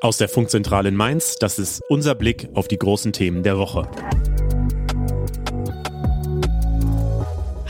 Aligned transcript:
Aus 0.00 0.18
der 0.18 0.28
Funkzentrale 0.28 0.88
in 0.90 0.96
Mainz, 0.96 1.36
das 1.36 1.58
ist 1.58 1.80
unser 1.88 2.14
Blick 2.14 2.48
auf 2.54 2.68
die 2.68 2.78
großen 2.78 3.12
Themen 3.12 3.42
der 3.42 3.58
Woche. 3.58 3.88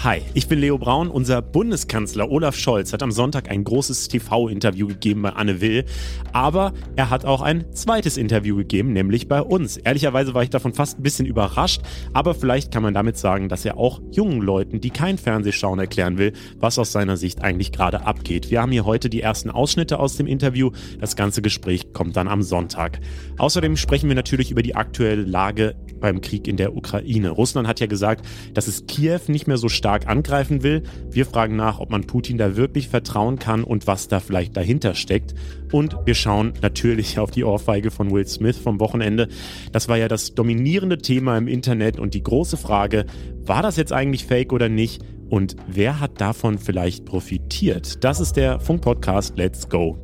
Hi, 0.04 0.20
ich 0.34 0.48
bin 0.48 0.58
Leo 0.58 0.76
Braun. 0.76 1.08
Unser 1.08 1.40
Bundeskanzler 1.40 2.30
Olaf 2.30 2.56
Scholz 2.56 2.92
hat 2.92 3.02
am 3.02 3.10
Sonntag 3.10 3.50
ein 3.50 3.64
großes 3.64 4.08
TV-Interview 4.08 4.86
gegeben 4.86 5.22
bei 5.22 5.30
Anne 5.30 5.62
Will. 5.62 5.86
Aber 6.34 6.74
er 6.94 7.08
hat 7.08 7.24
auch 7.24 7.40
ein 7.40 7.72
zweites 7.72 8.18
Interview 8.18 8.54
gegeben, 8.54 8.92
nämlich 8.92 9.28
bei 9.28 9.40
uns. 9.40 9.78
Ehrlicherweise 9.78 10.34
war 10.34 10.42
ich 10.42 10.50
davon 10.50 10.74
fast 10.74 10.98
ein 10.98 11.02
bisschen 11.02 11.24
überrascht, 11.24 11.80
aber 12.12 12.34
vielleicht 12.34 12.70
kann 12.70 12.82
man 12.82 12.92
damit 12.92 13.16
sagen, 13.16 13.48
dass 13.48 13.64
er 13.64 13.78
auch 13.78 14.02
jungen 14.10 14.42
Leuten, 14.42 14.78
die 14.82 14.90
kein 14.90 15.16
Fernsehschauen 15.16 15.78
erklären 15.78 16.18
will, 16.18 16.34
was 16.58 16.78
aus 16.78 16.92
seiner 16.92 17.16
Sicht 17.16 17.40
eigentlich 17.40 17.72
gerade 17.72 18.04
abgeht. 18.04 18.50
Wir 18.50 18.60
haben 18.60 18.72
hier 18.72 18.84
heute 18.84 19.08
die 19.08 19.22
ersten 19.22 19.50
Ausschnitte 19.50 19.98
aus 19.98 20.18
dem 20.18 20.26
Interview. 20.26 20.70
Das 21.00 21.16
ganze 21.16 21.40
Gespräch 21.40 21.94
kommt 21.94 22.14
dann 22.14 22.28
am 22.28 22.42
Sonntag. 22.42 23.00
Außerdem 23.38 23.78
sprechen 23.78 24.10
wir 24.10 24.16
natürlich 24.16 24.50
über 24.50 24.62
die 24.62 24.74
aktuelle 24.74 25.22
Lage 25.22 25.76
beim 26.04 26.20
Krieg 26.20 26.46
in 26.46 26.58
der 26.58 26.76
Ukraine. 26.76 27.30
Russland 27.30 27.66
hat 27.66 27.80
ja 27.80 27.86
gesagt, 27.86 28.26
dass 28.52 28.68
es 28.68 28.86
Kiew 28.86 29.20
nicht 29.28 29.46
mehr 29.46 29.56
so 29.56 29.70
stark 29.70 30.06
angreifen 30.06 30.62
will. 30.62 30.82
Wir 31.10 31.24
fragen 31.24 31.56
nach, 31.56 31.80
ob 31.80 31.90
man 31.90 32.06
Putin 32.06 32.36
da 32.36 32.56
wirklich 32.56 32.88
vertrauen 32.88 33.38
kann 33.38 33.64
und 33.64 33.86
was 33.86 34.06
da 34.08 34.20
vielleicht 34.20 34.54
dahinter 34.54 34.94
steckt. 34.94 35.34
Und 35.72 35.96
wir 36.04 36.14
schauen 36.14 36.52
natürlich 36.60 37.18
auf 37.18 37.30
die 37.30 37.44
Ohrfeige 37.44 37.90
von 37.90 38.10
Will 38.10 38.26
Smith 38.26 38.58
vom 38.58 38.80
Wochenende. 38.80 39.28
Das 39.72 39.88
war 39.88 39.96
ja 39.96 40.06
das 40.06 40.34
dominierende 40.34 40.98
Thema 40.98 41.38
im 41.38 41.48
Internet 41.48 41.98
und 41.98 42.12
die 42.12 42.22
große 42.22 42.58
Frage, 42.58 43.06
war 43.46 43.62
das 43.62 43.76
jetzt 43.76 43.92
eigentlich 43.92 44.26
fake 44.26 44.52
oder 44.52 44.68
nicht? 44.68 45.02
Und 45.30 45.56
wer 45.66 46.00
hat 46.00 46.20
davon 46.20 46.58
vielleicht 46.58 47.06
profitiert? 47.06 48.04
Das 48.04 48.20
ist 48.20 48.36
der 48.36 48.60
Funk-Podcast 48.60 49.38
Let's 49.38 49.68
Go. 49.70 50.03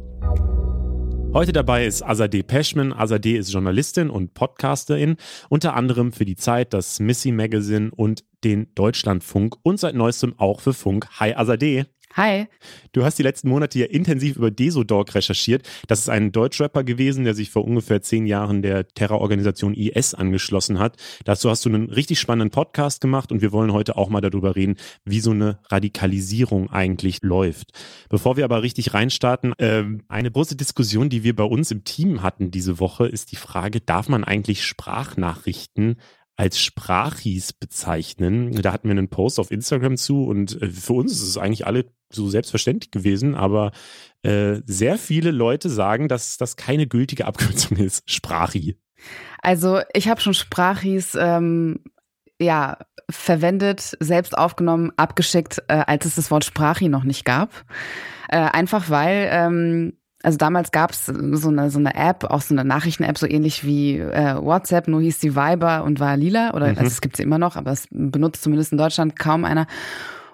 Heute 1.33 1.53
dabei 1.53 1.87
ist 1.87 2.03
Azadeh 2.03 2.43
Peschman. 2.43 2.93
Azadeh 2.93 3.37
ist 3.37 3.53
Journalistin 3.53 4.11
und 4.11 4.35
Podcasterin, 4.35 5.17
unter 5.49 5.77
anderem 5.77 6.11
für 6.11 6.25
die 6.25 6.35
Zeit, 6.35 6.75
das 6.75 6.99
Missy 6.99 7.31
Magazine 7.31 7.93
und 7.95 8.25
den 8.43 8.75
Deutschlandfunk 8.75 9.55
und 9.63 9.79
seit 9.79 9.95
neuestem 9.95 10.35
auch 10.39 10.61
für 10.61 10.75
Funk. 10.75 11.07
Hi 11.21 11.35
Azadeh. 11.35 11.85
Hi. 12.17 12.49
Du 12.91 13.05
hast 13.05 13.21
die 13.21 13.23
letzten 13.23 13.49
Monate 13.49 13.79
ja 13.79 13.87
intensiv 13.87 14.37
über 14.37 14.51
Desodog 14.51 15.15
recherchiert. 15.15 15.69
Das 15.87 16.01
ist 16.01 16.09
ein 16.09 16.33
Deutschrapper 16.33 16.83
gewesen, 16.83 17.23
der 17.25 17.35
sich 17.35 17.51
vor 17.51 17.65
ungefähr 17.65 18.03
zehn 18.03 18.27
Jahren 18.27 18.63
der 18.63 18.89
Terrororganisation 18.89 19.75
IS 19.75 20.15
angeschlossen 20.15 20.81
hat. 20.81 20.97
Dazu 21.25 21.49
hast 21.49 21.65
du 21.65 21.69
einen 21.69 21.89
richtig 21.89 22.19
spannenden 22.19 22.51
Podcast 22.51 23.01
gemacht 23.01 23.31
und 23.31 23.43
wir 23.43 23.53
wollen 23.53 23.73
heute 23.73 23.97
auch 23.97 24.09
mal 24.09 24.21
darüber 24.21 24.57
reden, 24.57 24.75
wie 25.05 25.21
so 25.21 25.31
eine 25.31 25.61
Radikalisierung 25.69 26.69
eigentlich 26.71 27.23
läuft. 27.23 27.71
Bevor 28.09 28.37
wir 28.37 28.45
aber 28.45 28.63
richtig 28.63 28.93
reinstarten, 28.93 29.53
äh, 29.59 29.85
eine 30.09 30.33
große 30.33 30.57
Diskussion, 30.57 31.11
die 31.11 31.23
wir 31.23 31.37
bei 31.37 31.45
uns 31.45 31.71
im 31.71 31.85
Team 31.85 32.23
hatten 32.23 32.51
diese 32.51 32.81
Woche, 32.81 33.07
ist 33.07 33.31
die 33.31 33.37
Frage, 33.37 33.81
darf 33.81 34.09
man 34.09 34.25
eigentlich 34.25 34.65
Sprachnachrichten 34.65 35.97
als 36.41 36.59
Sprachis 36.59 37.53
bezeichnen. 37.53 38.63
Da 38.63 38.73
hatten 38.73 38.89
wir 38.89 38.93
einen 38.93 39.11
Post 39.11 39.39
auf 39.39 39.51
Instagram 39.51 39.99
zu 39.99 40.25
und 40.25 40.61
äh, 40.63 40.71
für 40.71 40.95
uns 40.95 41.13
ist 41.13 41.21
es 41.21 41.37
eigentlich 41.37 41.67
alle 41.67 41.85
so 42.09 42.31
selbstverständlich 42.31 42.91
gewesen, 42.91 43.35
aber 43.35 43.73
äh, 44.23 44.63
sehr 44.65 44.97
viele 44.97 45.33
Leute 45.33 45.69
sagen, 45.69 46.09
dass 46.09 46.39
das 46.39 46.57
keine 46.57 46.87
gültige 46.87 47.27
Abkürzung 47.27 47.77
ist. 47.77 48.11
Sprachi. 48.11 48.79
Also 49.43 49.81
ich 49.93 50.09
habe 50.09 50.23
schon 50.23 50.33
Sprachis 50.33 51.15
ähm, 51.15 51.85
ja 52.41 52.79
verwendet, 53.11 53.99
selbst 54.01 54.39
aufgenommen, 54.39 54.93
abgeschickt, 54.97 55.63
äh, 55.69 55.85
als 55.87 56.07
es 56.07 56.15
das 56.15 56.31
Wort 56.31 56.47
Sprachi 56.47 56.89
noch 56.89 57.05
nicht 57.05 57.27
gab. 57.27 57.51
Äh, 58.31 58.39
einfach 58.39 58.89
weil 58.89 59.29
ähm, 59.31 60.00
also 60.23 60.37
damals 60.37 60.71
gab 60.71 60.91
es 60.91 61.07
so 61.07 61.49
eine, 61.49 61.71
so 61.71 61.79
eine 61.79 61.95
App, 61.95 62.25
auch 62.25 62.43
so 62.43 62.55
eine 62.55 62.65
Nachrichten-App, 62.65 63.17
so 63.17 63.27
ähnlich 63.27 63.65
wie 63.65 63.99
äh, 63.99 64.37
WhatsApp, 64.37 64.89
nur 64.89 65.01
hieß 65.01 65.19
die 65.19 65.35
Viber 65.35 65.85
und 65.85 66.01
war 66.01 66.17
lila. 66.17 66.53
Oder 66.55 66.73
mhm. 66.73 66.79
also 66.79 66.89
es 66.89 67.01
gibt 67.01 67.17
sie 67.17 67.23
immer 67.23 67.39
noch, 67.39 67.57
aber 67.57 67.73
es 67.73 67.89
benutzt 67.91 68.43
zumindest 68.43 68.73
in 68.73 68.79
Deutschland 68.79 69.19
kaum 69.19 69.45
einer. 69.45 69.67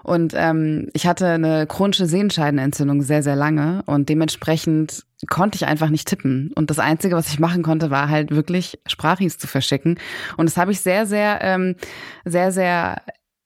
Und 0.03 0.33
ähm, 0.35 0.87
ich 0.93 1.05
hatte 1.05 1.27
eine 1.27 1.67
chronische 1.67 2.05
Sehenscheidenentzündung 2.05 3.01
sehr, 3.01 3.23
sehr 3.23 3.35
lange 3.35 3.83
und 3.87 4.07
dementsprechend 4.07 5.05
konnte 5.29 5.57
ich 5.57 5.65
einfach 5.65 5.89
nicht 5.89 6.07
tippen. 6.07 6.51
Und 6.55 6.69
das 6.69 6.79
Einzige, 6.79 7.15
was 7.15 7.27
ich 7.27 7.39
machen 7.39 7.61
konnte, 7.61 7.89
war 7.89 8.07
halt 8.07 8.31
wirklich 8.31 8.79
Sprachis 8.87 9.37
zu 9.37 9.47
verschicken. 9.47 9.99
Und 10.37 10.47
das 10.47 10.55
habe 10.55 10.71
ich 10.71 10.79
sehr, 10.79 11.05
sehr, 11.05 11.39
ähm, 11.41 11.75
sehr, 12.23 12.53
sehr, 12.53 13.01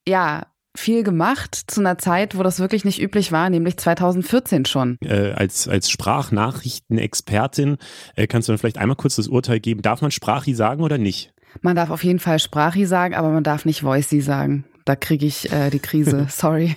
ja, 0.08 0.44
viel 0.76 1.04
gemacht 1.04 1.56
zu 1.68 1.82
einer 1.82 1.98
Zeit, 1.98 2.38
wo 2.38 2.44
das 2.44 2.60
wirklich 2.60 2.86
nicht 2.86 3.02
üblich 3.02 3.32
war, 3.32 3.50
nämlich 3.50 3.78
2014 3.78 4.66
schon. 4.66 4.98
Äh, 5.02 5.32
als, 5.32 5.68
als 5.68 5.90
Sprachnachrichtenexpertin 5.90 7.78
äh, 8.16 8.28
kannst 8.28 8.48
du 8.48 8.54
dann 8.54 8.58
vielleicht 8.58 8.78
einmal 8.78 8.96
kurz 8.96 9.16
das 9.16 9.28
Urteil 9.28 9.60
geben, 9.60 9.82
darf 9.82 10.02
man 10.02 10.12
Sprachi 10.12 10.54
sagen 10.54 10.84
oder 10.84 10.98
nicht? 10.98 11.34
Man 11.62 11.76
darf 11.76 11.90
auf 11.90 12.04
jeden 12.04 12.20
Fall 12.20 12.40
Sprachi 12.40 12.86
sagen, 12.86 13.14
aber 13.14 13.30
man 13.30 13.44
darf 13.44 13.66
nicht 13.66 13.84
Voicey 13.84 14.22
sagen. 14.22 14.66
Da 14.86 14.96
kriege 14.96 15.26
ich 15.26 15.52
äh, 15.52 15.70
die 15.70 15.80
Krise. 15.80 16.28
Sorry. 16.30 16.76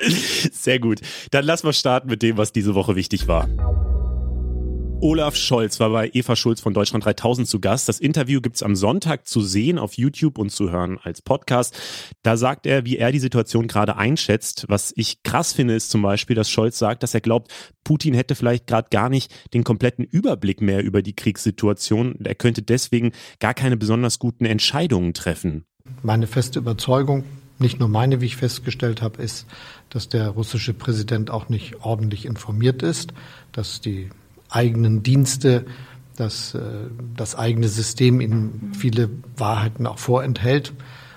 Sehr 0.00 0.80
gut. 0.80 1.00
Dann 1.30 1.44
lass 1.44 1.62
mal 1.62 1.72
starten 1.72 2.08
mit 2.08 2.22
dem, 2.22 2.36
was 2.36 2.52
diese 2.52 2.74
Woche 2.74 2.96
wichtig 2.96 3.28
war. 3.28 3.48
Olaf 5.02 5.34
Scholz 5.34 5.80
war 5.80 5.90
bei 5.90 6.10
Eva 6.12 6.36
Schulz 6.36 6.60
von 6.60 6.74
Deutschland 6.74 7.04
3000 7.04 7.48
zu 7.48 7.58
Gast. 7.58 7.88
Das 7.88 7.98
Interview 7.98 8.40
gibt's 8.40 8.62
am 8.62 8.76
Sonntag 8.76 9.26
zu 9.26 9.40
sehen 9.40 9.76
auf 9.80 9.94
YouTube 9.94 10.38
und 10.38 10.50
zu 10.50 10.70
hören 10.70 10.96
als 11.02 11.20
Podcast. 11.20 11.76
Da 12.22 12.36
sagt 12.36 12.66
er, 12.66 12.84
wie 12.84 12.98
er 12.98 13.10
die 13.10 13.18
Situation 13.18 13.66
gerade 13.66 13.96
einschätzt. 13.96 14.66
Was 14.68 14.92
ich 14.94 15.24
krass 15.24 15.52
finde, 15.52 15.74
ist 15.74 15.90
zum 15.90 16.02
Beispiel, 16.02 16.36
dass 16.36 16.48
Scholz 16.48 16.78
sagt, 16.78 17.02
dass 17.02 17.14
er 17.14 17.20
glaubt, 17.20 17.52
Putin 17.82 18.14
hätte 18.14 18.36
vielleicht 18.36 18.68
gerade 18.68 18.90
gar 18.92 19.08
nicht 19.08 19.34
den 19.52 19.64
kompletten 19.64 20.04
Überblick 20.04 20.62
mehr 20.62 20.84
über 20.84 21.02
die 21.02 21.16
Kriegssituation. 21.16 22.20
Er 22.22 22.36
könnte 22.36 22.62
deswegen 22.62 23.10
gar 23.40 23.54
keine 23.54 23.76
besonders 23.76 24.20
guten 24.20 24.44
Entscheidungen 24.44 25.14
treffen. 25.14 25.64
Meine 26.04 26.28
feste 26.28 26.60
Überzeugung, 26.60 27.24
nicht 27.58 27.80
nur 27.80 27.88
meine, 27.88 28.20
wie 28.20 28.26
ich 28.26 28.36
festgestellt 28.36 29.02
habe, 29.02 29.20
ist, 29.20 29.46
dass 29.90 30.08
der 30.08 30.28
russische 30.28 30.74
Präsident 30.74 31.28
auch 31.28 31.48
nicht 31.48 31.80
ordentlich 31.80 32.24
informiert 32.24 32.84
ist, 32.84 33.12
dass 33.50 33.80
die 33.80 34.08
eigenen 34.54 35.02
Dienste, 35.02 35.66
dass 36.16 36.54
äh, 36.54 36.60
das 37.16 37.34
eigene 37.34 37.68
System 37.68 38.20
ihnen 38.20 38.72
viele 38.76 39.10
Wahrheiten 39.36 39.86
auch 39.86 39.98
vorenthält. 39.98 40.72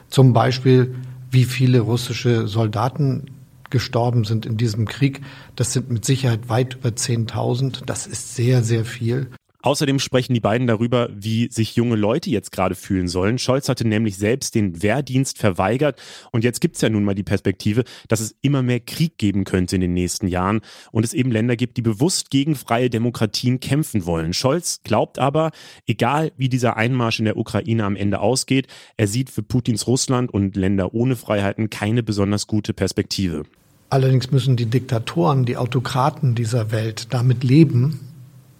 Zum 0.09 0.33
Beispiel, 0.33 0.95
wie 1.31 1.43
viele 1.43 1.81
russische 1.81 2.47
Soldaten 2.47 3.25
gestorben 3.69 4.23
sind 4.23 4.45
in 4.45 4.57
diesem 4.57 4.87
Krieg. 4.87 5.21
Das 5.55 5.73
sind 5.73 5.89
mit 5.89 6.05
Sicherheit 6.05 6.49
weit 6.49 6.75
über 6.75 6.89
10.000. 6.89 7.85
Das 7.85 8.07
ist 8.07 8.35
sehr, 8.35 8.63
sehr 8.63 8.85
viel. 8.85 9.27
Außerdem 9.65 9.97
sprechen 9.97 10.35
die 10.35 10.39
beiden 10.39 10.67
darüber, 10.67 11.09
wie 11.11 11.49
sich 11.51 11.75
junge 11.75 11.95
Leute 11.95 12.29
jetzt 12.29 12.51
gerade 12.51 12.75
fühlen 12.75 13.07
sollen. 13.07 13.39
Scholz 13.39 13.67
hatte 13.67 13.87
nämlich 13.87 14.15
selbst 14.15 14.53
den 14.53 14.83
Wehrdienst 14.83 15.39
verweigert 15.39 15.99
und 16.31 16.43
jetzt 16.43 16.61
gibt 16.61 16.75
es 16.75 16.83
ja 16.83 16.89
nun 16.89 17.03
mal 17.03 17.15
die 17.15 17.23
Perspektive, 17.23 17.83
dass 18.07 18.19
es 18.19 18.35
immer 18.43 18.61
mehr 18.61 18.79
Krieg 18.79 19.17
geben 19.17 19.43
könnte 19.43 19.73
in 19.73 19.81
den 19.81 19.95
nächsten 19.95 20.27
Jahren 20.27 20.61
und 20.91 21.03
es 21.03 21.15
eben 21.15 21.31
Länder 21.31 21.55
gibt, 21.55 21.77
die 21.77 21.81
bewusst 21.81 22.29
gegen 22.29 22.53
freie 22.53 22.91
Demokratien 22.91 23.59
kämpfen 23.59 24.05
wollen. 24.05 24.33
Scholz 24.33 24.81
glaubt 24.83 25.17
aber, 25.17 25.49
egal 25.87 26.31
wie 26.37 26.47
dieser 26.47 26.77
Einmarsch 26.77 27.17
in 27.17 27.25
der 27.25 27.35
Ukraine 27.37 27.85
am 27.85 27.95
Ende 27.95 28.19
ausgeht, 28.19 28.67
er 28.97 29.07
sieht 29.07 29.31
für 29.31 29.41
Putins 29.41 29.87
Russland 29.87 30.31
und 30.31 30.55
Länder 30.55 30.93
ohne 30.93 31.15
Freiheiten 31.15 31.71
keine 31.71 32.03
besonders 32.03 32.45
gute 32.45 32.75
Perspektive. 32.75 33.45
Allerdings 33.89 34.29
müssen 34.29 34.57
die 34.57 34.67
Diktatoren, 34.67 35.45
die 35.45 35.57
Autokraten 35.57 36.35
dieser 36.35 36.71
Welt 36.71 37.07
damit 37.15 37.43
leben, 37.43 38.14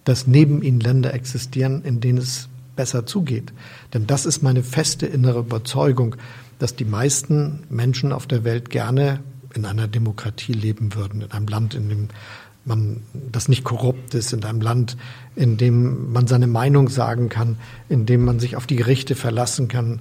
dass 0.06 0.26
neben 0.26 0.62
ihnen 0.62 0.80
Länder 0.80 1.12
existieren, 1.12 1.82
in 1.82 2.00
denen 2.00 2.18
es 2.18 2.48
besser 2.76 3.06
zugeht. 3.06 3.52
Denn 3.92 4.06
das 4.06 4.24
ist 4.24 4.42
meine 4.42 4.62
feste 4.62 5.04
innere 5.04 5.40
Überzeugung, 5.40 6.14
dass 6.58 6.76
die 6.76 6.84
meisten 6.84 7.64
Menschen 7.68 8.12
auf 8.12 8.26
der 8.26 8.44
Welt 8.44 8.70
gerne 8.70 9.20
in 9.52 9.66
einer 9.66 9.88
Demokratie 9.88 10.52
leben 10.52 10.94
würden, 10.94 11.22
in 11.22 11.32
einem 11.32 11.48
Land, 11.48 11.74
in 11.74 11.88
dem 11.88 12.08
man 12.64 13.02
das 13.32 13.48
nicht 13.48 13.64
korrupt 13.64 14.14
ist, 14.14 14.32
in 14.32 14.44
einem 14.44 14.60
Land, 14.60 14.96
in 15.34 15.56
dem 15.56 16.12
man 16.12 16.28
seine 16.28 16.46
Meinung 16.46 16.88
sagen 16.88 17.28
kann, 17.28 17.58
in 17.88 18.06
dem 18.06 18.24
man 18.24 18.38
sich 18.38 18.56
auf 18.56 18.66
die 18.66 18.76
Gerichte 18.76 19.16
verlassen 19.16 19.66
kann, 19.66 20.00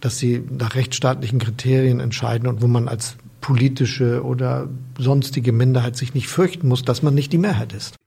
dass 0.00 0.18
sie 0.18 0.42
nach 0.50 0.74
rechtsstaatlichen 0.74 1.38
Kriterien 1.38 2.00
entscheiden 2.00 2.48
und 2.48 2.60
wo 2.60 2.66
man 2.66 2.86
als 2.86 3.16
politische 3.40 4.22
oder 4.24 4.68
sonstige 4.98 5.52
Minderheit 5.52 5.96
sich 5.96 6.12
nicht 6.12 6.28
fürchten 6.28 6.68
muss, 6.68 6.82
dass 6.82 7.02
man 7.02 7.14
nicht 7.14 7.32
die 7.32 7.38
Mehrheit 7.38 7.72
ist. 7.72 7.97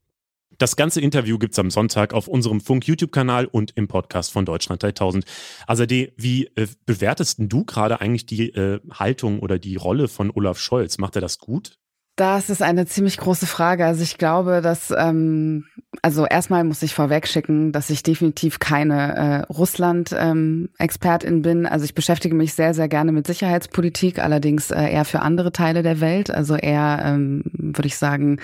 Das 0.62 0.76
ganze 0.76 1.02
Interview 1.02 1.40
gibt's 1.40 1.58
am 1.58 1.72
Sonntag 1.72 2.14
auf 2.14 2.28
unserem 2.28 2.62
Funk-YouTube-Kanal 2.62 3.48
und 3.48 3.72
im 3.78 3.88
Podcast 3.88 4.32
von 4.32 4.46
Deutschland 4.46 4.84
3000. 4.84 5.26
Azadeh, 5.66 6.14
wie 6.18 6.52
äh, 6.54 6.68
bewertest 6.86 7.38
du 7.40 7.66
gerade 7.66 8.00
eigentlich 8.00 8.28
die 8.28 8.50
äh, 8.50 8.80
Haltung 8.92 9.40
oder 9.40 9.58
die 9.58 9.76
Rolle 9.76 10.08
von 10.08 10.30
Olaf 10.30 10.60
Scholz? 10.60 11.00
Macht 11.00 11.16
er 11.16 11.22
das 11.24 11.40
gut? 11.40 11.80
Das 12.22 12.52
ist 12.52 12.62
eine 12.62 12.86
ziemlich 12.86 13.18
große 13.18 13.48
Frage. 13.48 13.84
Also 13.84 14.04
ich 14.04 14.20
glaube, 14.20 14.62
dass, 14.62 14.94
ähm, 14.96 15.66
also 16.04 16.28
erstmal 16.28 16.64
muss 16.64 16.84
ich 16.84 16.94
vorweg 16.94 17.28
schicken, 17.28 17.72
dass 17.72 17.90
ich 17.90 18.04
definitiv 18.04 18.60
keine 18.60 19.16
äh, 19.16 19.52
Russland-Expertin 19.52 21.34
ähm, 21.34 21.42
bin. 21.42 21.66
Also 21.66 21.84
ich 21.84 21.96
beschäftige 21.96 22.36
mich 22.36 22.54
sehr, 22.54 22.76
sehr 22.76 22.88
gerne 22.88 23.12
mit 23.12 23.26
Sicherheitspolitik, 23.26 24.20
allerdings 24.20 24.70
äh, 24.70 24.84
eher 24.84 25.06
für 25.06 25.22
andere 25.22 25.52
Teile 25.52 25.82
der 25.82 26.00
Welt. 26.00 26.30
Also 26.30 26.56
eher, 26.56 27.02
ähm, 27.04 27.42
würde 27.54 27.88
ich 27.88 27.98
sagen, 27.98 28.38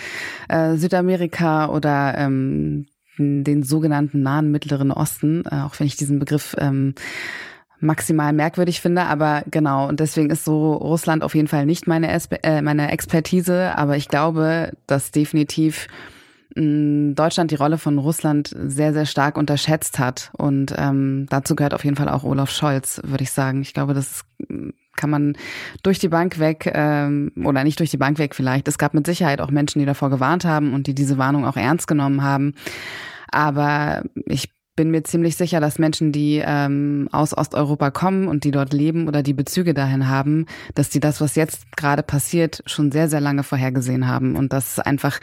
äh, 0.50 0.76
Südamerika 0.78 1.70
oder 1.70 2.18
ähm, 2.18 2.88
den 3.20 3.62
sogenannten 3.62 4.24
nahen 4.24 4.50
Mittleren 4.50 4.90
Osten, 4.90 5.44
äh, 5.46 5.62
auch 5.62 5.80
wenn 5.80 5.86
ich 5.86 5.98
diesen 5.98 6.18
Begriff 6.18 6.56
ähm, 6.58 6.96
maximal 7.80 8.34
merkwürdig 8.34 8.82
finde, 8.82 9.04
aber 9.04 9.44
genau, 9.50 9.88
und 9.88 10.00
deswegen 10.00 10.30
ist 10.30 10.46
so 10.46 10.74
Russland 10.74 11.24
auf 11.24 11.36
jeden 11.36 11.48
Fall 11.48 11.66
nicht 11.66 11.88
meine, 11.88 12.12
Espe 12.12 12.44
äh, 12.44 12.62
meine 12.62 12.92
Expertise, 12.92 13.78
aber 13.78 13.98
ich 13.98 14.08
glaube, 14.08 14.72
dass 14.88 15.12
definitiv 15.12 15.88
mm, 16.56 17.14
Deutschland 17.14 17.52
die 17.52 17.56
Rolle 17.56 17.78
von 17.78 18.00
Russland 18.00 18.56
sehr, 18.66 18.94
sehr 18.94 19.06
stark 19.06 19.38
unterschätzt 19.38 20.00
hat. 20.00 20.32
Und 20.38 20.74
ähm, 20.76 21.28
dazu 21.30 21.56
gehört 21.56 21.74
auf 21.74 21.84
jeden 21.84 21.96
Fall 21.96 22.10
auch 22.10 22.24
Olaf 22.24 22.50
Scholz, 22.50 23.00
würde 23.04 23.24
ich 23.24 23.32
sagen. 23.32 23.62
Ich 23.62 23.74
glaube, 23.74 23.94
das 23.94 24.26
kann 24.96 25.10
man 25.10 25.38
durch 25.84 26.00
die 26.00 26.10
Bank 26.10 26.40
weg 26.40 26.72
ähm, 26.74 27.32
oder 27.44 27.64
nicht 27.64 27.80
durch 27.80 27.92
die 27.92 27.98
Bank 27.98 28.18
weg 28.18 28.34
vielleicht. 28.34 28.68
Es 28.68 28.80
gab 28.80 28.94
mit 28.96 29.06
Sicherheit 29.06 29.40
auch 29.40 29.52
Menschen, 29.52 29.80
die 29.80 29.86
davor 29.86 30.10
gewarnt 30.10 30.44
haben 30.44 30.74
und 30.74 30.88
die 30.88 30.96
diese 30.96 31.18
Warnung 31.20 31.46
auch 31.46 31.58
ernst 31.58 31.88
genommen 31.88 32.24
haben. 32.24 32.56
Aber 33.32 34.04
ich 34.26 34.50
bin 34.78 34.92
mir 34.92 35.04
ziemlich 35.04 35.36
sicher, 35.36 35.60
dass 35.60 35.80
Menschen, 35.80 36.14
die 36.14 36.42
ähm, 36.46 37.10
aus 37.12 37.38
Osteuropa 37.38 37.92
kommen 37.92 38.30
und 38.30 38.46
die 38.46 38.52
dort 38.52 38.72
leben 38.72 39.10
oder 39.10 39.24
die 39.24 39.34
Bezüge 39.34 39.74
dahin 39.74 40.08
haben, 40.08 40.46
dass 40.76 40.90
die 40.90 41.02
das, 41.02 41.20
was 41.20 41.36
jetzt 41.36 41.76
gerade 41.76 42.04
passiert, 42.04 42.64
schon 42.66 42.94
sehr, 42.94 43.10
sehr 43.10 43.20
lange 43.20 43.44
vorhergesehen 43.44 44.08
haben 44.08 44.38
und 44.38 44.54
dass 44.54 44.80
einfach 44.80 45.20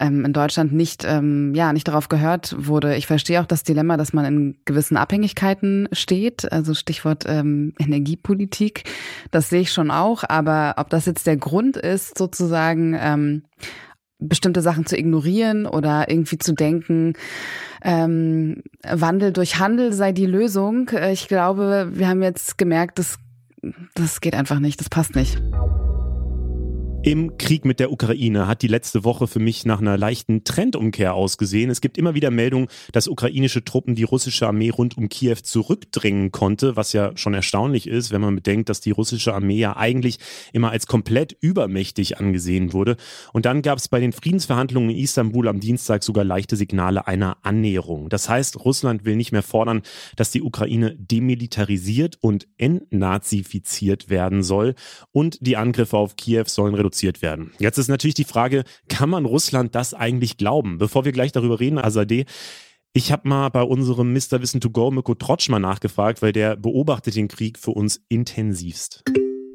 ähm, 0.00 0.24
in 0.24 0.32
Deutschland 0.32 0.72
nicht, 0.72 1.04
ähm, 1.06 1.54
ja, 1.54 1.72
nicht 1.72 1.88
darauf 1.88 2.08
gehört 2.08 2.54
wurde. 2.58 2.96
Ich 2.96 3.06
verstehe 3.06 3.40
auch 3.40 3.46
das 3.46 3.62
Dilemma, 3.62 3.96
dass 3.96 4.12
man 4.12 4.24
in 4.24 4.56
gewissen 4.64 4.96
Abhängigkeiten 4.96 5.88
steht, 5.92 6.50
also 6.50 6.74
Stichwort 6.74 7.24
ähm, 7.26 7.74
Energiepolitik. 7.78 8.84
Das 9.30 9.50
sehe 9.50 9.60
ich 9.62 9.72
schon 9.72 9.90
auch, 9.90 10.24
aber 10.28 10.74
ob 10.78 10.90
das 10.90 11.06
jetzt 11.06 11.26
der 11.26 11.36
Grund 11.36 11.76
ist, 11.76 12.18
sozusagen 12.18 12.96
ähm, 12.98 13.42
bestimmte 14.18 14.62
Sachen 14.62 14.86
zu 14.86 14.96
ignorieren 14.96 15.66
oder 15.66 16.08
irgendwie 16.08 16.38
zu 16.38 16.52
denken, 16.52 17.14
ähm, 17.82 18.62
Wandel 18.82 19.32
durch 19.32 19.58
Handel 19.58 19.92
sei 19.92 20.12
die 20.12 20.26
Lösung. 20.26 20.88
Äh, 20.88 21.12
ich 21.12 21.28
glaube, 21.28 21.90
wir 21.92 22.08
haben 22.08 22.22
jetzt 22.22 22.56
gemerkt, 22.58 22.98
das, 22.98 23.18
das 23.94 24.20
geht 24.20 24.34
einfach 24.34 24.58
nicht, 24.58 24.80
das 24.80 24.88
passt 24.88 25.14
nicht. 25.14 25.38
Im 27.04 27.36
Krieg 27.36 27.66
mit 27.66 27.80
der 27.80 27.92
Ukraine 27.92 28.46
hat 28.46 28.62
die 28.62 28.66
letzte 28.66 29.04
Woche 29.04 29.26
für 29.26 29.38
mich 29.38 29.66
nach 29.66 29.78
einer 29.78 29.98
leichten 29.98 30.42
Trendumkehr 30.42 31.12
ausgesehen. 31.12 31.68
Es 31.68 31.82
gibt 31.82 31.98
immer 31.98 32.14
wieder 32.14 32.30
Meldungen, 32.30 32.68
dass 32.92 33.08
ukrainische 33.08 33.62
Truppen 33.62 33.94
die 33.94 34.04
russische 34.04 34.46
Armee 34.46 34.70
rund 34.70 34.96
um 34.96 35.10
Kiew 35.10 35.36
zurückdrängen 35.42 36.32
konnte, 36.32 36.76
was 36.76 36.94
ja 36.94 37.14
schon 37.14 37.34
erstaunlich 37.34 37.88
ist, 37.88 38.10
wenn 38.10 38.22
man 38.22 38.36
bedenkt, 38.36 38.70
dass 38.70 38.80
die 38.80 38.90
russische 38.90 39.34
Armee 39.34 39.58
ja 39.58 39.76
eigentlich 39.76 40.16
immer 40.54 40.70
als 40.70 40.86
komplett 40.86 41.36
übermächtig 41.38 42.16
angesehen 42.16 42.72
wurde. 42.72 42.96
Und 43.34 43.44
dann 43.44 43.60
gab 43.60 43.76
es 43.76 43.88
bei 43.88 44.00
den 44.00 44.14
Friedensverhandlungen 44.14 44.88
in 44.88 44.96
Istanbul 44.96 45.48
am 45.48 45.60
Dienstag 45.60 46.02
sogar 46.04 46.24
leichte 46.24 46.56
Signale 46.56 47.06
einer 47.06 47.36
Annäherung. 47.42 48.08
Das 48.08 48.30
heißt, 48.30 48.64
Russland 48.64 49.04
will 49.04 49.16
nicht 49.16 49.30
mehr 49.30 49.42
fordern, 49.42 49.82
dass 50.16 50.30
die 50.30 50.40
Ukraine 50.40 50.96
demilitarisiert 50.96 52.16
und 52.22 52.48
entnazifiziert 52.56 54.08
werden 54.08 54.42
soll 54.42 54.74
und 55.12 55.46
die 55.46 55.58
Angriffe 55.58 55.98
auf 55.98 56.16
Kiew 56.16 56.44
sollen 56.46 56.74
reduziert 56.74 56.93
produziert 56.94 57.22
werden. 57.22 57.50
Jetzt 57.58 57.78
ist 57.78 57.88
natürlich 57.88 58.14
die 58.14 58.24
Frage, 58.24 58.62
kann 58.88 59.10
man 59.10 59.24
Russland 59.24 59.74
das 59.74 59.94
eigentlich 59.94 60.36
glauben? 60.36 60.78
Bevor 60.78 61.04
wir 61.04 61.12
gleich 61.12 61.32
darüber 61.32 61.58
reden, 61.58 61.78
Azadeh, 61.78 62.24
ich 62.92 63.10
habe 63.10 63.28
mal 63.28 63.48
bei 63.48 63.62
unserem 63.62 64.12
Mr. 64.12 64.40
Wissen 64.40 64.60
to 64.60 64.70
Go 64.70 64.92
Mirko 64.92 65.14
Trotsch 65.16 65.48
mal 65.48 65.58
nachgefragt, 65.58 66.22
weil 66.22 66.32
der 66.32 66.56
beobachtet 66.56 67.16
den 67.16 67.26
Krieg 67.26 67.58
für 67.58 67.72
uns 67.72 68.04
intensivst. 68.08 69.02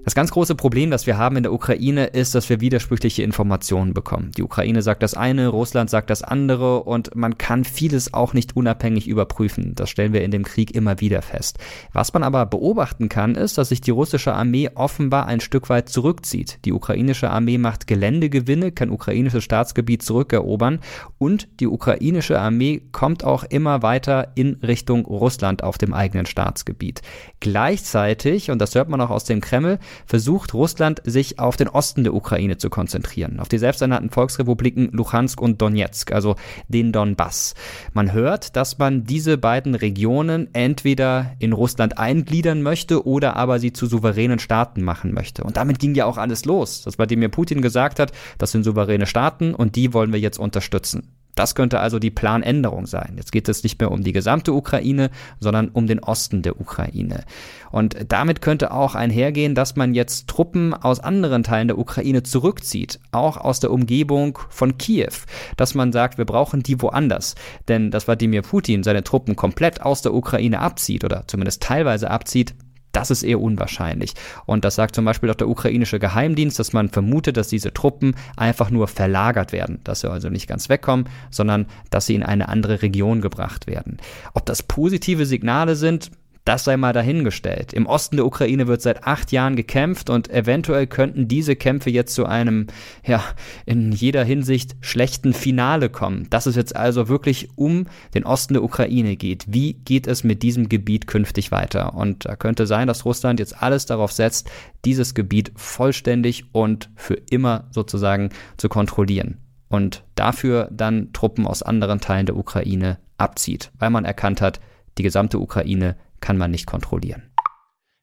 Das 0.06 0.16
ganz 0.16 0.32
große 0.32 0.56
Problem, 0.56 0.92
das 0.92 1.08
wir 1.08 1.18
haben 1.18 1.36
in 1.36 1.44
der 1.44 1.52
Ukraine, 1.52 2.06
ist, 2.06 2.34
dass 2.34 2.50
wir 2.50 2.62
widersprüchliche 2.62 3.22
Informationen 3.22 3.94
bekommen. 3.94 4.32
Die 4.38 4.44
Ukraine 4.44 4.82
sagt 4.82 5.04
das 5.04 5.14
eine, 5.14 5.50
Russland 5.50 5.90
sagt 5.90 6.10
das 6.10 6.24
andere 6.24 6.84
und 6.84 7.16
man 7.16 7.38
kann 7.38 7.66
vieles 7.66 8.14
auch 8.14 8.34
nicht 8.34 8.56
unabhängig 8.56 9.10
überprüfen. 9.10 9.76
Das 9.76 9.90
stellen 9.90 10.14
wir 10.14 10.24
in 10.24 10.32
dem 10.32 10.46
Krieg 10.46 10.74
immer 10.74 11.02
wieder 11.02 11.22
fest. 11.22 11.60
Was 11.92 12.14
man 12.14 12.24
aber 12.24 12.46
beobachten 12.46 13.10
kann, 13.10 13.36
ist, 13.36 13.58
dass 13.58 13.70
sich 13.70 13.82
die 13.82 13.92
russische 13.92 14.34
Armee 14.34 14.70
offenbar 14.74 15.26
ein 15.28 15.42
Stück 15.42 15.70
weit 15.70 15.90
zurückzieht. 15.90 16.60
Die 16.64 16.72
ukrainische 16.72 17.30
Armee 17.30 17.58
macht 17.58 17.86
Geländegewinne, 17.86 18.72
kann 18.72 18.92
ukrainisches 18.92 19.44
Staatsgebiet 19.44 20.02
zurückerobern 20.02 20.80
und 21.18 21.50
die 21.60 21.68
ukrainische 21.68 22.40
Armee 22.40 22.82
kommt 22.94 23.26
auch 23.26 23.44
immer 23.44 23.82
weiter 23.82 24.32
in 24.36 24.56
Richtung 24.64 25.06
Russland 25.06 25.62
auf 25.62 25.78
dem 25.78 25.94
eigenen 25.94 26.26
Staatsgebiet. 26.26 27.02
Gleichzeitig, 27.42 28.50
und 28.50 28.60
das 28.60 28.76
hört 28.76 28.88
man 28.88 29.02
auch 29.02 29.10
aus 29.10 29.26
dem 29.26 29.42
Kreml, 29.42 29.78
versucht 30.06 30.54
Russland 30.54 31.02
sich 31.06 31.40
auf 31.40 31.58
den 31.58 31.68
Osten 31.68 32.04
der 32.04 32.14
Ukraine 32.14 32.58
zu 32.58 32.70
konzentrieren, 32.70 33.40
auf 33.40 33.50
die 33.50 33.58
selbsternannten 33.58 34.10
Volksrepubliken 34.10 34.90
Luhansk 34.92 35.42
und 35.42 35.62
Donetsk, 35.62 36.12
also 36.12 36.36
den 36.68 36.92
Donbass. 36.92 37.54
Man 37.94 38.14
hört, 38.14 38.56
dass 38.56 38.78
man 38.78 39.04
diese 39.04 39.38
beiden 39.38 39.76
Regionen 39.76 40.50
entweder 40.54 41.34
in 41.40 41.54
Russland 41.54 41.98
eingliedern 41.98 42.62
möchte 42.62 43.06
oder 43.06 43.36
aber 43.36 43.60
sie 43.60 43.74
zu 43.74 43.86
souveränen 43.86 44.40
Staaten 44.40 44.82
machen 44.82 45.14
möchte. 45.14 45.44
Und 45.44 45.58
damit 45.58 45.80
ging 45.80 45.96
ja 45.96 46.06
auch 46.06 46.18
alles 46.18 46.46
los, 46.46 46.82
dass 46.84 46.98
Wladimir 46.98 47.30
Putin 47.30 47.62
gesagt 47.62 48.00
hat, 48.00 48.12
das 48.38 48.52
sind 48.52 48.64
souveräne 48.64 49.06
Staaten 49.06 49.54
und 49.54 49.76
die 49.76 49.94
wollen 49.94 50.14
wir 50.14 50.20
jetzt 50.20 50.40
unterstützen. 50.40 51.19
Das 51.40 51.56
könnte 51.56 51.80
also 51.80 52.00
die 52.00 52.12
Planänderung 52.12 52.86
sein. 52.86 53.14
Jetzt 53.16 53.32
geht 53.32 53.48
es 53.48 53.64
nicht 53.64 53.80
mehr 53.80 53.92
um 53.92 54.04
die 54.04 54.12
gesamte 54.12 54.52
Ukraine, 54.52 55.10
sondern 55.40 55.70
um 55.70 55.88
den 55.88 56.00
Osten 56.00 56.42
der 56.42 56.60
Ukraine. 56.60 57.24
Und 57.72 57.96
damit 58.10 58.42
könnte 58.42 58.72
auch 58.72 58.94
einhergehen, 58.94 59.56
dass 59.56 59.78
man 59.78 59.94
jetzt 59.94 60.28
Truppen 60.28 60.74
aus 60.74 61.00
anderen 61.00 61.44
Teilen 61.44 61.70
der 61.70 61.78
Ukraine 61.78 62.24
zurückzieht, 62.24 63.00
auch 63.14 63.38
aus 63.38 63.62
der 63.62 63.72
Umgebung 63.72 64.38
von 64.50 64.78
Kiew, 64.78 65.14
dass 65.56 65.76
man 65.76 65.94
sagt, 65.94 66.18
wir 66.18 66.26
brauchen 66.26 66.62
die 66.62 66.82
woanders. 66.82 67.36
Denn 67.70 67.90
dass 67.90 68.08
Wladimir 68.08 68.42
Putin 68.42 68.84
seine 68.84 69.06
Truppen 69.06 69.38
komplett 69.38 69.82
aus 69.82 70.02
der 70.02 70.14
Ukraine 70.14 70.60
abzieht 70.60 71.06
oder 71.06 71.24
zumindest 71.26 71.64
teilweise 71.64 72.12
abzieht, 72.12 72.54
das 72.92 73.12
ist 73.12 73.24
eher 73.24 73.40
unwahrscheinlich. 73.40 74.14
Und 74.46 74.66
das 74.66 74.76
sagt 74.76 74.96
zum 74.96 75.06
Beispiel 75.06 75.30
auch 75.30 75.36
der 75.36 75.50
ukrainische 75.50 76.00
Geheimdienst, 76.00 76.60
dass 76.60 76.74
man 76.74 76.90
vermutet, 76.90 77.38
dass 77.38 77.48
diese 77.48 77.74
Truppen 77.74 78.16
einfach 78.36 78.72
nur 78.72 78.88
verlagert 78.88 79.52
werden, 79.52 79.80
dass 79.84 80.02
sie 80.02 80.10
also 80.10 80.30
nicht 80.30 80.48
ganz 80.48 80.70
wegkommen, 80.70 81.08
sondern 81.30 81.68
dass 81.90 82.06
sie 82.06 82.16
in 82.16 82.24
eine 82.24 82.50
andere 82.50 82.82
Region 82.82 83.22
gebracht 83.22 83.68
werden. 83.68 83.98
Ob 84.34 84.46
das 84.46 84.64
positive 84.64 85.26
Signale 85.26 85.76
sind, 85.76 86.12
das 86.50 86.64
sei 86.64 86.78
mal 86.78 86.94
dahingestellt. 86.94 87.74
Im 87.74 87.86
Osten 87.86 88.16
der 88.16 88.26
Ukraine 88.26 88.66
wird 88.66 88.82
seit 88.82 89.04
acht 89.04 89.32
Jahren 89.32 89.56
gekämpft 89.56 90.10
und 90.10 90.32
eventuell 90.32 90.88
könnten 90.88 91.28
diese 91.28 91.56
Kämpfe 91.56 91.92
jetzt 91.92 92.16
zu 92.16 92.26
einem, 92.26 92.66
ja, 93.06 93.24
in 93.68 93.92
jeder 93.92 94.24
Hinsicht 94.24 94.76
schlechten 94.82 95.34
Finale 95.34 95.90
kommen. 95.90 96.26
Dass 96.32 96.48
es 96.48 96.56
jetzt 96.56 96.76
also 96.76 97.08
wirklich 97.08 97.50
um 97.56 97.86
den 98.16 98.26
Osten 98.26 98.56
der 98.56 98.64
Ukraine 98.64 99.16
geht. 99.16 99.46
Wie 99.48 99.74
geht 99.74 100.08
es 100.08 100.24
mit 100.24 100.42
diesem 100.42 100.70
Gebiet 100.70 101.06
künftig 101.06 101.52
weiter? 101.52 101.94
Und 101.94 102.26
da 102.26 102.36
könnte 102.36 102.66
sein, 102.66 102.88
dass 102.88 103.06
Russland 103.06 103.40
jetzt 103.40 103.62
alles 103.62 103.86
darauf 103.86 104.12
setzt, 104.12 104.50
dieses 104.86 105.14
Gebiet 105.14 105.52
vollständig 105.56 106.46
und 106.52 106.90
für 106.96 107.22
immer 107.30 107.68
sozusagen 107.70 108.30
zu 108.58 108.70
kontrollieren. 108.70 109.38
Und 109.68 110.04
dafür 110.16 110.68
dann 110.72 111.14
Truppen 111.14 111.46
aus 111.46 111.62
anderen 111.62 112.02
Teilen 112.02 112.26
der 112.26 112.38
Ukraine 112.38 112.98
abzieht, 113.20 113.72
weil 113.78 113.92
man 113.92 114.04
erkannt 114.04 114.42
hat, 114.42 114.60
die 114.98 115.04
gesamte 115.04 115.38
Ukraine 115.38 115.96
kann 116.22 116.38
man 116.38 116.52
nicht 116.52 116.66
kontrollieren. 116.66 117.30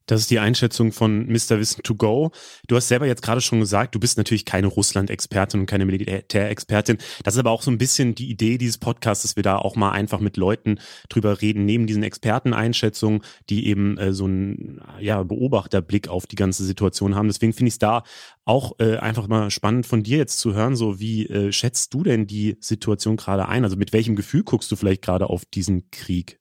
Das 0.06 0.20
ist 0.20 0.30
die 0.30 0.38
Einschätzung 0.38 0.92
von 0.92 1.26
Mr. 1.26 1.58
Wissen 1.58 1.82
to 1.82 1.96
Go. 1.96 2.30
Du 2.68 2.76
hast 2.76 2.88
selber 2.88 3.06
jetzt 3.06 3.22
gerade 3.22 3.40
schon 3.40 3.60
gesagt, 3.60 3.94
du 3.94 4.00
bist 4.00 4.16
natürlich 4.16 4.44
keine 4.44 4.68
Russland-Expertin 4.68 5.60
und 5.60 5.66
keine 5.66 5.84
Militärexpertin. 5.84 6.98
Das 7.24 7.34
ist 7.34 7.40
aber 7.40 7.50
auch 7.50 7.62
so 7.62 7.72
ein 7.72 7.78
bisschen 7.78 8.14
die 8.14 8.30
Idee 8.30 8.56
dieses 8.56 8.78
Podcasts, 8.78 9.22
dass 9.22 9.36
wir 9.36 9.42
da 9.42 9.58
auch 9.58 9.74
mal 9.74 9.90
einfach 9.90 10.20
mit 10.20 10.36
Leuten 10.36 10.78
drüber 11.08 11.42
reden, 11.42 11.64
neben 11.64 11.88
diesen 11.88 12.04
Experteneinschätzungen, 12.04 13.22
die 13.50 13.66
eben 13.66 13.98
äh, 13.98 14.12
so 14.12 14.24
einen 14.24 14.80
ja, 15.00 15.22
Beobachterblick 15.24 16.08
auf 16.08 16.26
die 16.26 16.36
ganze 16.36 16.64
Situation 16.64 17.16
haben. 17.16 17.26
Deswegen 17.26 17.52
finde 17.52 17.68
ich 17.68 17.74
es 17.74 17.78
da 17.80 18.04
auch 18.44 18.78
äh, 18.78 18.98
einfach 18.98 19.26
mal 19.26 19.50
spannend 19.50 19.86
von 19.86 20.04
dir 20.04 20.18
jetzt 20.18 20.38
zu 20.38 20.54
hören, 20.54 20.76
so 20.76 21.00
wie 21.00 21.26
äh, 21.26 21.50
schätzt 21.50 21.92
du 21.92 22.04
denn 22.04 22.28
die 22.28 22.56
Situation 22.60 23.16
gerade 23.16 23.48
ein? 23.48 23.64
Also 23.64 23.76
mit 23.76 23.92
welchem 23.92 24.14
Gefühl 24.14 24.44
guckst 24.44 24.70
du 24.70 24.76
vielleicht 24.76 25.02
gerade 25.02 25.28
auf 25.28 25.44
diesen 25.46 25.90
Krieg? 25.90 26.38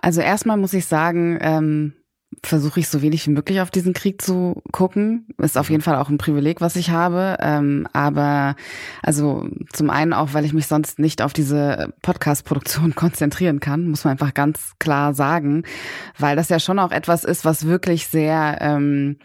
Also 0.00 0.20
erstmal 0.20 0.56
muss 0.56 0.72
ich 0.72 0.86
sagen, 0.86 1.38
ähm, 1.40 1.94
versuche 2.44 2.80
ich 2.80 2.88
so 2.88 3.02
wenig 3.02 3.26
wie 3.26 3.30
möglich 3.30 3.60
auf 3.60 3.70
diesen 3.70 3.94
Krieg 3.94 4.22
zu 4.22 4.62
gucken. 4.70 5.28
Ist 5.38 5.58
auf 5.58 5.70
jeden 5.70 5.82
Fall 5.82 5.96
auch 5.96 6.08
ein 6.08 6.18
Privileg, 6.18 6.60
was 6.60 6.76
ich 6.76 6.90
habe. 6.90 7.36
Ähm, 7.40 7.88
aber 7.92 8.54
also 9.02 9.48
zum 9.72 9.90
einen 9.90 10.12
auch, 10.12 10.34
weil 10.34 10.44
ich 10.44 10.52
mich 10.52 10.66
sonst 10.66 10.98
nicht 10.98 11.22
auf 11.22 11.32
diese 11.32 11.92
Podcast-Produktion 12.02 12.94
konzentrieren 12.96 13.60
kann, 13.60 13.88
muss 13.88 14.04
man 14.04 14.12
einfach 14.12 14.34
ganz 14.34 14.72
klar 14.78 15.14
sagen, 15.14 15.64
weil 16.18 16.36
das 16.36 16.48
ja 16.48 16.60
schon 16.60 16.78
auch 16.78 16.92
etwas 16.92 17.24
ist, 17.24 17.44
was 17.44 17.66
wirklich 17.66 18.06
sehr 18.06 18.58
ähm, 18.60 19.18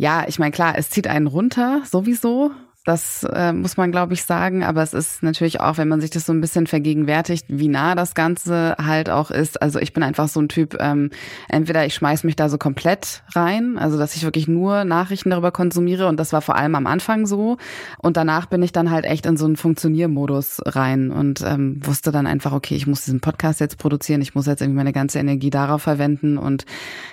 ja, 0.00 0.24
ich 0.28 0.38
meine, 0.38 0.52
klar, 0.52 0.78
es 0.78 0.90
zieht 0.90 1.08
einen 1.08 1.26
runter, 1.26 1.82
sowieso. 1.84 2.52
Das 2.88 3.22
äh, 3.34 3.52
muss 3.52 3.76
man, 3.76 3.92
glaube 3.92 4.14
ich, 4.14 4.24
sagen. 4.24 4.64
Aber 4.64 4.82
es 4.82 4.94
ist 4.94 5.22
natürlich 5.22 5.60
auch, 5.60 5.76
wenn 5.76 5.88
man 5.88 6.00
sich 6.00 6.08
das 6.08 6.24
so 6.24 6.32
ein 6.32 6.40
bisschen 6.40 6.66
vergegenwärtigt, 6.66 7.44
wie 7.48 7.68
nah 7.68 7.94
das 7.94 8.14
Ganze 8.14 8.76
halt 8.82 9.10
auch 9.10 9.30
ist. 9.30 9.60
Also 9.60 9.78
ich 9.78 9.92
bin 9.92 10.02
einfach 10.02 10.26
so 10.26 10.40
ein 10.40 10.48
Typ, 10.48 10.74
ähm, 10.80 11.10
entweder 11.50 11.84
ich 11.84 11.92
schmeiß 11.92 12.24
mich 12.24 12.34
da 12.34 12.48
so 12.48 12.56
komplett 12.56 13.24
rein, 13.34 13.76
also 13.76 13.98
dass 13.98 14.16
ich 14.16 14.22
wirklich 14.22 14.48
nur 14.48 14.84
Nachrichten 14.84 15.28
darüber 15.28 15.50
konsumiere 15.50 16.06
und 16.08 16.18
das 16.18 16.32
war 16.32 16.40
vor 16.40 16.56
allem 16.56 16.74
am 16.76 16.86
Anfang 16.86 17.26
so. 17.26 17.58
Und 17.98 18.16
danach 18.16 18.46
bin 18.46 18.62
ich 18.62 18.72
dann 18.72 18.90
halt 18.90 19.04
echt 19.04 19.26
in 19.26 19.36
so 19.36 19.44
einen 19.44 19.58
Funktioniermodus 19.58 20.62
rein 20.64 21.10
und 21.10 21.42
ähm, 21.42 21.84
wusste 21.84 22.10
dann 22.10 22.26
einfach, 22.26 22.52
okay, 22.52 22.74
ich 22.74 22.86
muss 22.86 23.04
diesen 23.04 23.20
Podcast 23.20 23.60
jetzt 23.60 23.76
produzieren, 23.76 24.22
ich 24.22 24.34
muss 24.34 24.46
jetzt 24.46 24.62
irgendwie 24.62 24.78
meine 24.78 24.94
ganze 24.94 25.18
Energie 25.18 25.50
darauf 25.50 25.82
verwenden 25.82 26.38
und 26.38 26.64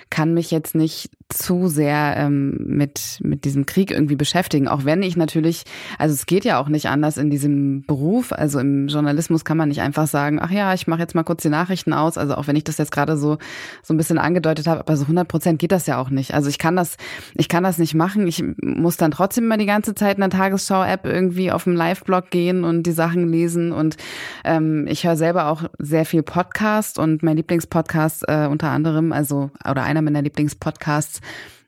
kann 0.08 0.32
mich 0.32 0.50
jetzt 0.50 0.74
nicht 0.74 1.10
zu 1.28 1.68
sehr 1.68 2.14
ähm, 2.16 2.56
mit, 2.58 3.18
mit 3.22 3.44
diesem 3.44 3.66
Krieg 3.66 3.90
irgendwie 3.90 4.16
beschäftigen, 4.16 4.68
auch 4.68 4.84
wenn 4.84 5.02
ich 5.02 5.16
natürlich 5.16 5.64
also 5.98 6.14
es 6.14 6.26
geht 6.26 6.44
ja 6.44 6.60
auch 6.60 6.68
nicht 6.68 6.88
anders 6.88 7.16
in 7.16 7.30
diesem 7.30 7.82
Beruf. 7.82 8.32
Also 8.32 8.58
im 8.58 8.88
Journalismus 8.88 9.44
kann 9.44 9.56
man 9.56 9.68
nicht 9.68 9.80
einfach 9.80 10.06
sagen, 10.06 10.38
ach 10.40 10.50
ja, 10.50 10.74
ich 10.74 10.86
mache 10.86 11.00
jetzt 11.00 11.14
mal 11.14 11.24
kurz 11.24 11.42
die 11.42 11.48
Nachrichten 11.48 11.92
aus. 11.92 12.18
Also 12.18 12.34
auch 12.34 12.46
wenn 12.46 12.56
ich 12.56 12.64
das 12.64 12.78
jetzt 12.78 12.92
gerade 12.92 13.16
so 13.16 13.38
so 13.82 13.94
ein 13.94 13.96
bisschen 13.96 14.18
angedeutet 14.18 14.66
habe, 14.66 14.80
aber 14.80 14.96
so 14.96 15.04
100 15.04 15.26
Prozent 15.28 15.58
geht 15.58 15.72
das 15.72 15.86
ja 15.86 15.98
auch 15.98 16.10
nicht. 16.10 16.34
Also 16.34 16.48
ich 16.48 16.58
kann 16.58 16.76
das, 16.76 16.96
ich 17.34 17.48
kann 17.48 17.64
das 17.64 17.78
nicht 17.78 17.94
machen. 17.94 18.26
Ich 18.26 18.42
muss 18.62 18.96
dann 18.96 19.10
trotzdem 19.10 19.44
immer 19.44 19.56
die 19.56 19.66
ganze 19.66 19.94
Zeit 19.94 20.16
in 20.16 20.20
der 20.20 20.30
Tagesschau-App 20.30 21.04
irgendwie 21.04 21.50
auf 21.50 21.64
dem 21.64 21.74
Live-Blog 21.74 22.30
gehen 22.30 22.64
und 22.64 22.84
die 22.84 22.92
Sachen 22.92 23.28
lesen. 23.28 23.72
Und 23.72 23.96
ähm, 24.44 24.86
ich 24.88 25.04
höre 25.04 25.16
selber 25.16 25.46
auch 25.46 25.64
sehr 25.78 26.04
viel 26.04 26.22
Podcast 26.22 26.98
und 26.98 27.22
mein 27.22 27.36
Lieblingspodcast 27.36 28.24
äh, 28.28 28.46
unter 28.46 28.70
anderem, 28.70 29.12
also 29.12 29.50
oder 29.68 29.82
einer 29.82 30.02
meiner 30.02 30.22
Lieblingspodcasts 30.22 31.15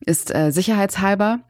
ist 0.01 0.35
äh, 0.35 0.51
Sicherheitshalber. 0.51 1.41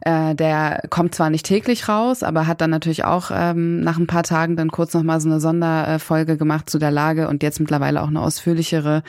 Äh, 0.00 0.34
der 0.34 0.82
kommt 0.90 1.14
zwar 1.14 1.30
nicht 1.30 1.46
täglich 1.46 1.88
raus, 1.88 2.22
aber 2.22 2.46
hat 2.46 2.60
dann 2.60 2.70
natürlich 2.70 3.04
auch 3.04 3.30
ähm, 3.32 3.80
nach 3.80 3.98
ein 3.98 4.06
paar 4.06 4.22
Tagen 4.22 4.56
dann 4.56 4.70
kurz 4.70 4.92
nochmal 4.92 5.20
so 5.20 5.28
eine 5.28 5.40
Sonderfolge 5.40 6.36
gemacht 6.36 6.68
zu 6.68 6.78
der 6.78 6.90
Lage 6.90 7.28
und 7.28 7.42
jetzt 7.42 7.60
mittlerweile 7.60 8.02
auch 8.02 8.08
eine 8.08 8.20
ausführlichere. 8.20 9.02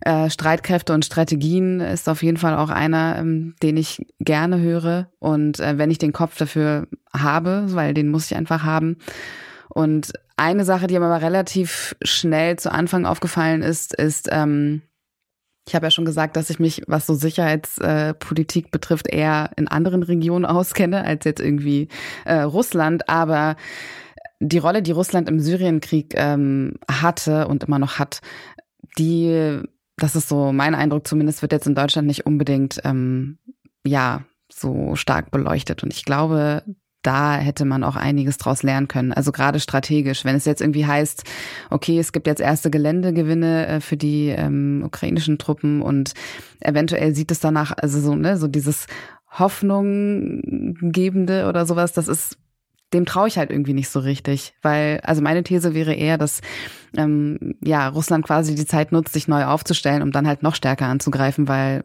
Äh, 0.00 0.30
Streitkräfte 0.30 0.92
und 0.92 1.04
Strategien 1.04 1.80
ist 1.80 2.08
auf 2.08 2.22
jeden 2.22 2.36
Fall 2.36 2.56
auch 2.56 2.70
einer, 2.70 3.16
ähm, 3.18 3.54
den 3.62 3.76
ich 3.76 4.06
gerne 4.20 4.60
höre. 4.60 5.08
Und 5.18 5.58
äh, 5.60 5.78
wenn 5.78 5.90
ich 5.90 5.98
den 5.98 6.12
Kopf 6.12 6.36
dafür 6.36 6.86
habe, 7.12 7.66
weil 7.68 7.94
den 7.94 8.08
muss 8.08 8.30
ich 8.30 8.36
einfach 8.36 8.62
haben. 8.62 8.98
Und 9.68 10.12
eine 10.36 10.64
Sache, 10.64 10.86
die 10.86 10.98
mir 10.98 11.06
aber 11.06 11.22
relativ 11.22 11.96
schnell 12.02 12.56
zu 12.56 12.70
Anfang 12.70 13.06
aufgefallen 13.06 13.62
ist, 13.62 13.94
ist, 13.94 14.28
ähm, 14.30 14.82
ich 15.66 15.74
habe 15.74 15.86
ja 15.86 15.90
schon 15.90 16.04
gesagt, 16.04 16.36
dass 16.36 16.48
ich 16.48 16.60
mich, 16.60 16.82
was 16.86 17.06
so 17.06 17.14
Sicherheitspolitik 17.14 18.66
äh, 18.66 18.70
betrifft, 18.70 19.08
eher 19.08 19.50
in 19.56 19.66
anderen 19.66 20.02
Regionen 20.02 20.44
auskenne 20.46 21.04
als 21.04 21.24
jetzt 21.24 21.40
irgendwie 21.40 21.88
äh, 22.24 22.40
Russland. 22.40 23.08
Aber 23.08 23.56
die 24.38 24.58
Rolle, 24.58 24.82
die 24.82 24.92
Russland 24.92 25.28
im 25.28 25.40
Syrienkrieg 25.40 26.14
ähm, 26.16 26.74
hatte 26.90 27.48
und 27.48 27.64
immer 27.64 27.78
noch 27.78 27.98
hat, 27.98 28.20
die, 28.98 29.60
das 29.96 30.14
ist 30.14 30.28
so 30.28 30.52
mein 30.52 30.74
Eindruck 30.74 31.06
zumindest, 31.06 31.42
wird 31.42 31.52
jetzt 31.52 31.66
in 31.66 31.74
Deutschland 31.74 32.06
nicht 32.06 32.26
unbedingt 32.26 32.80
ähm, 32.84 33.38
ja 33.84 34.24
so 34.52 34.94
stark 34.94 35.32
beleuchtet. 35.32 35.82
Und 35.82 35.92
ich 35.92 36.04
glaube, 36.04 36.62
da 37.06 37.36
hätte 37.36 37.64
man 37.64 37.84
auch 37.84 37.96
einiges 37.96 38.36
draus 38.38 38.62
lernen 38.62 38.88
können. 38.88 39.12
Also 39.12 39.32
gerade 39.32 39.60
strategisch, 39.60 40.24
wenn 40.24 40.36
es 40.36 40.44
jetzt 40.44 40.60
irgendwie 40.60 40.86
heißt, 40.86 41.24
okay, 41.70 41.98
es 41.98 42.12
gibt 42.12 42.26
jetzt 42.26 42.40
erste 42.40 42.70
Geländegewinne 42.70 43.66
äh, 43.66 43.80
für 43.80 43.96
die 43.96 44.28
ähm, 44.28 44.82
ukrainischen 44.84 45.38
Truppen 45.38 45.80
und 45.82 46.12
eventuell 46.60 47.14
sieht 47.14 47.30
es 47.30 47.40
danach, 47.40 47.72
also 47.76 48.00
so, 48.00 48.16
ne, 48.16 48.36
so 48.36 48.48
dieses 48.48 48.86
Hoffnunggebende 49.30 51.46
oder 51.48 51.64
sowas, 51.66 51.92
das 51.92 52.08
ist 52.08 52.38
dem 52.92 53.04
traue 53.04 53.26
ich 53.26 53.36
halt 53.36 53.50
irgendwie 53.50 53.74
nicht 53.74 53.88
so 53.88 53.98
richtig, 53.98 54.54
weil 54.62 55.00
also 55.02 55.20
meine 55.20 55.42
These 55.42 55.74
wäre 55.74 55.94
eher, 55.94 56.18
dass 56.18 56.40
ähm, 56.96 57.56
ja 57.60 57.88
Russland 57.88 58.24
quasi 58.24 58.54
die 58.54 58.64
Zeit 58.64 58.92
nutzt, 58.92 59.12
sich 59.12 59.26
neu 59.26 59.44
aufzustellen, 59.44 60.02
um 60.02 60.12
dann 60.12 60.28
halt 60.28 60.44
noch 60.44 60.54
stärker 60.54 60.86
anzugreifen, 60.86 61.48
weil 61.48 61.82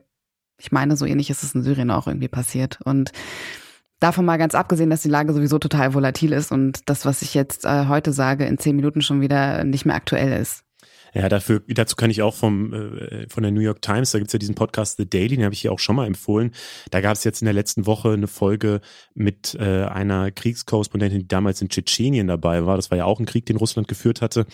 ich 0.61 0.71
meine, 0.71 0.95
so 0.95 1.05
ähnlich 1.05 1.29
ist 1.31 1.43
es 1.43 1.55
in 1.55 1.63
Syrien 1.63 1.91
auch 1.91 2.07
irgendwie 2.07 2.27
passiert. 2.27 2.79
Und 2.83 3.11
Davon 4.01 4.25
mal 4.25 4.37
ganz 4.37 4.55
abgesehen, 4.55 4.89
dass 4.89 5.03
die 5.03 5.09
Lage 5.09 5.31
sowieso 5.31 5.59
total 5.59 5.93
volatil 5.93 6.33
ist 6.33 6.51
und 6.51 6.89
das, 6.89 7.05
was 7.05 7.21
ich 7.21 7.35
jetzt 7.35 7.65
äh, 7.65 7.85
heute 7.87 8.11
sage, 8.11 8.45
in 8.45 8.57
zehn 8.57 8.75
Minuten 8.75 9.01
schon 9.03 9.21
wieder 9.21 9.63
nicht 9.63 9.85
mehr 9.85 9.95
aktuell 9.95 10.41
ist. 10.41 10.63
Ja, 11.13 11.27
dafür, 11.27 11.61
dazu 11.67 11.95
kann 11.95 12.09
ich 12.09 12.21
auch 12.21 12.33
vom, 12.33 12.73
äh, 12.73 13.27
von 13.29 13.43
der 13.43 13.51
New 13.51 13.59
York 13.59 13.81
Times, 13.81 14.11
da 14.11 14.19
gibt's 14.19 14.33
ja 14.33 14.39
diesen 14.39 14.55
Podcast 14.55 14.97
The 14.97 15.09
Daily, 15.09 15.35
den 15.35 15.43
habe 15.43 15.53
ich 15.53 15.61
hier 15.61 15.73
auch 15.73 15.79
schon 15.79 15.95
mal 15.95 16.07
empfohlen. 16.07 16.51
Da 16.89 17.01
gab 17.01 17.15
es 17.15 17.23
jetzt 17.23 17.41
in 17.41 17.45
der 17.45 17.53
letzten 17.53 17.85
Woche 17.85 18.11
eine 18.11 18.27
Folge 18.27 18.79
mit 19.13 19.55
äh, 19.59 19.83
einer 19.85 20.31
Kriegskorrespondentin, 20.31 21.19
die 21.19 21.27
damals 21.27 21.61
in 21.61 21.69
Tschetschenien 21.69 22.27
dabei 22.27 22.65
war. 22.65 22.77
Das 22.77 22.91
war 22.91 22.97
ja 22.97 23.05
auch 23.05 23.19
ein 23.19 23.25
Krieg, 23.25 23.45
den 23.45 23.57
Russland 23.57 23.87
geführt 23.87 24.21
hatte. 24.21 24.45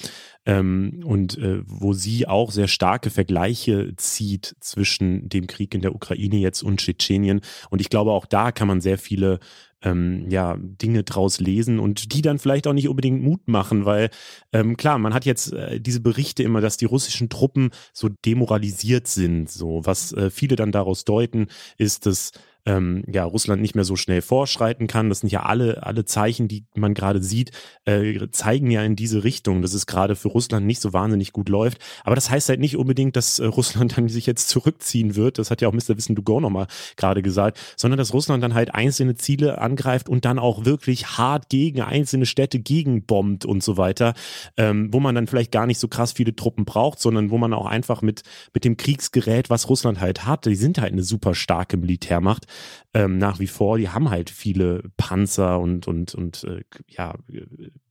Ähm, 0.46 1.04
und 1.06 1.38
äh, 1.38 1.62
wo 1.66 1.94
sie 1.94 2.28
auch 2.28 2.52
sehr 2.52 2.68
starke 2.68 3.10
Vergleiche 3.10 3.94
zieht 3.98 4.56
zwischen 4.60 5.30
dem 5.30 5.46
Krieg 5.46 5.76
in 5.76 5.82
der 5.82 5.94
Ukraine 5.94 6.38
jetzt 6.38 6.64
und 6.64 6.80
Tschetschenien. 6.80 7.42
Und 7.70 7.82
ich 7.82 7.90
glaube, 7.90 8.12
auch 8.12 8.26
da 8.26 8.52
kann 8.52 8.68
man 8.68 8.82
sehr 8.82 8.98
viele 8.98 9.40
ähm, 9.88 10.29
ja, 10.29 10.58
Dinge 10.60 11.03
draus 11.03 11.39
lesen 11.39 11.79
und 11.79 12.13
die 12.13 12.22
dann 12.22 12.39
vielleicht 12.39 12.67
auch 12.67 12.74
nicht 12.74 12.89
unbedingt 12.89 13.24
Mut 13.24 13.48
machen, 13.48 13.86
weil 13.86 14.10
ähm, 14.53 14.77
klar, 14.77 14.98
man 14.98 15.13
hat 15.13 15.25
jetzt 15.25 15.53
äh, 15.53 15.79
diese 15.79 16.01
Berichte 16.01 16.44
immer, 16.44 16.62
dass 16.62 16.77
die 16.77 16.86
russischen 16.86 17.29
Truppen 17.29 17.72
so 17.94 18.10
demoralisiert 18.10 19.08
sind. 19.08 19.50
So, 19.50 19.82
was 19.84 20.13
äh, 20.13 20.29
viele 20.29 20.56
dann 20.56 20.72
daraus 20.72 21.06
deuten, 21.06 21.48
ist, 21.77 22.06
dass 22.06 22.32
ähm, 22.68 23.04
ja, 23.10 23.24
Russland 23.24 23.62
nicht 23.62 23.76
mehr 23.76 23.86
so 23.86 23.96
schnell 23.96 24.22
vorschreiten 24.22 24.88
kann. 24.88 25.08
Das 25.08 25.22
sind 25.22 25.32
ja 25.32 25.44
alle, 25.44 25.84
alle 25.84 26.04
Zeichen, 26.04 26.50
die 26.50 26.66
man 26.76 26.94
gerade 26.94 27.24
sieht, 27.24 27.52
äh, 27.86 28.28
zeigen 28.32 28.70
ja 28.70 28.84
in 28.84 28.98
diese 28.98 29.24
Richtung, 29.24 29.62
dass 29.62 29.74
es 29.74 29.88
gerade 29.88 30.18
für 30.18 30.28
Russland 30.28 30.68
nicht 30.68 30.82
so 30.82 30.92
wahnsinnig 30.92 31.32
gut 31.32 31.48
läuft. 31.48 31.80
Aber 32.04 32.16
das 32.16 32.30
heißt 32.30 32.50
halt 32.50 32.60
nicht 32.60 32.76
unbedingt, 32.76 33.16
dass 33.16 33.40
äh, 33.40 33.46
Russland 33.46 33.98
dann 33.98 34.10
sich 34.10 34.26
jetzt 34.26 34.50
zurückziehen 34.50 35.16
wird. 35.16 35.40
Das 35.40 35.50
hat 35.50 35.62
ja 35.62 35.70
auch 35.70 35.74
Mr. 35.74 35.96
Wissen 35.96 36.16
Dugo 36.16 36.42
nochmal 36.42 36.68
gerade 36.98 37.22
gesagt, 37.22 37.58
sondern 37.78 37.98
dass 37.98 38.14
Russland 38.14 38.44
dann 38.44 38.54
halt 38.54 38.76
einzelne 38.76 39.16
Ziele 39.16 39.60
angreift 39.60 40.10
und 40.10 40.26
dann 40.26 40.38
auch 40.38 40.66
wirklich 40.66 41.18
hart 41.18 41.48
gegen 41.48 41.82
einzelne 41.82 42.26
Städte 42.26 42.60
gegenbombt 42.60 43.46
und 43.46 43.64
so 43.64 43.78
weiter, 43.78 44.14
ähm, 44.58 44.90
wo 44.92 45.00
man 45.00 45.16
dann 45.16 45.28
vielleicht 45.28 45.54
gar 45.54 45.68
nicht 45.68 45.80
so 45.80 45.88
krass 45.88 46.12
viele 46.12 46.36
Truppen 46.36 46.66
braucht, 46.66 47.00
sondern 47.00 47.32
wo 47.32 47.38
man 47.38 47.54
auch 47.54 47.66
einfach 47.66 48.02
mit, 48.02 48.24
mit 48.54 48.66
dem 48.66 48.76
Kriegsgerät, 48.76 49.50
was 49.50 49.70
Russland 49.70 50.02
halt 50.02 50.26
hat, 50.26 50.46
die 50.46 50.56
sind 50.56 50.80
halt 50.80 50.92
eine 50.92 51.04
super 51.04 51.34
starke 51.34 51.78
Militärmacht, 51.78 52.46
ähm, 52.94 53.18
nach 53.18 53.40
wie 53.40 53.48
vor. 53.48 53.78
Die 53.78 53.90
haben 53.90 54.10
halt 54.10 54.30
viele 54.30 54.84
Panzer 54.98 55.60
und, 55.60 55.88
und, 55.88 56.16
und 56.16 56.44
äh, 56.44 56.64
ja, 56.88 57.16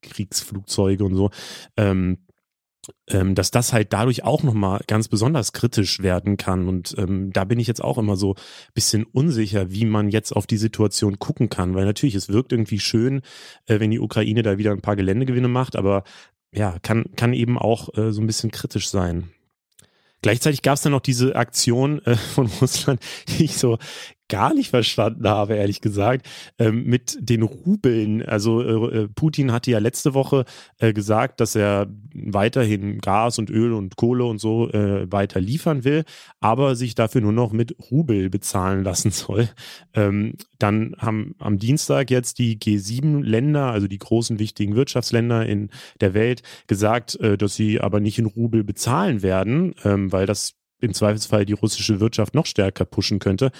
Kriegsflugzeuge 0.02 1.04
und 1.04 1.14
so. 1.14 1.30
Ähm, 1.76 2.18
ähm, 3.08 3.35
dass 3.35 3.50
das 3.50 3.73
halt 3.73 3.92
dadurch 3.92 4.25
auch 4.25 4.42
nochmal 4.42 4.80
ganz 4.87 5.08
besonders 5.08 5.52
kritisch 5.52 6.00
werden 6.02 6.37
kann. 6.37 6.68
Und 6.68 6.94
ähm, 6.99 7.32
da 7.32 7.44
bin 7.44 7.58
ich 7.58 7.66
jetzt 7.66 7.82
auch 7.82 7.99
immer 7.99 8.16
so 8.16 8.35
ein 8.35 8.73
bisschen 8.75 9.04
unsicher, 9.04 9.70
wie 9.70 9.85
man 9.85 10.08
jetzt 10.08 10.32
auf 10.32 10.46
die 10.46 10.56
Situation 10.56 11.18
gucken 11.18 11.49
kann. 11.49 11.75
Weil 11.75 11.85
natürlich, 11.85 12.14
es 12.14 12.28
wirkt 12.28 12.52
irgendwie 12.52 12.80
schön, 12.80 13.23
äh, 13.66 13.80
wenn 13.80 13.90
die 13.90 14.00
Ukraine 14.00 14.42
da 14.42 14.58
wieder 14.58 14.73
ein 14.73 14.82
paar 14.82 14.96
Geländegewinne 14.96 15.49
macht, 15.49 15.76
aber 15.76 16.04
ja, 16.52 16.78
kann, 16.80 17.06
kann 17.16 17.32
eben 17.32 17.58
auch 17.58 17.92
äh, 17.96 18.12
so 18.12 18.20
ein 18.20 18.26
bisschen 18.26 18.50
kritisch 18.50 18.88
sein. 18.88 19.30
Gleichzeitig 20.23 20.62
gab 20.62 20.75
es 20.75 20.82
dann 20.82 20.92
noch 20.92 21.00
diese 21.00 21.37
Aktion 21.37 22.04
äh, 22.04 22.16
von 22.16 22.46
Russland, 22.61 23.00
die 23.28 23.44
ich 23.44 23.58
so 23.58 23.78
gar 24.28 24.54
nicht 24.54 24.71
verstanden 24.71 25.28
habe, 25.28 25.54
ehrlich 25.54 25.80
gesagt, 25.80 26.26
ähm, 26.59 26.85
mit 26.85 27.16
den 27.21 27.42
Rubeln. 27.42 28.23
Also 28.23 28.62
äh, 28.62 28.99
äh, 28.99 29.09
Putin 29.09 29.52
hatte 29.52 29.71
ja 29.71 29.78
letzte 29.78 30.14
Woche 30.14 30.45
äh, 30.78 30.92
gesagt, 30.92 31.40
dass 31.40 31.54
er 31.54 31.87
weiterhin 32.14 32.99
Gas 32.99 33.38
und 33.38 33.50
Öl 33.50 33.73
und 33.73 33.97
Kohle 33.97 34.25
und 34.25 34.38
so 34.38 34.71
äh, 34.71 35.11
weiter 35.11 35.40
liefern 35.40 35.85
will, 35.85 36.04
aber 36.40 36.75
sich 36.75 36.95
dafür 36.95 37.21
nur 37.21 37.33
noch 37.33 37.52
mit 37.52 37.76
Rubel 37.90 38.30
bezahlen 38.30 38.83
lassen 38.83 39.11
soll. 39.11 39.49
Ähm, 39.95 40.35
dann 40.59 40.95
haben 40.99 41.35
am 41.38 41.59
Dienstag 41.59 42.11
jetzt 42.11 42.38
die 42.38 42.59
G7-Länder, 42.59 43.71
also 43.71 43.87
die 43.87 43.99
großen 43.99 44.38
wichtigen 44.38 44.75
Wirtschaftsländer 44.75 45.47
in 45.47 45.71
der 46.00 46.14
Welt, 46.14 46.42
gesagt, 46.66 47.18
äh, 47.21 47.38
dass 47.38 47.54
sie 47.54 47.80
aber 47.80 48.00
nicht 48.00 48.18
in 48.18 48.26
Rubel 48.26 48.64
bezahlen 48.64 49.23
werden, 49.23 49.75
ähm, 49.85 50.11
weil 50.12 50.26
das 50.26 50.55
im 50.80 50.95
Zweifelsfall 50.95 51.47
die 51.47 51.52
russische 51.52 52.00
Wirtschaft 52.00 52.35
noch 52.35 52.47
stärker 52.47 52.85
pushen 52.85 53.18
könnte. 53.18 53.50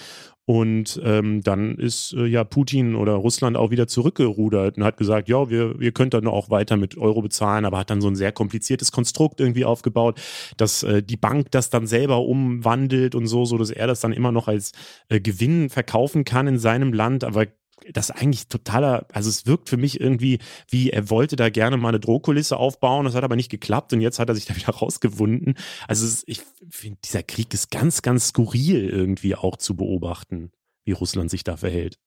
Und 0.49 1.01
ähm, 1.03 1.41
dann 1.43 1.75
ist 1.75 2.13
äh, 2.13 2.25
ja 2.25 2.45
Putin 2.45 2.95
oder 2.95 3.15
Russland 3.15 3.57
auch 3.57 3.69
wieder 3.69 3.85
zurückgerudert 3.87 4.77
und 4.77 4.85
hat 4.85 4.95
gesagt, 4.95 5.27
ja, 5.27 5.49
wir, 5.49 5.75
ihr 5.81 5.91
könnt 5.91 6.13
dann 6.13 6.25
auch 6.25 6.49
weiter 6.49 6.77
mit 6.77 6.97
Euro 6.97 7.21
bezahlen, 7.21 7.65
aber 7.65 7.79
hat 7.79 7.89
dann 7.89 7.99
so 7.99 8.07
ein 8.07 8.15
sehr 8.15 8.31
kompliziertes 8.31 8.93
Konstrukt 8.93 9.41
irgendwie 9.41 9.65
aufgebaut, 9.65 10.21
dass 10.55 10.83
äh, 10.83 11.03
die 11.03 11.17
Bank 11.17 11.51
das 11.51 11.69
dann 11.69 11.85
selber 11.85 12.21
umwandelt 12.21 13.13
und 13.13 13.27
so, 13.27 13.43
so 13.43 13.57
dass 13.57 13.71
er 13.71 13.87
das 13.87 13.99
dann 13.99 14.13
immer 14.13 14.31
noch 14.31 14.47
als 14.47 14.71
äh, 15.09 15.19
Gewinn 15.19 15.69
verkaufen 15.69 16.23
kann 16.23 16.47
in 16.47 16.59
seinem 16.59 16.93
Land, 16.93 17.25
aber 17.25 17.47
das 17.91 18.11
eigentlich 18.11 18.47
totaler, 18.47 19.05
also 19.13 19.29
es 19.29 19.45
wirkt 19.45 19.69
für 19.69 19.77
mich 19.77 19.99
irgendwie 19.99 20.39
wie, 20.69 20.89
er 20.89 21.09
wollte 21.09 21.35
da 21.35 21.49
gerne 21.49 21.77
mal 21.77 21.89
eine 21.89 21.99
Drohkulisse 21.99 22.57
aufbauen, 22.57 23.05
das 23.05 23.15
hat 23.15 23.23
aber 23.23 23.35
nicht 23.35 23.49
geklappt 23.49 23.93
und 23.93 24.01
jetzt 24.01 24.19
hat 24.19 24.29
er 24.29 24.35
sich 24.35 24.45
da 24.47 24.55
wieder 24.55 24.69
rausgewunden. 24.69 25.55
Also 25.87 26.05
ist, 26.05 26.23
ich 26.27 26.41
finde, 26.69 26.99
dieser 27.03 27.23
Krieg 27.23 27.53
ist 27.53 27.71
ganz, 27.71 28.01
ganz 28.01 28.29
skurril 28.29 28.89
irgendwie 28.89 29.35
auch 29.35 29.57
zu 29.57 29.75
beobachten, 29.75 30.51
wie 30.85 30.91
Russland 30.91 31.29
sich 31.29 31.43
da 31.43 31.57
verhält. 31.57 31.97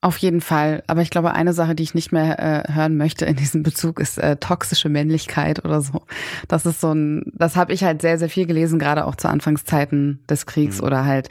Auf 0.00 0.18
jeden 0.18 0.40
Fall. 0.40 0.84
Aber 0.86 1.02
ich 1.02 1.10
glaube, 1.10 1.32
eine 1.32 1.52
Sache, 1.52 1.74
die 1.74 1.82
ich 1.82 1.92
nicht 1.92 2.12
mehr 2.12 2.38
äh, 2.38 2.72
hören 2.72 2.96
möchte 2.96 3.24
in 3.24 3.34
diesem 3.34 3.64
Bezug, 3.64 3.98
ist 3.98 4.16
äh, 4.18 4.36
toxische 4.36 4.88
Männlichkeit 4.88 5.64
oder 5.64 5.80
so. 5.80 6.02
Das 6.46 6.66
ist 6.66 6.80
so 6.80 6.92
ein, 6.92 7.24
das 7.34 7.56
habe 7.56 7.72
ich 7.72 7.82
halt 7.82 8.00
sehr, 8.00 8.16
sehr 8.16 8.28
viel 8.28 8.46
gelesen, 8.46 8.78
gerade 8.78 9.06
auch 9.06 9.16
zu 9.16 9.28
Anfangszeiten 9.28 10.20
des 10.30 10.46
Kriegs 10.46 10.78
mhm. 10.78 10.86
oder 10.86 11.04
halt, 11.04 11.30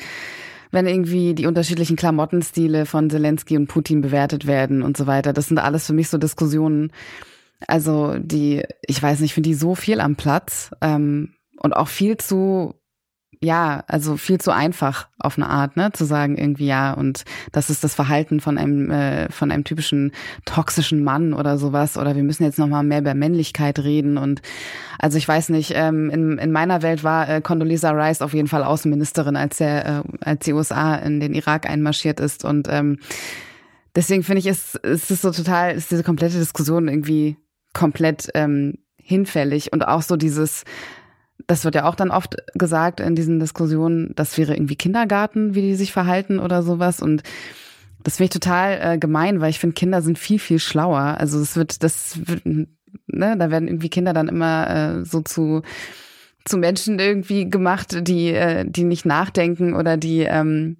wenn 0.71 0.88
irgendwie 0.88 1.33
die 1.33 1.45
unterschiedlichen 1.45 1.95
Klamottenstile 1.95 2.86
von 2.86 3.09
Zelensky 3.09 3.57
und 3.57 3.67
Putin 3.67 4.01
bewertet 4.01 4.47
werden 4.47 4.81
und 4.81 4.97
so 4.97 5.07
weiter. 5.07 5.33
Das 5.33 5.47
sind 5.47 5.59
alles 5.59 5.86
für 5.86 5.93
mich 5.93 6.09
so 6.09 6.17
Diskussionen. 6.17 6.91
Also 7.67 8.15
die, 8.19 8.63
ich 8.81 9.01
weiß 9.01 9.19
nicht, 9.19 9.33
finde 9.33 9.50
die 9.50 9.55
so 9.55 9.75
viel 9.75 10.00
am 10.00 10.15
Platz 10.15 10.71
ähm, 10.81 11.33
und 11.59 11.75
auch 11.75 11.88
viel 11.88 12.17
zu 12.17 12.75
ja, 13.41 13.84
also 13.88 14.17
viel 14.17 14.39
zu 14.39 14.51
einfach 14.51 15.10
auf 15.19 15.38
eine 15.38 15.48
Art, 15.48 15.77
ne, 15.77 15.91
zu 15.91 16.05
sagen 16.05 16.38
irgendwie 16.38 16.65
ja 16.65 16.93
und 16.93 17.24
das 17.51 17.69
ist 17.69 17.84
das 17.84 17.93
Verhalten 17.93 18.39
von 18.39 18.57
einem 18.57 18.89
äh, 18.89 19.31
von 19.31 19.51
einem 19.51 19.63
typischen 19.63 20.12
toxischen 20.46 21.03
Mann 21.03 21.34
oder 21.34 21.57
sowas 21.57 21.98
oder 21.98 22.15
wir 22.15 22.24
müssen 22.24 22.43
jetzt 22.43 22.57
noch 22.57 22.67
mal 22.67 22.84
mehr 22.84 23.00
über 23.00 23.13
Männlichkeit 23.13 23.79
reden 23.79 24.17
und 24.17 24.41
also 24.98 25.17
ich 25.19 25.27
weiß 25.27 25.50
nicht, 25.50 25.74
ähm, 25.75 26.10
in, 26.10 26.39
in 26.39 26.51
meiner 26.51 26.81
Welt 26.81 27.03
war 27.03 27.29
äh, 27.29 27.41
Condoleezza 27.41 27.91
Rice 27.91 28.24
auf 28.24 28.34
jeden 28.34 28.48
Fall 28.48 28.63
Außenministerin, 28.63 29.36
als 29.36 29.57
der 29.57 29.86
äh, 29.86 30.03
als 30.22 30.46
die 30.46 30.53
USA 30.53 30.96
in 30.96 31.19
den 31.19 31.34
Irak 31.36 31.69
einmarschiert 31.69 32.19
ist 32.19 32.43
und 32.43 32.67
ähm, 32.72 32.98
deswegen 33.96 34.24
finde 34.24 34.39
ich 34.39 34.48
es 34.48 34.75
es 34.81 35.12
ist 35.12 35.22
so 35.22 35.31
total 35.31 35.75
ist 35.75 35.91
diese 35.91 36.03
komplette 36.03 36.39
Diskussion 36.39 36.88
irgendwie 36.88 37.38
komplett 37.74 38.29
ähm, 38.34 38.79
hinfällig 38.98 39.72
und 39.74 39.88
auch 39.88 40.01
so 40.01 40.15
dieses 40.15 40.63
das 41.46 41.63
wird 41.63 41.75
ja 41.75 41.86
auch 41.86 41.96
dann 41.96 42.12
oft 42.12 42.36
gesagt 42.56 43.00
in 43.00 43.15
diesen 43.15 43.39
Diskussionen, 43.39 44.12
das 44.15 44.38
wäre 44.38 44.56
irgendwie 44.56 44.75
Kindergarten, 44.75 45.53
wie 45.53 45.62
die 45.62 45.75
sich 45.75 45.91
verhalten 45.91 46.39
oder 46.39 46.63
sowas. 46.63 47.01
Und 47.01 47.24
das 48.03 48.17
finde 48.17 48.25
ich 48.25 48.41
total 48.41 48.79
äh, 48.82 48.98
gemein, 48.98 49.39
weil 49.39 49.50
ich 49.50 49.60
finde, 49.60 49.75
Kinder 49.75 50.01
sind 50.01 50.17
viel, 50.17 50.39
viel 50.39 50.60
schlauer. 50.60 51.17
Also 51.20 51.39
es 51.39 51.56
wird, 51.56 51.84
das 51.84 52.20
wird, 52.27 52.46
ne, 52.46 53.38
da 53.38 53.51
werden 53.51 53.67
irgendwie 53.67 53.89
Kinder 53.89 54.13
dann 54.13 54.27
immer 54.27 54.70
äh, 54.70 55.06
so 55.06 55.22
zu 55.22 55.62
zu 56.46 56.58
Menschen 56.58 56.98
irgendwie 56.98 57.50
gemacht, 57.50 58.08
die 58.08 58.29
äh, 58.29 58.65
die 58.65 58.86
nicht 58.86 59.06
nachdenken 59.06 59.74
oder 59.75 59.98
die 59.98 60.22
ähm, 60.22 60.77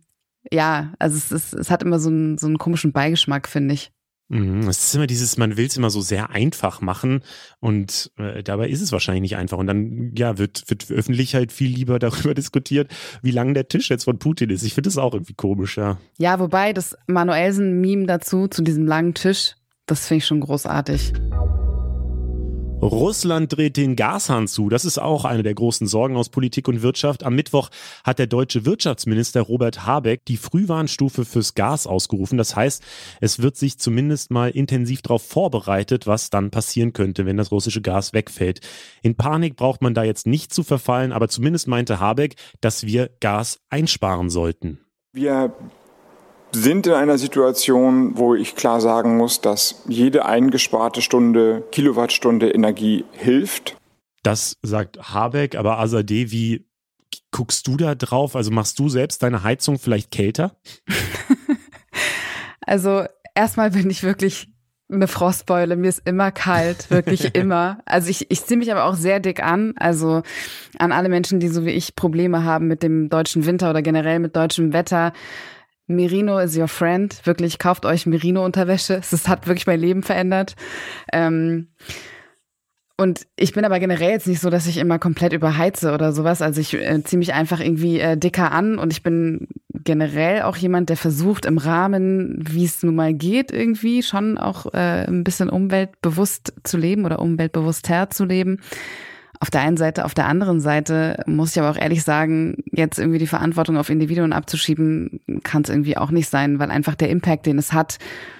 ja, 0.52 0.94
also 0.98 1.18
es 1.18 1.32
ist, 1.32 1.54
es 1.54 1.70
hat 1.70 1.84
immer 1.84 2.00
so 2.00 2.10
einen 2.10 2.38
so 2.38 2.48
einen 2.48 2.58
komischen 2.58 2.94
Beigeschmack, 2.94 3.48
finde 3.50 3.74
ich. 3.74 3.92
Mhm, 4.30 4.68
es 4.68 4.84
ist 4.84 4.96
immer 4.96 5.08
dieses, 5.08 5.38
man 5.38 5.56
will 5.56 5.68
es 5.68 5.78
immer 5.78 5.90
so 5.90 6.02
sehr 6.02 6.32
einfach 6.32 6.82
machen 6.82 7.22
und 7.60 8.12
äh, 8.18 8.44
dabei 8.44 8.68
ist 8.70 8.82
es 8.82 8.92
wahrscheinlich 8.92 9.22
nicht 9.22 9.38
einfach. 9.38 9.58
Und 9.58 9.68
dann 9.68 10.12
ja, 10.18 10.38
wird, 10.38 10.64
wird 10.68 10.92
öffentlich 10.92 11.34
halt 11.36 11.52
viel 11.52 11.72
lieber 11.72 12.00
darüber 12.00 12.34
diskutiert, 12.34 12.92
wie 13.22 13.32
lang 13.32 13.54
der 13.54 13.68
Tisch 13.68 13.90
jetzt 13.90 14.04
von 14.04 14.20
Putin 14.20 14.50
ist. 14.50 14.64
Ich 14.64 14.74
finde 14.74 14.90
das 14.90 14.98
auch 14.98 15.14
irgendwie 15.14 15.34
komisch, 15.34 15.78
ja. 15.78 15.98
Ja, 16.18 16.40
wobei 16.40 16.74
das 16.74 16.98
Manuelsen-Meme 17.08 18.06
dazu, 18.06 18.48
zu 18.48 18.62
diesem 18.62 18.86
langen 18.86 19.14
Tisch, 19.14 19.56
das 19.86 20.08
finde 20.08 20.20
ich 20.20 20.26
schon 20.26 20.42
großartig. 20.42 21.14
Russland 22.82 23.58
dreht 23.58 23.76
den 23.76 23.96
Gashahn 23.96 24.48
zu. 24.48 24.70
Das 24.70 24.86
ist 24.86 25.00
auch 25.00 25.26
eine 25.26 25.42
der 25.42 25.56
großen 25.56 25.88
Sorgen 25.88 26.16
aus 26.16 26.30
Politik 26.30 26.68
und 26.68 26.84
Wirtschaft. 26.84 27.24
Am 27.24 27.36
Mittwoch 27.36 27.70
hat 28.04 28.20
der 28.20 28.28
deutsche 28.28 28.66
Wirtschaftsminister 28.66 29.42
Robert 29.42 29.88
Habeck 29.88 30.24
die 30.26 30.38
Frühwarnstufe 30.38 31.26
fürs 31.26 31.56
Gas 31.56 31.88
ausgerufen. 31.88 32.38
Das 32.38 32.56
heißt, 32.56 32.84
es 33.20 33.42
wird 33.42 33.58
sich 33.58 33.80
zumindest 33.80 34.30
mal 34.30 34.52
intensiv 34.52 35.02
darauf 35.02 35.24
vorbereitet, 35.24 36.06
was 36.06 36.30
dann 36.30 36.52
passieren 36.52 36.94
könnte, 36.94 37.26
wenn 37.26 37.38
das 37.38 37.52
russische 37.52 37.82
Gas 37.82 38.14
wegfällt. 38.14 38.62
In 39.02 39.16
Panik 39.16 39.56
braucht 39.56 39.82
man 39.82 39.96
da 39.96 40.04
jetzt 40.04 40.28
nicht 40.28 40.54
zu 40.54 40.62
verfallen, 40.62 41.12
aber 41.12 41.30
zumindest 41.30 41.68
meinte 41.68 42.00
Habeck, 42.00 42.36
dass 42.62 42.86
wir 42.86 43.10
Gas 43.20 43.60
einsparen 43.72 44.30
sollten. 44.30 44.80
Wir 45.14 45.52
sind 46.62 46.88
in 46.88 46.94
einer 46.94 47.18
Situation, 47.18 48.18
wo 48.18 48.36
ich 48.36 48.56
klar 48.56 48.82
sagen 48.82 49.18
muss, 49.18 49.42
dass 49.42 49.84
jede 49.88 50.26
eingesparte 50.26 51.02
Stunde 51.02 51.64
Kilowattstunde 51.72 52.50
Energie 52.50 53.06
hilft. 53.12 53.78
Das 54.24 54.58
sagt 54.62 55.14
Habeck, 55.14 55.56
aber 55.56 55.80
Azadeh, 55.80 56.32
wie 56.32 56.66
guckst 57.32 57.68
du 57.68 57.78
da 57.78 57.96
drauf? 57.96 58.36
Also 58.36 58.52
machst 58.52 58.80
du 58.80 58.90
selbst 58.90 59.24
deine 59.24 59.44
Heizung 59.44 59.80
vielleicht 59.80 60.12
kälter? 60.12 60.58
also 62.66 63.06
erstmal 63.36 63.72
bin 63.72 63.90
ich 63.90 64.04
wirklich 64.04 64.50
eine 64.90 65.08
Frostbeule. 65.08 65.76
Mir 65.76 65.90
ist 65.90 66.02
immer 66.06 66.32
kalt, 66.32 66.90
wirklich 66.90 67.36
immer. 67.36 67.80
Also 67.86 68.10
ich, 68.10 68.32
ich 68.32 68.44
ziehe 68.46 68.58
mich 68.58 68.72
aber 68.72 68.86
auch 68.86 68.96
sehr 68.96 69.20
dick 69.20 69.44
an. 69.44 69.74
Also 69.78 70.24
an 70.80 70.92
alle 70.92 71.10
Menschen, 71.10 71.40
die 71.40 71.50
so 71.50 71.66
wie 71.66 71.72
ich 71.72 71.96
Probleme 71.96 72.44
haben 72.44 72.68
mit 72.68 72.84
dem 72.84 73.10
deutschen 73.10 73.46
Winter 73.46 73.70
oder 73.70 73.82
generell 73.82 74.20
mit 74.20 74.36
deutschem 74.36 74.74
Wetter. 74.74 75.14
Merino 75.88 76.38
is 76.40 76.58
your 76.58 76.68
friend. 76.68 77.20
Wirklich, 77.26 77.60
kauft 77.60 77.86
euch 77.86 78.06
Merino-Unterwäsche. 78.06 78.96
Es 78.96 79.28
hat 79.28 79.48
wirklich 79.48 79.68
mein 79.68 79.80
Leben 79.80 80.04
verändert. 80.04 80.56
Ähm, 81.12 81.70
und 83.00 83.28
ich 83.36 83.54
bin 83.54 83.64
aber 83.64 83.80
generell 83.80 84.10
jetzt 84.10 84.28
nicht 84.28 84.42
so, 84.42 84.50
dass 84.50 84.66
ich 84.66 84.78
immer 84.78 84.98
komplett 84.98 85.32
überheize 85.32 85.94
oder 85.94 86.12
sowas. 86.12 86.42
Also 86.42 86.60
ich 86.60 86.74
äh, 86.74 87.04
ziehe 87.04 87.20
mich 87.20 87.34
einfach 87.34 87.60
irgendwie 87.60 88.00
äh, 88.00 88.18
dicker 88.18 88.52
an 88.52 88.80
und 88.80 88.92
ich 88.92 89.04
bin 89.04 89.48
generell 89.84 90.42
auch 90.42 90.58
jemand, 90.58 90.90
der 90.90 90.98
versucht 90.98 91.46
im 91.46 91.60
Rahmen, 91.60 92.36
wie 92.40 92.66
es 92.66 92.82
nun 92.82 92.96
mal 92.96 93.14
geht, 93.14 93.52
irgendwie 93.52 94.02
schon 94.02 94.40
auch 94.40 94.74
äh, 94.74 95.06
ein 95.08 95.24
bisschen 95.24 95.50
umweltbewusst 95.50 96.54
zu 96.64 96.78
leben 96.78 97.06
oder 97.06 97.20
umweltbewusster 97.20 98.10
zu 98.10 98.26
leben 98.26 98.60
auf 99.40 99.52
der 99.52 99.62
einen 99.62 99.78
Seite, 99.78 100.06
auf 100.06 100.14
der 100.14 100.28
anderen 100.28 100.60
Seite 100.60 101.24
muss 101.28 101.52
ich 101.52 101.60
aber 101.60 101.70
auch 101.70 101.82
ehrlich 101.82 102.04
sagen, 102.04 102.64
jetzt 102.72 102.98
irgendwie 102.98 103.20
die 103.20 103.28
Verantwortung 103.28 103.78
auf 103.78 103.90
Individuen 103.90 104.34
abzuschieben, 104.34 105.20
kann 105.44 105.62
es 105.62 105.70
irgendwie 105.70 105.98
auch 105.98 106.12
nicht 106.12 106.30
sein, 106.30 106.60
weil 106.60 106.72
einfach 106.72 106.96
der 106.96 107.10
Impact, 107.10 107.46
den 107.46 107.58
es 107.58 107.74
hat, 107.74 108.00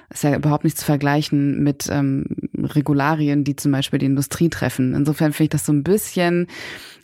ist 0.10 0.24
ja 0.24 0.36
überhaupt 0.36 0.64
nicht 0.64 0.78
zu 0.78 0.86
vergleichen 0.86 1.64
mit 1.64 1.88
ähm, 1.92 2.26
Regularien, 2.58 3.44
die 3.44 3.56
zum 3.56 3.72
Beispiel 3.72 4.00
die 4.00 4.06
Industrie 4.06 4.50
treffen. 4.50 4.96
Insofern 4.96 5.34
finde 5.34 5.44
ich 5.44 5.50
das 5.50 5.66
so 5.66 5.74
ein 5.74 5.84
bisschen, 5.84 6.48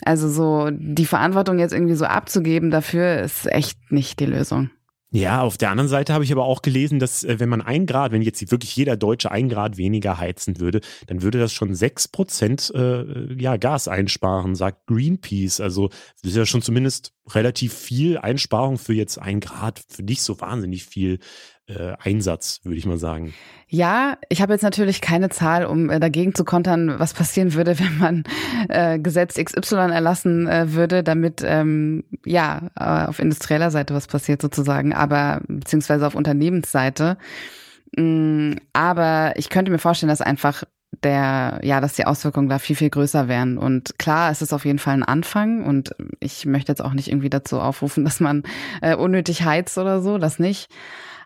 also 0.04 0.28
so 0.28 0.70
die 0.72 1.06
Verantwortung 1.06 1.58
jetzt 1.58 1.72
irgendwie 1.72 1.94
so 1.94 2.06
abzugeben 2.06 2.70
dafür, 2.70 3.20
ist 3.20 3.46
echt 3.46 3.92
nicht 3.92 4.20
die 4.20 4.26
Lösung. 4.26 4.70
Ja, 5.16 5.42
auf 5.42 5.56
der 5.56 5.70
anderen 5.70 5.86
Seite 5.86 6.12
habe 6.12 6.24
ich 6.24 6.32
aber 6.32 6.44
auch 6.44 6.60
gelesen, 6.60 6.98
dass 6.98 7.22
äh, 7.22 7.38
wenn 7.38 7.48
man 7.48 7.62
ein 7.62 7.86
Grad, 7.86 8.10
wenn 8.10 8.20
jetzt 8.20 8.50
wirklich 8.50 8.74
jeder 8.74 8.96
Deutsche 8.96 9.30
ein 9.30 9.48
Grad 9.48 9.76
weniger 9.76 10.18
heizen 10.18 10.58
würde, 10.58 10.80
dann 11.06 11.22
würde 11.22 11.38
das 11.38 11.52
schon 11.52 11.76
sechs 11.76 12.08
Prozent 12.08 12.72
äh, 12.74 13.32
ja, 13.40 13.56
Gas 13.56 13.86
einsparen, 13.86 14.56
sagt 14.56 14.88
Greenpeace. 14.88 15.60
Also 15.60 15.90
das 16.22 16.32
ist 16.32 16.36
ja 16.36 16.46
schon 16.46 16.62
zumindest 16.62 17.12
relativ 17.28 17.74
viel 17.74 18.18
Einsparung 18.18 18.76
für 18.76 18.92
jetzt 18.92 19.18
ein 19.18 19.38
Grad, 19.38 19.80
für 19.88 20.02
nicht 20.02 20.20
so 20.20 20.40
wahnsinnig 20.40 20.84
viel 20.84 21.20
äh, 21.66 21.94
Einsatz, 21.98 22.60
würde 22.64 22.76
ich 22.76 22.86
mal 22.86 22.98
sagen. 22.98 23.34
Ja, 23.68 24.18
ich 24.28 24.42
habe 24.42 24.52
jetzt 24.52 24.62
natürlich 24.62 25.00
keine 25.00 25.30
Zahl, 25.30 25.64
um 25.64 25.90
äh, 25.90 25.98
dagegen 25.98 26.34
zu 26.34 26.44
kontern, 26.44 26.98
was 26.98 27.14
passieren 27.14 27.54
würde, 27.54 27.78
wenn 27.78 27.98
man 27.98 28.24
äh, 28.68 28.98
Gesetz 28.98 29.34
XY 29.34 29.76
erlassen 29.92 30.46
äh, 30.46 30.72
würde, 30.72 31.02
damit 31.02 31.42
ähm, 31.44 32.04
ja 32.24 32.70
äh, 32.78 33.08
auf 33.08 33.18
industrieller 33.18 33.70
Seite 33.70 33.94
was 33.94 34.06
passiert 34.06 34.42
sozusagen, 34.42 34.92
aber 34.92 35.40
beziehungsweise 35.48 36.06
auf 36.06 36.14
Unternehmensseite. 36.14 37.16
Mm, 37.96 38.54
aber 38.72 39.32
ich 39.36 39.48
könnte 39.48 39.70
mir 39.70 39.78
vorstellen, 39.78 40.10
dass 40.10 40.20
einfach 40.20 40.64
der, 41.02 41.60
ja, 41.62 41.80
dass 41.80 41.94
die 41.94 42.06
Auswirkungen 42.06 42.48
da 42.48 42.58
viel, 42.58 42.76
viel 42.76 42.90
größer 42.90 43.28
wären. 43.28 43.58
Und 43.58 43.98
klar, 43.98 44.30
es 44.30 44.42
ist 44.42 44.52
auf 44.52 44.64
jeden 44.64 44.78
Fall 44.78 44.94
ein 44.94 45.02
Anfang 45.02 45.64
und 45.64 45.94
ich 46.20 46.46
möchte 46.46 46.70
jetzt 46.70 46.82
auch 46.82 46.92
nicht 46.92 47.08
irgendwie 47.08 47.30
dazu 47.30 47.60
aufrufen, 47.60 48.04
dass 48.04 48.20
man 48.20 48.42
äh, 48.80 48.94
unnötig 48.94 49.44
heizt 49.44 49.78
oder 49.78 50.00
so, 50.02 50.18
das 50.18 50.38
nicht. 50.38 50.68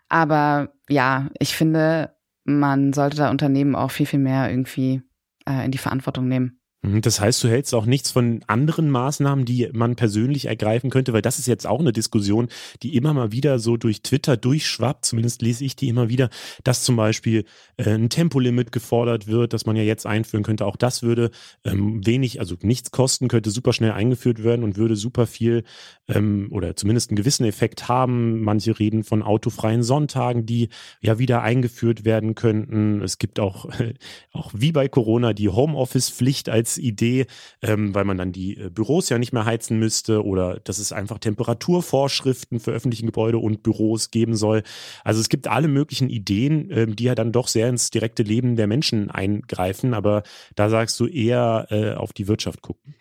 Aber 0.09 0.73
ja, 0.89 1.29
ich 1.39 1.55
finde, 1.55 2.15
man 2.43 2.93
sollte 2.93 3.17
da 3.17 3.29
Unternehmen 3.29 3.75
auch 3.75 3.91
viel, 3.91 4.05
viel 4.07 4.19
mehr 4.19 4.49
irgendwie 4.49 5.03
äh, 5.47 5.63
in 5.63 5.71
die 5.71 5.77
Verantwortung 5.77 6.27
nehmen. 6.27 6.58
Mhm, 6.81 7.01
das 7.01 7.19
heißt, 7.19 7.43
du 7.43 7.49
hältst 7.49 7.73
auch 7.75 7.85
nichts 7.85 8.11
von 8.11 8.41
anderen 8.47 8.89
Maßnahmen, 8.89 9.43
die 9.43 9.69
man 9.73 9.97
persönlich 9.97 10.45
ergreifen 10.45 10.89
könnte, 10.89 11.11
weil 11.11 11.21
das 11.21 11.37
ist 11.37 11.47
jetzt 11.47 11.67
auch 11.67 11.81
eine 11.81 11.91
Diskussion, 11.91 12.47
die 12.83 12.95
immer 12.95 13.13
mal 13.13 13.33
wieder 13.33 13.59
so 13.59 13.75
durch 13.75 14.01
Twitter 14.01 14.37
durchschwappt. 14.37 15.03
Zumindest 15.05 15.41
lese 15.41 15.65
ich 15.65 15.75
die 15.75 15.89
immer 15.89 16.07
wieder, 16.07 16.29
dass 16.63 16.83
zum 16.83 16.95
Beispiel 16.95 17.43
äh, 17.75 17.89
ein 17.89 18.09
Tempolimit 18.09 18.71
gefordert 18.71 19.27
wird, 19.27 19.51
dass 19.51 19.65
man 19.65 19.75
ja 19.75 19.83
jetzt 19.83 20.05
einführen 20.05 20.43
könnte. 20.43 20.65
Auch 20.65 20.77
das 20.77 21.03
würde 21.03 21.31
ähm, 21.65 22.05
wenig, 22.05 22.39
also 22.39 22.55
nichts 22.61 22.91
kosten, 22.91 23.27
könnte 23.27 23.51
super 23.51 23.73
schnell 23.73 23.91
eingeführt 23.91 24.43
werden 24.43 24.63
und 24.63 24.77
würde 24.77 24.95
super 24.95 25.27
viel 25.27 25.65
ähm, 26.07 26.47
oder 26.51 26.77
zumindest 26.77 27.09
einen 27.09 27.17
gewissen 27.17 27.45
Effekt 27.45 27.89
haben. 27.89 28.41
Manche 28.41 28.79
reden 28.79 29.03
von 29.03 29.21
autofreien 29.21 29.83
Sonntagen, 29.83 30.45
die 30.45 30.69
ja 31.01 31.19
wieder 31.19 31.41
eingeführt 31.41 32.05
werden 32.05 32.35
könnten. 32.35 33.01
Es 33.01 33.17
gibt 33.17 33.41
auch, 33.41 33.65
äh, 33.81 33.95
auch 34.31 34.51
wie 34.55 34.71
bei 34.71 34.87
Corona 34.87 35.33
die 35.33 35.49
Homeoffice-Pflicht 35.49 36.47
als 36.47 36.68
Idee, 36.77 37.25
ähm, 37.61 37.93
weil 37.95 38.05
man 38.05 38.17
dann 38.17 38.31
die 38.31 38.57
äh, 38.57 38.69
Büros 38.69 39.09
ja 39.09 39.17
nicht 39.17 39.33
mehr 39.33 39.45
heizen 39.45 39.79
müsste 39.79 40.23
oder 40.23 40.59
dass 40.59 40.79
es 40.79 40.91
einfach 40.91 41.19
Temperaturvorschriften 41.19 42.59
für 42.59 42.71
öffentliche 42.71 43.05
Gebäude 43.05 43.37
und 43.37 43.63
Büros 43.63 44.11
geben 44.11 44.35
soll. 44.35 44.63
Also 45.03 45.21
es 45.21 45.29
gibt 45.29 45.47
alle 45.47 45.67
möglichen 45.67 46.09
Ideen, 46.09 46.69
ähm, 46.71 46.95
die 46.95 47.05
ja 47.05 47.15
dann 47.15 47.31
doch 47.31 47.47
sehr 47.47 47.69
ins 47.69 47.89
direkte 47.89 48.23
Leben 48.23 48.55
der 48.55 48.67
Menschen 48.67 49.09
eingreifen, 49.09 49.93
aber 49.93 50.23
da 50.55 50.69
sagst 50.69 50.99
du 50.99 51.07
eher 51.07 51.67
äh, 51.69 51.93
auf 51.93 52.13
die 52.13 52.27
Wirtschaft 52.27 52.61
gucken. 52.61 52.95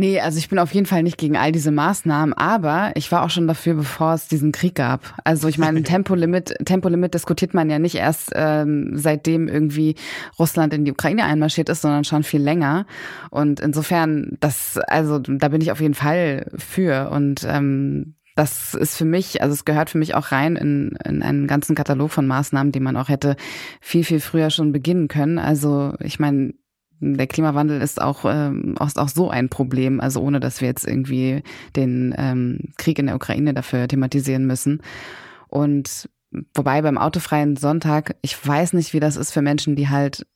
Nee, 0.00 0.18
also 0.18 0.38
ich 0.38 0.48
bin 0.48 0.58
auf 0.58 0.72
jeden 0.72 0.86
Fall 0.86 1.02
nicht 1.02 1.18
gegen 1.18 1.36
all 1.36 1.52
diese 1.52 1.70
Maßnahmen, 1.70 2.32
aber 2.32 2.92
ich 2.94 3.12
war 3.12 3.22
auch 3.22 3.28
schon 3.28 3.46
dafür, 3.46 3.74
bevor 3.74 4.14
es 4.14 4.28
diesen 4.28 4.50
Krieg 4.50 4.74
gab. 4.74 5.14
Also 5.24 5.46
ich 5.46 5.58
meine, 5.58 5.82
Tempolimit, 5.82 6.54
Tempolimit 6.64 7.12
diskutiert 7.12 7.52
man 7.52 7.68
ja 7.68 7.78
nicht 7.78 7.96
erst 7.96 8.30
ähm, 8.34 8.92
seitdem 8.94 9.46
irgendwie 9.46 9.96
Russland 10.38 10.72
in 10.72 10.86
die 10.86 10.92
Ukraine 10.92 11.24
einmarschiert 11.24 11.68
ist, 11.68 11.82
sondern 11.82 12.04
schon 12.04 12.22
viel 12.22 12.40
länger. 12.40 12.86
Und 13.28 13.60
insofern, 13.60 14.38
das, 14.40 14.78
also 14.78 15.18
da 15.18 15.48
bin 15.48 15.60
ich 15.60 15.70
auf 15.70 15.82
jeden 15.82 15.92
Fall 15.92 16.50
für. 16.56 17.10
Und 17.10 17.44
ähm, 17.46 18.14
das 18.36 18.72
ist 18.72 18.96
für 18.96 19.04
mich, 19.04 19.42
also 19.42 19.52
es 19.52 19.66
gehört 19.66 19.90
für 19.90 19.98
mich 19.98 20.14
auch 20.14 20.32
rein 20.32 20.56
in, 20.56 20.96
in 21.04 21.22
einen 21.22 21.46
ganzen 21.46 21.74
Katalog 21.74 22.10
von 22.10 22.26
Maßnahmen, 22.26 22.72
die 22.72 22.80
man 22.80 22.96
auch 22.96 23.10
hätte 23.10 23.36
viel, 23.82 24.04
viel 24.04 24.20
früher 24.20 24.48
schon 24.48 24.72
beginnen 24.72 25.08
können. 25.08 25.38
Also 25.38 25.92
ich 26.00 26.18
meine, 26.18 26.54
der 27.00 27.26
Klimawandel 27.26 27.80
ist 27.80 28.00
auch, 28.00 28.24
ähm, 28.26 28.76
ist 28.84 28.98
auch 28.98 29.08
so 29.08 29.30
ein 29.30 29.48
Problem, 29.48 30.00
also 30.00 30.20
ohne 30.20 30.38
dass 30.38 30.60
wir 30.60 30.68
jetzt 30.68 30.86
irgendwie 30.86 31.42
den 31.74 32.14
ähm, 32.16 32.72
Krieg 32.76 32.98
in 32.98 33.06
der 33.06 33.16
Ukraine 33.16 33.54
dafür 33.54 33.88
thematisieren 33.88 34.46
müssen. 34.46 34.82
Und 35.48 36.08
wobei 36.54 36.82
beim 36.82 36.98
autofreien 36.98 37.56
Sonntag, 37.56 38.16
ich 38.22 38.46
weiß 38.46 38.74
nicht, 38.74 38.92
wie 38.92 39.00
das 39.00 39.16
ist 39.16 39.32
für 39.32 39.42
Menschen, 39.42 39.76
die 39.76 39.88
halt 39.88 40.26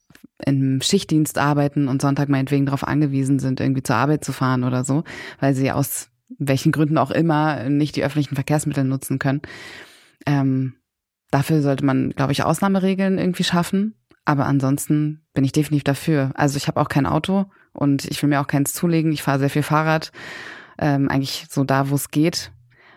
im 0.45 0.81
Schichtdienst 0.81 1.39
arbeiten 1.39 1.87
und 1.87 2.03
Sonntag 2.03 2.29
meinetwegen 2.29 2.67
darauf 2.67 2.87
angewiesen 2.87 3.39
sind, 3.39 3.61
irgendwie 3.61 3.83
zur 3.83 3.97
Arbeit 3.97 4.25
zu 4.25 4.33
fahren 4.33 4.65
oder 4.65 4.85
so, 4.85 5.05
weil 5.41 5.55
sie 5.55 5.71
aus 5.71 6.09
welchen 6.39 6.73
Gründen 6.73 6.99
auch 6.99 7.11
immer 7.11 7.69
nicht 7.69 7.97
die 7.97 8.05
öffentlichen 8.05 8.35
Verkehrsmittel 8.35 8.85
nutzen 8.85 9.19
können. 9.19 9.43
Ähm, 10.27 10.75
dafür 11.31 11.63
sollte 11.63 11.85
man, 11.85 12.11
glaube 12.11 12.33
ich, 12.33 12.43
Ausnahmeregeln 12.43 13.19
irgendwie 13.19 13.45
schaffen. 13.45 13.95
Aber 14.25 14.47
ansonsten 14.47 15.23
bin 15.35 15.45
ich 15.45 15.53
definitiv 15.53 15.85
dafür. 15.85 16.33
Also 16.35 16.57
ich 16.57 16.69
habe 16.69 16.81
auch 16.81 16.89
kein 16.89 17.07
Auto 17.07 17.47
und 17.73 18.05
ich 18.07 18.23
will 18.23 18.31
mir 18.31 18.41
auch 18.41 18.47
keins 18.47 18.73
zulegen. 18.73 19.13
Ich 19.13 19.23
fahre 19.23 19.39
sehr 19.39 19.51
viel 19.51 19.63
Fahrrad, 19.63 20.13
ähm, 20.79 21.09
eigentlich 21.09 21.47
so 21.51 21.65
da, 21.65 21.91
wo 21.91 21.95
es 21.95 22.11
geht. 22.11 22.53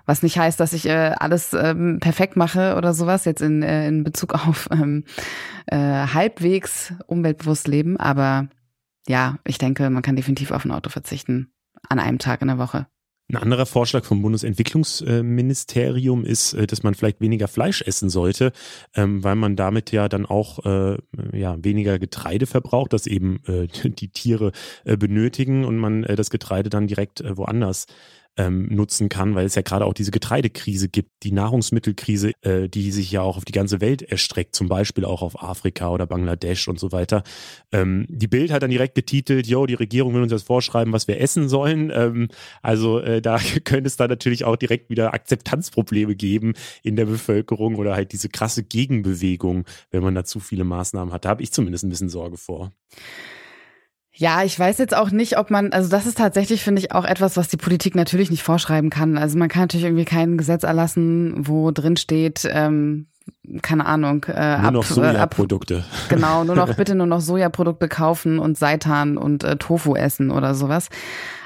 Was 0.06 0.24
nicht 0.24 0.40
heißt, 0.40 0.58
dass 0.60 0.72
ich 0.72 0.88
äh, 0.88 1.14
alles 1.20 1.54
ähm, 1.54 2.00
perfekt 2.00 2.38
mache 2.38 2.76
oder 2.78 2.94
sowas, 2.94 3.26
jetzt 3.26 3.42
in, 3.42 3.62
äh, 3.62 3.88
in 3.90 4.06
Bezug 4.06 4.34
auf 4.48 4.70
ähm, 4.72 5.04
äh, 5.66 5.78
halbwegs 5.78 6.94
umweltbewusst 7.08 7.68
leben. 7.68 7.98
Aber 7.98 8.48
ja, 9.08 9.38
ich 9.44 9.58
denke, 9.58 9.90
man 9.90 10.04
kann 10.04 10.16
definitiv 10.16 10.52
auf 10.52 10.64
ein 10.64 10.72
Auto 10.72 10.90
verzichten 10.90 11.52
an 11.90 12.00
einem 12.00 12.20
Tag 12.20 12.42
in 12.42 12.48
der 12.48 12.58
Woche. 12.58 12.88
Ein 13.30 13.36
anderer 13.36 13.66
Vorschlag 13.66 14.06
vom 14.06 14.22
Bundesentwicklungsministerium 14.22 16.24
ist, 16.24 16.54
äh, 16.54 16.66
dass 16.66 16.84
man 16.84 16.96
vielleicht 16.96 17.20
weniger 17.20 17.50
Fleisch 17.50 17.82
essen 17.82 18.10
sollte, 18.10 18.54
ähm, 18.96 19.22
weil 19.22 19.36
man 19.36 19.58
damit 19.58 19.92
ja 19.92 20.08
dann 20.08 20.26
auch 20.26 20.66
äh, 20.66 20.98
ja, 21.34 21.58
weniger 21.62 22.00
Getreide 22.00 22.46
verbraucht, 22.46 22.94
das 22.94 23.06
eben 23.06 23.42
äh, 23.46 23.68
die 23.90 24.08
Tiere 24.10 24.54
benötigen 24.86 25.66
und 25.66 25.78
man 25.78 26.04
das 26.04 26.30
Getreide 26.30 26.70
dann 26.70 26.88
direkt 26.88 27.22
woanders 27.26 27.88
ähm, 28.38 28.68
nutzen 28.70 29.10
kann, 29.10 29.36
weil 29.36 29.46
es 29.46 29.56
ja 29.56 29.62
gerade 29.64 29.86
auch 29.86 29.94
diese 29.94 30.12
Getreidekrise 30.12 30.90
gibt, 30.90 31.24
die 31.24 31.32
Nahrungsmittelkrise, 31.32 32.32
äh, 32.42 32.70
die 32.70 32.92
sich 32.92 33.12
ja 33.12 33.22
auch 33.22 33.38
auf 33.38 33.46
die 33.46 33.52
ganze 33.52 33.82
Welt 33.82 34.02
erstreckt, 34.02 34.56
zum 34.56 34.68
Beispiel 34.68 35.06
auch 35.06 35.22
auf 35.22 35.42
Afrika 35.42 35.90
oder 35.90 36.06
Bangladesch 36.06 36.68
und 36.68 36.80
so 36.80 36.92
weiter. 36.92 37.24
Ähm, 37.72 38.06
die 38.10 38.28
Bild 38.28 38.52
hat 38.52 38.64
dann 38.64 38.70
direkt 38.70 38.96
getitelt, 38.96 39.48
yo, 39.48 39.66
die 39.66 39.74
Regierung 39.74 40.14
will 40.14 40.22
uns 40.22 40.32
das 40.32 40.44
vorschreiben, 40.44 40.94
was 40.94 41.08
wir 41.08 41.20
essen 41.20 41.50
sollen. 41.50 41.92
Ähm, 41.94 42.28
also 42.62 43.00
äh, 43.00 43.22
da 43.22 43.40
könnte 43.64 43.88
es 43.88 43.98
dann 43.98 44.10
natürlich 44.10 44.46
auch 44.46 44.56
direkt 44.56 44.90
wieder 44.90 45.14
Akzeptanzprobleme 45.14 46.16
geben 46.16 46.54
in 46.84 46.96
der 46.96 47.06
Bevölkerung 47.06 47.76
oder 47.76 47.96
halt 47.96 48.12
diese 48.12 48.30
krasse 48.30 48.64
Gegenbewegung, 48.64 49.66
wenn 49.92 50.04
man 50.04 50.16
da 50.16 50.24
zu 50.24 50.40
viele 50.40 50.64
Maßnahmen 50.64 51.14
hat. 51.14 51.26
Da 51.26 51.30
habe 51.30 51.44
ich 51.44 51.52
zumindest 51.52 51.84
ein 51.84 51.90
bisschen 51.90 52.10
Sorge 52.10 52.38
vor. 52.38 52.72
Ja, 54.20 54.44
ich 54.44 54.58
weiß 54.58 54.80
jetzt 54.80 54.98
auch 54.98 55.12
nicht, 55.12 55.38
ob 55.38 55.52
man, 55.52 55.72
also 55.74 55.90
das 55.90 56.08
ist 56.08 56.18
tatsächlich, 56.18 56.64
finde 56.64 56.82
ich, 56.82 56.92
auch 56.92 57.06
etwas, 57.06 57.38
was 57.38 57.50
die 57.50 57.58
Politik 57.58 57.94
natürlich 57.94 58.32
nicht 58.32 58.42
vorschreiben 58.42 58.90
kann. 58.90 59.16
Also 59.16 59.38
man 59.38 59.48
kann 59.48 59.64
natürlich 59.64 59.86
irgendwie 59.86 60.06
kein 60.06 60.38
Gesetz 60.38 60.64
erlassen, 60.64 61.48
wo 61.48 61.70
drin 61.70 61.98
steht, 61.98 62.48
ähm, 62.52 63.06
keine 63.62 63.86
Ahnung, 63.86 64.24
äh, 64.24 64.58
nur 64.58 64.68
ab, 64.68 64.74
noch 64.74 64.90
äh, 64.90 64.94
Sojaprodukte. 64.94 65.78
Ab, 65.78 66.10
genau, 66.10 66.44
nur 66.44 66.56
noch 66.56 66.74
bitte 66.76 66.96
nur 66.96 67.06
noch 67.06 67.22
Sojaprodukte 67.22 67.88
kaufen 67.88 68.40
und 68.40 68.58
Seitan 68.58 69.18
und 69.18 69.44
äh, 69.44 69.58
Tofu 69.58 69.96
essen 69.96 70.32
oder 70.32 70.56
sowas. 70.56 70.90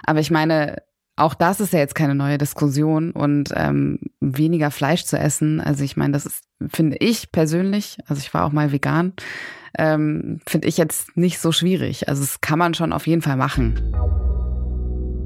Aber 0.06 0.22
ich 0.22 0.32
meine, 0.32 0.78
auch 1.22 1.34
das 1.34 1.60
ist 1.60 1.74
ja 1.74 1.80
jetzt 1.80 1.96
keine 1.96 2.16
neue 2.16 2.38
Diskussion 2.38 3.12
und 3.12 3.50
ähm, 3.56 4.00
weniger 4.20 4.72
Fleisch 4.72 5.06
zu 5.06 5.18
essen. 5.18 5.62
Also 5.62 5.84
ich 5.84 5.96
meine, 5.96 6.14
das 6.14 6.26
ist, 6.26 6.44
finde 6.68 6.98
ich 7.00 7.32
persönlich, 7.32 7.98
also 8.08 8.20
ich 8.20 8.34
war 8.34 8.46
auch 8.46 8.52
mal 8.52 8.72
vegan, 8.72 9.14
ähm, 9.78 10.40
finde 10.48 10.68
ich 10.68 10.78
jetzt 10.78 11.16
nicht 11.16 11.40
so 11.40 11.52
schwierig. 11.52 12.10
Also 12.10 12.24
es 12.24 12.42
kann 12.42 12.60
man 12.60 12.74
schon 12.74 12.92
auf 12.94 13.08
jeden 13.08 13.22
Fall 13.22 13.38
machen. 13.38 14.41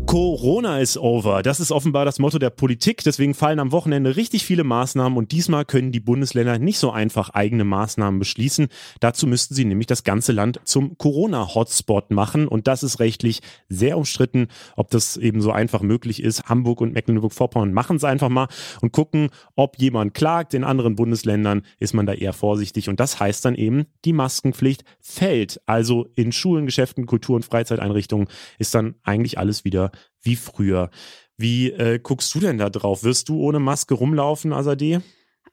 Corona 0.08 0.80
is 0.80 0.98
over. 0.98 1.42
Das 1.42 1.60
ist 1.60 1.72
offenbar 1.72 2.06
das 2.06 2.20
Motto 2.20 2.38
der 2.38 2.52
Politik. 2.52 3.04
Deswegen 3.04 3.34
fallen 3.34 3.60
am 3.60 3.72
Wochenende 3.72 4.16
richtig 4.16 4.46
viele 4.46 4.64
Maßnahmen 4.64 5.18
und 5.18 5.32
diesmal 5.32 5.66
können 5.66 5.92
die 5.92 6.00
Bundesländer 6.00 6.60
nicht 6.60 6.78
so 6.78 6.92
einfach 6.92 7.32
eigene 7.32 7.64
Maßnahmen 7.64 8.20
beschließen. 8.20 8.68
Dazu 9.00 9.26
müssten 9.26 9.56
sie 9.56 9.66
nämlich 9.66 9.88
das 9.88 10.04
ganze 10.04 10.32
Land 10.32 10.60
zum 10.64 10.98
Corona-Hotspot 11.00 12.12
machen 12.12 12.48
und 12.48 12.68
das 12.68 12.84
ist 12.84 13.00
rechtlich 13.00 13.42
sehr 13.68 13.98
umstritten, 13.98 14.48
ob 14.76 14.92
das 14.92 15.18
eben 15.18 15.42
so 15.42 15.52
einfach 15.52 15.82
möglich 15.82 16.22
ist. 16.22 16.44
Hamburg 16.46 16.82
und 16.82 16.94
Mecklenburg-Vorpommern 16.94 17.74
machen 17.74 17.98
es 17.98 18.04
einfach 18.04 18.30
mal 18.30 18.48
und 18.82 18.92
gucken, 18.92 19.30
ob 19.56 19.80
jemand 19.80 20.14
klagt. 20.14 20.54
In 20.54 20.64
anderen 20.64 20.96
Bundesländern 20.96 21.64
ist 21.80 21.96
man 21.96 22.06
da 22.06 22.14
eher 22.14 22.34
vorsichtig 22.34 22.90
und 22.90 23.00
das 23.00 23.20
heißt 23.20 23.44
dann 23.44 23.56
eben, 23.56 23.88
die 24.06 24.14
Maskenpflicht 24.14 24.84
fällt. 25.02 25.60
Also 25.66 26.08
in 26.16 26.32
Schulen, 26.32 26.68
Geschäften, 26.68 27.08
Kultur- 27.08 27.36
und 27.36 27.46
Freizeiteinrichtungen 27.46 28.28
ist 28.60 28.76
dann 28.76 28.96
eigentlich 29.04 29.40
alles 29.40 29.66
wieder 29.66 29.92
wie 30.22 30.36
früher. 30.36 30.90
Wie 31.38 31.72
äh, 31.72 32.00
guckst 32.00 32.34
du 32.34 32.40
denn 32.40 32.58
da 32.58 32.70
drauf? 32.70 33.04
Wirst 33.04 33.30
du 33.30 33.40
ohne 33.40 33.60
Maske 33.60 33.94
rumlaufen, 33.94 34.54
Azadeh? 34.54 35.00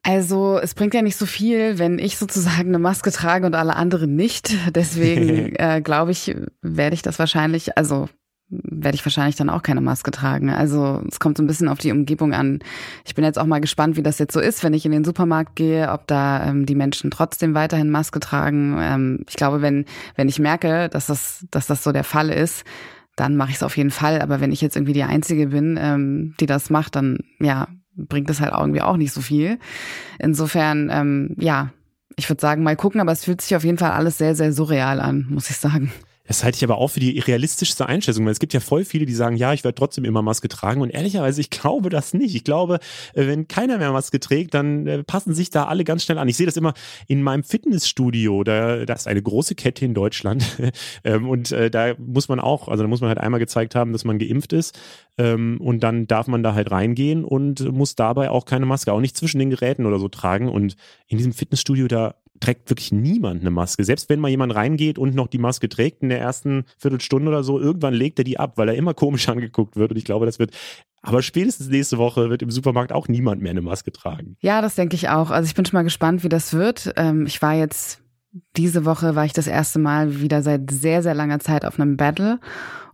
Also 0.04 0.58
es 0.58 0.74
bringt 0.74 0.94
ja 0.94 1.02
nicht 1.02 1.16
so 1.16 1.26
viel, 1.26 1.78
wenn 1.78 1.98
ich 1.98 2.16
sozusagen 2.16 2.68
eine 2.68 2.80
Maske 2.80 3.12
trage 3.12 3.46
und 3.46 3.54
alle 3.54 3.76
anderen 3.76 4.16
nicht. 4.16 4.52
Deswegen 4.74 5.54
äh, 5.56 5.80
glaube 5.82 6.10
ich, 6.12 6.34
werde 6.60 6.94
ich 6.94 7.02
das 7.02 7.18
wahrscheinlich, 7.18 7.76
also 7.76 8.08
werde 8.52 8.96
ich 8.96 9.04
wahrscheinlich 9.04 9.36
dann 9.36 9.48
auch 9.48 9.62
keine 9.62 9.80
Maske 9.80 10.10
tragen. 10.10 10.50
Also 10.50 11.02
es 11.08 11.20
kommt 11.20 11.38
so 11.38 11.42
ein 11.42 11.46
bisschen 11.46 11.68
auf 11.68 11.78
die 11.78 11.90
Umgebung 11.90 12.34
an. 12.34 12.58
Ich 13.04 13.14
bin 13.14 13.24
jetzt 13.24 13.38
auch 13.38 13.46
mal 13.46 13.60
gespannt, 13.60 13.96
wie 13.96 14.02
das 14.02 14.18
jetzt 14.18 14.34
so 14.34 14.40
ist, 14.40 14.62
wenn 14.62 14.74
ich 14.74 14.84
in 14.84 14.92
den 14.92 15.04
Supermarkt 15.04 15.56
gehe, 15.56 15.90
ob 15.90 16.06
da 16.06 16.46
ähm, 16.46 16.66
die 16.66 16.74
Menschen 16.74 17.10
trotzdem 17.10 17.54
weiterhin 17.54 17.88
Maske 17.88 18.20
tragen. 18.20 18.76
Ähm, 18.78 19.24
ich 19.26 19.36
glaube, 19.36 19.62
wenn 19.62 19.86
wenn 20.16 20.28
ich 20.28 20.38
merke, 20.38 20.90
dass 20.90 21.06
das 21.06 21.46
dass 21.50 21.66
das 21.66 21.82
so 21.82 21.92
der 21.92 22.04
Fall 22.04 22.28
ist, 22.28 22.64
dann 23.22 23.36
mache 23.36 23.50
ich 23.50 23.56
es 23.56 23.62
auf 23.62 23.76
jeden 23.76 23.92
Fall. 23.92 24.20
Aber 24.20 24.40
wenn 24.40 24.50
ich 24.50 24.60
jetzt 24.60 24.74
irgendwie 24.74 24.94
die 24.94 25.04
Einzige 25.04 25.46
bin, 25.46 25.78
ähm, 25.80 26.34
die 26.40 26.46
das 26.46 26.70
macht, 26.70 26.96
dann 26.96 27.18
ja, 27.38 27.68
bringt 27.94 28.28
es 28.30 28.40
halt 28.40 28.52
irgendwie 28.52 28.82
auch 28.82 28.96
nicht 28.96 29.12
so 29.12 29.20
viel. 29.20 29.60
Insofern, 30.18 30.90
ähm, 30.92 31.36
ja, 31.38 31.70
ich 32.16 32.28
würde 32.28 32.40
sagen, 32.40 32.64
mal 32.64 32.74
gucken, 32.74 33.00
aber 33.00 33.12
es 33.12 33.24
fühlt 33.24 33.40
sich 33.40 33.54
auf 33.54 33.62
jeden 33.62 33.78
Fall 33.78 33.92
alles 33.92 34.18
sehr, 34.18 34.34
sehr 34.34 34.52
surreal 34.52 34.98
an, 34.98 35.28
muss 35.30 35.50
ich 35.50 35.56
sagen. 35.56 35.92
Das 36.26 36.44
halte 36.44 36.56
ich 36.56 36.64
aber 36.64 36.78
auch 36.78 36.88
für 36.88 37.00
die 37.00 37.18
realistischste 37.18 37.86
Einschätzung, 37.86 38.24
weil 38.24 38.32
es 38.32 38.38
gibt 38.38 38.52
ja 38.52 38.60
voll 38.60 38.84
viele, 38.84 39.06
die 39.06 39.14
sagen, 39.14 39.36
ja, 39.36 39.52
ich 39.52 39.64
werde 39.64 39.74
trotzdem 39.74 40.04
immer 40.04 40.22
Maske 40.22 40.48
tragen. 40.48 40.80
Und 40.80 40.90
ehrlicherweise, 40.90 41.40
ich 41.40 41.50
glaube 41.50 41.90
das 41.90 42.14
nicht. 42.14 42.34
Ich 42.34 42.44
glaube, 42.44 42.78
äh, 43.14 43.26
wenn 43.26 43.48
keiner 43.48 43.78
mehr 43.78 43.92
Maske 43.92 44.20
trägt, 44.20 44.54
dann 44.54 44.86
äh, 44.86 45.02
passen 45.02 45.34
sich 45.34 45.50
da 45.50 45.64
alle 45.64 45.84
ganz 45.84 46.04
schnell 46.04 46.18
an. 46.18 46.28
Ich 46.28 46.36
sehe 46.36 46.46
das 46.46 46.56
immer 46.56 46.74
in 47.08 47.22
meinem 47.22 47.42
Fitnessstudio. 47.42 48.44
Da, 48.44 48.84
das 48.84 49.00
ist 49.02 49.06
eine 49.08 49.22
große 49.22 49.54
Kette 49.54 49.84
in 49.84 49.94
Deutschland. 49.94 50.44
Ähm, 51.04 51.28
und 51.28 51.52
äh, 51.52 51.70
da 51.70 51.94
muss 51.98 52.28
man 52.28 52.38
auch, 52.38 52.68
also 52.68 52.82
da 52.82 52.88
muss 52.88 53.00
man 53.00 53.08
halt 53.08 53.18
einmal 53.18 53.40
gezeigt 53.40 53.74
haben, 53.74 53.92
dass 53.92 54.04
man 54.04 54.18
geimpft 54.18 54.52
ist. 54.52 54.78
Ähm, 55.18 55.60
und 55.60 55.80
dann 55.80 56.06
darf 56.06 56.26
man 56.26 56.42
da 56.42 56.54
halt 56.54 56.70
reingehen 56.70 57.24
und 57.24 57.72
muss 57.72 57.94
dabei 57.94 58.30
auch 58.30 58.44
keine 58.44 58.66
Maske, 58.66 58.92
auch 58.92 59.00
nicht 59.00 59.16
zwischen 59.16 59.38
den 59.38 59.50
Geräten 59.50 59.86
oder 59.86 59.98
so 59.98 60.08
tragen. 60.08 60.48
Und 60.48 60.76
in 61.08 61.18
diesem 61.18 61.32
Fitnessstudio, 61.32 61.88
da 61.88 62.14
trägt 62.42 62.68
wirklich 62.70 62.92
niemand 62.92 63.40
eine 63.40 63.50
Maske. 63.50 63.84
Selbst 63.84 64.08
wenn 64.08 64.20
mal 64.20 64.28
jemand 64.28 64.54
reingeht 64.54 64.98
und 64.98 65.14
noch 65.14 65.28
die 65.28 65.38
Maske 65.38 65.68
trägt 65.68 66.02
in 66.02 66.08
der 66.08 66.20
ersten 66.20 66.64
Viertelstunde 66.78 67.28
oder 67.28 67.44
so, 67.44 67.60
irgendwann 67.60 67.94
legt 67.94 68.18
er 68.18 68.24
die 68.24 68.38
ab, 68.38 68.54
weil 68.56 68.68
er 68.68 68.74
immer 68.74 68.94
komisch 68.94 69.28
angeguckt 69.28 69.76
wird. 69.76 69.92
Und 69.92 69.96
ich 69.96 70.04
glaube, 70.04 70.26
das 70.26 70.38
wird 70.38 70.52
aber 71.04 71.22
spätestens 71.22 71.68
nächste 71.68 71.98
Woche 71.98 72.30
wird 72.30 72.42
im 72.42 72.50
Supermarkt 72.50 72.92
auch 72.92 73.08
niemand 73.08 73.42
mehr 73.42 73.50
eine 73.50 73.60
Maske 73.60 73.90
tragen. 73.90 74.36
Ja, 74.40 74.60
das 74.60 74.76
denke 74.76 74.94
ich 74.94 75.08
auch. 75.08 75.30
Also 75.30 75.46
ich 75.48 75.54
bin 75.54 75.64
schon 75.64 75.76
mal 75.76 75.82
gespannt, 75.82 76.22
wie 76.22 76.28
das 76.28 76.52
wird. 76.52 76.92
Ähm, 76.96 77.26
ich 77.26 77.42
war 77.42 77.54
jetzt 77.54 78.01
diese 78.56 78.86
Woche 78.86 79.14
war 79.14 79.26
ich 79.26 79.34
das 79.34 79.46
erste 79.46 79.78
Mal 79.78 80.20
wieder 80.20 80.42
seit 80.42 80.70
sehr, 80.70 81.02
sehr 81.02 81.14
langer 81.14 81.38
Zeit 81.38 81.66
auf 81.66 81.78
einem 81.78 81.98
Battle 81.98 82.40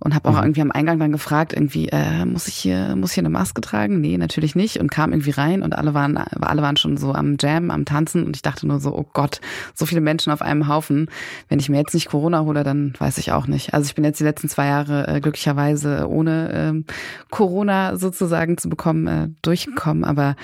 und 0.01 0.15
habe 0.15 0.29
auch 0.29 0.35
mhm. 0.35 0.43
irgendwie 0.43 0.63
am 0.63 0.71
Eingang 0.73 0.99
dann 0.99 1.13
gefragt, 1.13 1.53
irgendwie, 1.53 1.89
äh, 1.89 2.25
muss 2.25 2.49
ich 2.49 2.55
hier, 2.55 2.95
muss 2.97 3.11
ich 3.11 3.15
hier 3.15 3.23
eine 3.23 3.31
Maske 3.31 3.61
tragen? 3.61 4.01
Nee, 4.01 4.19
natürlich 4.19 4.57
nicht. 4.57 4.79
Und 4.79 4.91
kam 4.91 5.13
irgendwie 5.13 5.31
rein 5.31 5.63
und 5.63 5.77
alle 5.77 5.95
waren, 5.95 6.17
alle 6.17 6.63
waren 6.63 6.77
schon 6.77 6.97
so 6.97 7.13
am 7.13 7.37
Jam, 7.39 7.71
am 7.71 7.85
Tanzen 7.85 8.25
und 8.25 8.35
ich 8.35 8.43
dachte 8.43 8.67
nur 8.67 8.81
so, 8.81 8.97
oh 8.97 9.07
Gott, 9.13 9.41
so 9.75 9.87
viele 9.87 10.01
Menschen 10.01 10.33
auf 10.33 10.43
einem 10.43 10.69
Haufen. 10.69 11.09
Wenn 11.49 11.61
ich 11.61 11.69
mir 11.69 11.79
jetzt 11.79 11.95
nicht 11.95 12.09
Corona 12.09 12.43
hole, 12.43 12.65
dann 12.65 12.95
weiß 12.99 13.19
ich 13.19 13.33
auch 13.33 13.47
nicht. 13.47 13.75
Also 13.75 13.87
ich 13.87 13.95
bin 13.95 14.05
jetzt 14.05 14.19
die 14.19 14.25
letzten 14.25 14.49
zwei 14.49 14.67
Jahre 14.67 15.07
äh, 15.09 15.21
glücklicherweise 15.21 16.09
ohne 16.09 16.51
ähm, 16.53 16.85
Corona 17.31 17.97
sozusagen 17.97 18.59
zu 18.59 18.69
bekommen, 18.69 19.07
äh, 19.07 19.29
durchgekommen. 19.43 20.05
Aber 20.05 20.37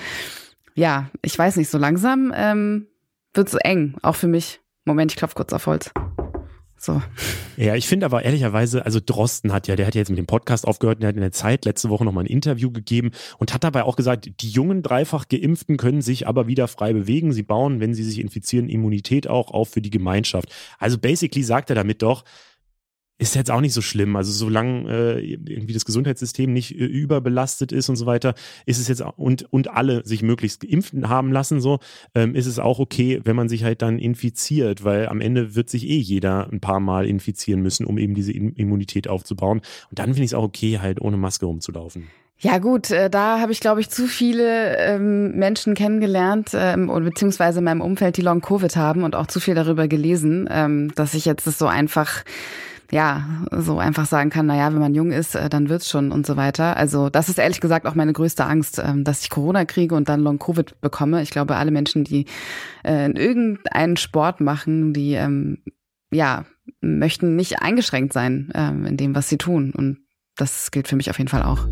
ja, 0.73 1.09
ich 1.21 1.37
weiß 1.37 1.55
nicht, 1.57 1.69
so 1.69 1.77
langsam 1.77 2.33
ähm, 2.35 2.87
wird 3.33 3.49
so 3.49 3.57
eng, 3.57 3.95
auch 4.01 4.15
für 4.15 4.27
mich. 4.27 4.61
Moment, 4.85 5.11
ich 5.11 5.17
klopfe 5.17 5.35
kurz 5.35 5.51
auf 5.51 5.65
Holz. 5.65 5.91
So. 6.77 7.01
Ja, 7.57 7.73
ich 7.75 7.87
finde 7.87 8.05
aber 8.05 8.23
ehrlicherweise, 8.23 8.85
also 8.85 8.99
Drosten 9.03 9.51
hat 9.51 9.67
ja, 9.67 9.75
der 9.75 9.87
hat 9.87 9.95
ja 9.95 9.99
jetzt 10.01 10.09
mit 10.09 10.19
dem 10.19 10.27
Podcast 10.27 10.67
aufgehört, 10.67 11.01
der 11.01 11.09
hat 11.09 11.15
in 11.15 11.21
der 11.21 11.31
Zeit 11.31 11.65
letzte 11.65 11.89
Woche 11.89 12.05
nochmal 12.05 12.25
ein 12.25 12.29
Interview 12.29 12.69
gegeben 12.69 13.11
und 13.39 13.53
hat 13.53 13.63
dabei 13.63 13.83
auch 13.83 13.95
gesagt, 13.95 14.29
die 14.41 14.49
jungen 14.49 14.83
dreifach 14.83 15.27
Geimpften 15.27 15.77
können 15.77 16.03
sich 16.03 16.27
aber 16.27 16.45
wieder 16.45 16.67
frei 16.67 16.93
bewegen. 16.93 17.33
Sie 17.33 17.41
bauen, 17.41 17.79
wenn 17.79 17.95
sie 17.95 18.03
sich 18.03 18.19
infizieren, 18.19 18.69
Immunität 18.69 19.27
auch 19.27 19.49
auf 19.49 19.69
für 19.69 19.81
die 19.81 19.89
Gemeinschaft. 19.89 20.53
Also 20.77 20.99
basically 20.99 21.43
sagt 21.43 21.71
er 21.71 21.75
damit 21.75 22.03
doch, 22.03 22.23
ist 23.17 23.35
jetzt 23.35 23.49
auch 23.51 23.61
nicht 23.61 23.73
so 23.73 23.81
schlimm. 23.81 24.15
Also 24.15 24.31
solange 24.31 24.89
äh, 24.89 25.33
irgendwie 25.33 25.73
das 25.73 25.85
Gesundheitssystem 25.85 26.51
nicht 26.51 26.71
äh, 26.71 26.83
überbelastet 26.83 27.71
ist 27.71 27.87
und 27.89 27.95
so 27.95 28.05
weiter, 28.05 28.35
ist 28.65 28.79
es 28.79 28.87
jetzt 28.87 29.01
und 29.15 29.51
und 29.51 29.69
alle 29.69 30.05
sich 30.05 30.21
möglichst 30.21 30.61
geimpft 30.61 30.93
haben 31.03 31.31
lassen, 31.31 31.61
so 31.61 31.79
ähm, 32.13 32.35
ist 32.35 32.45
es 32.45 32.59
auch 32.59 32.79
okay, 32.79 33.21
wenn 33.23 33.35
man 33.35 33.47
sich 33.47 33.63
halt 33.63 33.81
dann 33.81 33.99
infiziert, 33.99 34.83
weil 34.83 35.07
am 35.07 35.21
Ende 35.21 35.55
wird 35.55 35.69
sich 35.69 35.87
eh 35.87 35.97
jeder 35.97 36.49
ein 36.51 36.59
paar 36.59 36.79
Mal 36.79 37.07
infizieren 37.07 37.61
müssen, 37.61 37.85
um 37.85 37.97
eben 37.97 38.15
diese 38.15 38.33
Immunität 38.33 39.07
aufzubauen. 39.07 39.61
Und 39.89 39.99
dann 39.99 40.07
finde 40.07 40.23
ich 40.23 40.31
es 40.31 40.33
auch 40.33 40.43
okay, 40.43 40.79
halt 40.79 40.99
ohne 40.99 41.17
Maske 41.17 41.45
rumzulaufen. 41.45 42.07
Ja 42.37 42.57
gut, 42.57 42.91
äh, 42.91 43.09
da 43.09 43.39
habe 43.39 43.53
ich, 43.53 43.61
glaube 43.61 43.79
ich, 43.79 43.89
zu 43.89 44.07
viele 44.07 44.77
ähm, 44.77 45.37
Menschen 45.37 45.73
kennengelernt, 45.73 46.49
ähm, 46.53 46.87
beziehungsweise 46.87 47.59
in 47.59 47.65
meinem 47.65 47.79
Umfeld, 47.79 48.17
die 48.17 48.21
Long-Covid 48.21 48.75
haben 48.75 49.03
und 49.03 49.15
auch 49.15 49.27
zu 49.27 49.39
viel 49.39 49.55
darüber 49.55 49.87
gelesen, 49.87 50.49
ähm, 50.51 50.91
dass 50.95 51.13
ich 51.13 51.23
jetzt 51.23 51.47
das 51.47 51.57
so 51.57 51.67
einfach 51.67 52.25
ja, 52.91 53.25
so 53.51 53.79
einfach 53.79 54.05
sagen 54.05 54.29
kann, 54.29 54.45
na 54.45 54.55
ja, 54.55 54.71
wenn 54.71 54.79
man 54.79 54.93
jung 54.93 55.11
ist, 55.11 55.35
äh, 55.35 55.49
dann 55.49 55.69
wird's 55.69 55.89
schon 55.89 56.11
und 56.11 56.25
so 56.25 56.37
weiter. 56.37 56.77
Also 56.77 57.09
das 57.09 57.29
ist 57.29 57.39
ehrlich 57.39 57.61
gesagt 57.61 57.85
auch 57.85 57.95
meine 57.95 58.13
größte 58.13 58.45
Angst, 58.45 58.81
ähm, 58.83 59.03
dass 59.03 59.21
ich 59.21 59.29
Corona 59.29 59.65
kriege 59.65 59.95
und 59.95 60.09
dann 60.09 60.21
Long 60.21 60.39
Covid 60.39 60.79
bekomme. 60.81 61.21
Ich 61.21 61.31
glaube, 61.31 61.55
alle 61.55 61.71
Menschen, 61.71 62.03
die 62.03 62.25
äh, 62.83 63.09
irgendeinen 63.11 63.97
Sport 63.97 64.41
machen, 64.41 64.93
die 64.93 65.13
ähm, 65.13 65.59
ja 66.11 66.45
möchten 66.81 67.35
nicht 67.35 67.61
eingeschränkt 67.61 68.13
sein 68.13 68.51
ähm, 68.53 68.85
in 68.85 68.97
dem, 68.97 69.15
was 69.15 69.29
sie 69.29 69.37
tun. 69.37 69.71
Und 69.75 69.99
das 70.35 70.71
gilt 70.71 70.87
für 70.87 70.95
mich 70.95 71.09
auf 71.09 71.17
jeden 71.17 71.29
Fall 71.29 71.43
auch. 71.43 71.67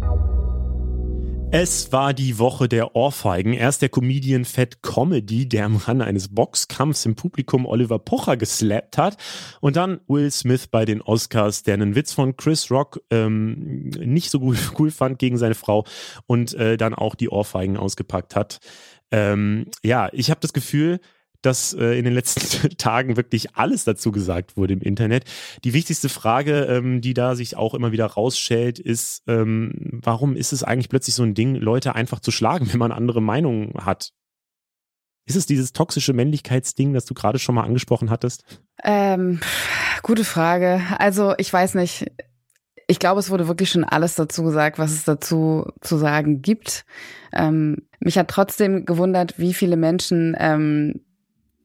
Es 1.56 1.92
war 1.92 2.16
die 2.16 2.40
Woche 2.40 2.68
der 2.68 2.96
Ohrfeigen. 2.96 3.54
Erst 3.54 3.84
der 3.84 3.90
Comedian 3.90 4.44
Fat 4.44 4.82
Comedy, 4.82 5.48
der 5.48 5.68
im 5.68 5.76
Rahmen 5.76 6.02
eines 6.02 6.34
Boxkampfs 6.34 7.06
im 7.06 7.14
Publikum 7.14 7.68
Oliver 7.68 8.00
Pocher 8.00 8.38
geslappt 8.38 8.98
hat. 8.98 9.18
Und 9.62 9.76
dann 9.76 10.00
Will 10.08 10.32
Smith 10.32 10.66
bei 10.66 10.84
den 10.84 11.04
Oscars, 11.04 11.62
der 11.62 11.76
einen 11.76 11.94
Witz 11.94 12.12
von 12.12 12.36
Chris 12.38 12.72
Rock 12.72 13.02
ähm, 13.12 13.90
nicht 13.90 14.32
so 14.32 14.40
gut, 14.40 14.58
cool 14.80 14.90
fand 14.90 15.20
gegen 15.20 15.38
seine 15.38 15.54
Frau 15.54 15.86
und 16.26 16.56
äh, 16.56 16.76
dann 16.76 16.96
auch 16.96 17.14
die 17.14 17.30
Ohrfeigen 17.30 17.78
ausgepackt 17.78 18.36
hat. 18.36 18.58
Ähm, 19.12 19.68
ja, 19.84 20.10
ich 20.12 20.32
habe 20.32 20.42
das 20.42 20.54
Gefühl, 20.54 21.02
dass 21.46 21.74
äh, 21.74 21.98
in 21.98 22.06
den 22.06 22.14
letzten 22.14 22.70
Tagen 22.78 23.18
wirklich 23.18 23.56
alles 23.56 23.84
dazu 23.84 24.12
gesagt 24.12 24.58
wurde 24.58 24.74
im 24.74 24.82
Internet. 24.82 25.26
Die 25.64 25.74
wichtigste 25.74 26.10
Frage, 26.10 26.66
ähm, 26.66 27.02
die 27.02 27.14
da 27.14 27.36
sich 27.36 27.56
auch 27.56 27.74
immer 27.74 27.92
wieder 27.92 28.06
rausschält, 28.06 28.80
ist, 28.80 29.24
ähm, 29.28 30.00
warum 30.04 30.36
ist 30.36 30.54
es 30.54 30.64
eigentlich 30.64 30.90
plötzlich 30.90 31.16
so 31.16 31.24
ein 31.24 31.34
Ding, 31.34 31.56
Leute 31.56 31.96
einfach 31.96 32.20
zu 32.20 32.32
schlagen, 32.32 32.68
wenn 32.72 32.80
man 32.80 32.92
andere 32.92 33.22
Meinungen 33.22 33.74
hat? 33.86 34.12
Ist 35.26 35.38
es 35.38 35.46
dieses 35.46 35.72
toxische 35.72 36.14
Männlichkeitsding, 36.14 36.94
das 36.94 37.06
du 37.06 37.14
gerade 37.14 37.40
schon 37.40 37.56
mal 37.56 37.64
angesprochen 37.64 38.10
hattest? 38.10 38.44
Ähm, 38.84 39.40
gute 40.02 40.26
Frage. 40.26 40.82
Also 40.98 41.34
ich 41.38 41.52
weiß 41.52 41.76
nicht. 41.76 42.12
Ich 42.88 43.00
glaube, 43.00 43.22
es 43.22 43.30
wurde 43.30 43.48
wirklich 43.48 43.70
schon 43.70 43.86
alles 43.86 44.16
dazu 44.16 44.44
gesagt, 44.44 44.78
was 44.78 44.92
es 44.92 45.06
dazu 45.06 45.72
zu 45.80 45.98
sagen 45.98 46.42
gibt. 46.42 46.84
Ähm, 47.32 47.88
mich 48.02 48.18
hat 48.18 48.28
trotzdem 48.28 48.86
gewundert, 48.86 49.40
wie 49.40 49.54
viele 49.54 49.78
Menschen 49.78 50.36
ähm, 50.38 51.00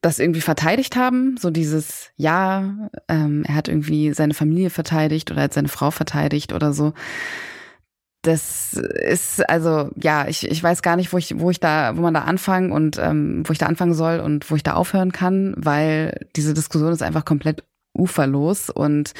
das 0.00 0.18
irgendwie 0.18 0.40
verteidigt 0.40 0.96
haben, 0.96 1.36
so 1.38 1.50
dieses 1.50 2.10
ja, 2.16 2.88
ähm, 3.08 3.44
er 3.46 3.54
hat 3.54 3.68
irgendwie 3.68 4.12
seine 4.12 4.34
Familie 4.34 4.70
verteidigt 4.70 5.30
oder 5.30 5.42
hat 5.42 5.54
seine 5.54 5.68
Frau 5.68 5.90
verteidigt 5.90 6.52
oder 6.52 6.72
so. 6.72 6.92
Das 8.22 8.74
ist 8.74 9.48
also 9.48 9.90
ja, 9.96 10.26
ich, 10.28 10.48
ich 10.48 10.62
weiß 10.62 10.82
gar 10.82 10.96
nicht, 10.96 11.12
wo 11.12 11.18
ich 11.18 11.38
wo 11.38 11.50
ich 11.50 11.60
da 11.60 11.96
wo 11.96 12.02
man 12.02 12.14
da 12.14 12.22
anfangen 12.22 12.72
und 12.72 12.98
ähm, 12.98 13.42
wo 13.46 13.52
ich 13.52 13.58
da 13.58 13.66
anfangen 13.66 13.94
soll 13.94 14.20
und 14.20 14.50
wo 14.50 14.56
ich 14.56 14.62
da 14.62 14.74
aufhören 14.74 15.12
kann, 15.12 15.54
weil 15.56 16.26
diese 16.36 16.54
Diskussion 16.54 16.92
ist 16.92 17.02
einfach 17.02 17.24
komplett 17.24 17.64
uferlos 17.96 18.70
und 18.70 19.14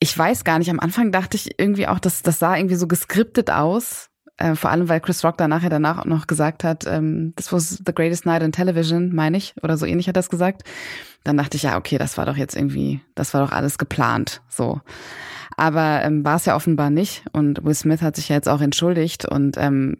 ich 0.00 0.16
weiß 0.16 0.44
gar 0.44 0.58
nicht. 0.58 0.70
Am 0.70 0.80
Anfang 0.80 1.12
dachte 1.12 1.36
ich 1.36 1.58
irgendwie 1.58 1.88
auch, 1.88 1.98
dass 1.98 2.22
das 2.22 2.38
sah 2.38 2.56
irgendwie 2.56 2.76
so 2.76 2.86
geskriptet 2.86 3.50
aus, 3.50 4.07
äh, 4.38 4.54
vor 4.54 4.70
allem, 4.70 4.88
weil 4.88 5.00
Chris 5.00 5.24
Rock 5.24 5.36
dann 5.36 5.50
nachher 5.50 5.68
danach 5.68 5.98
auch 5.98 6.04
noch 6.04 6.26
gesagt 6.26 6.64
hat, 6.64 6.86
ähm, 6.86 7.34
this 7.36 7.52
was 7.52 7.82
the 7.84 7.92
greatest 7.92 8.24
night 8.24 8.42
in 8.42 8.52
television, 8.52 9.14
meine 9.14 9.36
ich, 9.36 9.54
oder 9.62 9.76
so 9.76 9.84
ähnlich 9.84 10.08
hat 10.08 10.16
das 10.16 10.30
gesagt. 10.30 10.62
Dann 11.24 11.36
dachte 11.36 11.56
ich, 11.56 11.64
ja, 11.64 11.76
okay, 11.76 11.98
das 11.98 12.16
war 12.16 12.26
doch 12.26 12.36
jetzt 12.36 12.56
irgendwie, 12.56 13.00
das 13.14 13.34
war 13.34 13.44
doch 13.44 13.52
alles 13.52 13.78
geplant, 13.78 14.40
so. 14.48 14.80
Aber 15.56 16.02
ähm, 16.04 16.24
war 16.24 16.36
es 16.36 16.44
ja 16.44 16.54
offenbar 16.54 16.88
nicht. 16.88 17.24
Und 17.32 17.64
Will 17.64 17.74
Smith 17.74 18.00
hat 18.00 18.14
sich 18.14 18.28
ja 18.28 18.36
jetzt 18.36 18.48
auch 18.48 18.60
entschuldigt 18.60 19.24
und 19.24 19.56
ähm, 19.58 19.96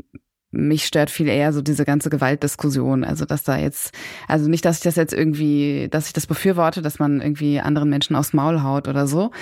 mich 0.52 0.86
stört 0.86 1.10
viel 1.10 1.28
eher 1.28 1.52
so 1.52 1.60
diese 1.60 1.84
ganze 1.84 2.08
Gewaltdiskussion. 2.08 3.02
Also, 3.02 3.24
dass 3.24 3.42
da 3.42 3.56
jetzt, 3.56 3.92
also 4.28 4.48
nicht, 4.48 4.64
dass 4.64 4.78
ich 4.78 4.82
das 4.84 4.94
jetzt 4.94 5.12
irgendwie, 5.12 5.88
dass 5.90 6.06
ich 6.06 6.12
das 6.12 6.28
befürworte, 6.28 6.80
dass 6.80 7.00
man 7.00 7.20
irgendwie 7.20 7.60
anderen 7.60 7.90
Menschen 7.90 8.14
aufs 8.14 8.32
Maul 8.32 8.62
haut 8.62 8.86
oder 8.86 9.08
so. 9.08 9.32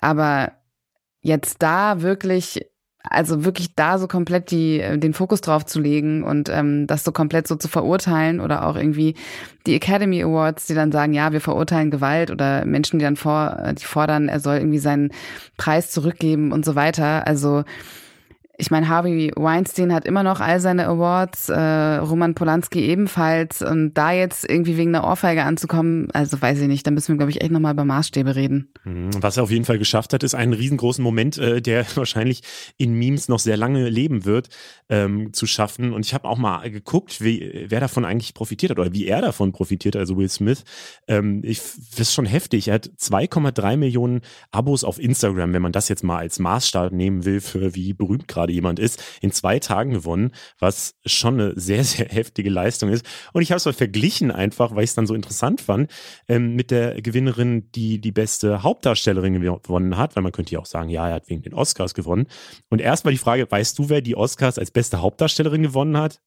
Aber 0.00 0.52
jetzt 1.22 1.62
da 1.62 2.02
wirklich 2.02 2.66
also 3.02 3.44
wirklich 3.44 3.74
da 3.74 3.98
so 3.98 4.06
komplett 4.06 4.50
die, 4.50 4.80
äh, 4.80 4.98
den 4.98 5.14
Fokus 5.14 5.40
drauf 5.40 5.64
zu 5.64 5.80
legen 5.80 6.22
und 6.22 6.48
ähm, 6.48 6.86
das 6.86 7.04
so 7.04 7.12
komplett 7.12 7.48
so 7.48 7.56
zu 7.56 7.68
verurteilen 7.68 8.40
oder 8.40 8.66
auch 8.66 8.76
irgendwie 8.76 9.14
die 9.66 9.74
Academy 9.74 10.22
Awards, 10.22 10.66
die 10.66 10.74
dann 10.74 10.92
sagen, 10.92 11.12
ja, 11.12 11.32
wir 11.32 11.40
verurteilen 11.40 11.90
Gewalt 11.90 12.30
oder 12.30 12.64
Menschen, 12.64 12.98
die 12.98 13.04
dann 13.04 13.16
vor, 13.16 13.58
äh, 13.64 13.74
die 13.74 13.84
fordern, 13.84 14.28
er 14.28 14.40
soll 14.40 14.56
irgendwie 14.56 14.78
seinen 14.78 15.12
Preis 15.56 15.90
zurückgeben 15.90 16.52
und 16.52 16.64
so 16.64 16.74
weiter. 16.74 17.26
Also 17.26 17.64
ich 18.60 18.70
meine, 18.70 18.88
Harvey 18.88 19.32
Weinstein 19.34 19.92
hat 19.92 20.04
immer 20.04 20.22
noch 20.22 20.40
all 20.40 20.60
seine 20.60 20.86
Awards, 20.86 21.48
äh, 21.48 21.96
Roman 21.96 22.34
Polanski 22.34 22.80
ebenfalls. 22.80 23.62
Und 23.62 23.94
da 23.94 24.12
jetzt 24.12 24.48
irgendwie 24.48 24.76
wegen 24.76 24.94
einer 24.94 25.06
Ohrfeige 25.06 25.44
anzukommen, 25.44 26.10
also 26.12 26.40
weiß 26.40 26.60
ich 26.60 26.68
nicht, 26.68 26.86
da 26.86 26.90
müssen 26.90 27.08
wir, 27.08 27.16
glaube 27.16 27.30
ich, 27.30 27.40
echt 27.40 27.50
nochmal 27.50 27.72
über 27.72 27.84
Maßstäbe 27.84 28.36
reden. 28.36 28.68
Mhm. 28.84 29.10
Was 29.20 29.38
er 29.38 29.44
auf 29.44 29.50
jeden 29.50 29.64
Fall 29.64 29.78
geschafft 29.78 30.12
hat, 30.12 30.22
ist 30.22 30.34
einen 30.34 30.52
riesengroßen 30.52 31.02
Moment, 31.02 31.38
äh, 31.38 31.62
der 31.62 31.86
wahrscheinlich 31.96 32.42
in 32.76 32.92
Memes 32.92 33.28
noch 33.28 33.38
sehr 33.38 33.56
lange 33.56 33.88
leben 33.88 34.26
wird, 34.26 34.50
ähm, 34.90 35.32
zu 35.32 35.46
schaffen. 35.46 35.92
Und 35.92 36.04
ich 36.04 36.12
habe 36.12 36.28
auch 36.28 36.38
mal 36.38 36.70
geguckt, 36.70 37.22
wie, 37.22 37.66
wer 37.68 37.80
davon 37.80 38.04
eigentlich 38.04 38.34
profitiert 38.34 38.70
hat 38.70 38.78
oder 38.78 38.92
wie 38.92 39.06
er 39.06 39.22
davon 39.22 39.52
profitiert, 39.52 39.96
also 39.96 40.18
Will 40.18 40.28
Smith. 40.28 40.64
Ähm, 41.08 41.40
ich, 41.44 41.60
das 41.92 42.00
ist 42.00 42.14
schon 42.14 42.26
heftig. 42.26 42.68
Er 42.68 42.74
hat 42.74 42.90
2,3 42.98 43.78
Millionen 43.78 44.20
Abos 44.50 44.84
auf 44.84 44.98
Instagram, 44.98 45.54
wenn 45.54 45.62
man 45.62 45.72
das 45.72 45.88
jetzt 45.88 46.04
mal 46.04 46.18
als 46.18 46.38
Maßstab 46.38 46.92
nehmen 46.92 47.24
will, 47.24 47.40
für 47.40 47.74
wie 47.74 47.94
berühmt 47.94 48.28
gerade 48.28 48.49
gerade 48.50 48.54
jemand 48.54 48.78
ist, 48.78 49.02
in 49.20 49.32
zwei 49.32 49.58
Tagen 49.58 49.92
gewonnen, 49.92 50.32
was 50.58 50.94
schon 51.06 51.40
eine 51.40 51.52
sehr, 51.58 51.84
sehr 51.84 52.06
heftige 52.06 52.50
Leistung 52.50 52.90
ist. 52.90 53.04
Und 53.32 53.42
ich 53.42 53.50
habe 53.50 53.56
es 53.56 53.64
mal 53.64 53.72
verglichen 53.72 54.30
einfach, 54.30 54.74
weil 54.74 54.84
ich 54.84 54.90
es 54.90 54.94
dann 54.94 55.06
so 55.06 55.14
interessant 55.14 55.60
fand, 55.60 55.90
ähm, 56.28 56.54
mit 56.54 56.70
der 56.70 57.00
Gewinnerin, 57.00 57.70
die 57.72 58.00
die 58.00 58.12
beste 58.12 58.62
Hauptdarstellerin 58.62 59.40
gewonnen 59.40 59.96
hat, 59.96 60.16
weil 60.16 60.22
man 60.22 60.32
könnte 60.32 60.52
ja 60.52 60.58
auch 60.58 60.66
sagen, 60.66 60.90
ja, 60.90 61.08
er 61.08 61.14
hat 61.14 61.28
wegen 61.28 61.42
den 61.42 61.54
Oscars 61.54 61.94
gewonnen. 61.94 62.26
Und 62.68 62.80
erstmal 62.80 63.12
die 63.12 63.18
Frage, 63.18 63.50
weißt 63.50 63.78
du, 63.78 63.88
wer 63.88 64.00
die 64.00 64.16
Oscars 64.16 64.58
als 64.58 64.70
beste 64.70 65.00
Hauptdarstellerin 65.00 65.62
gewonnen 65.62 65.96
hat? 65.96 66.20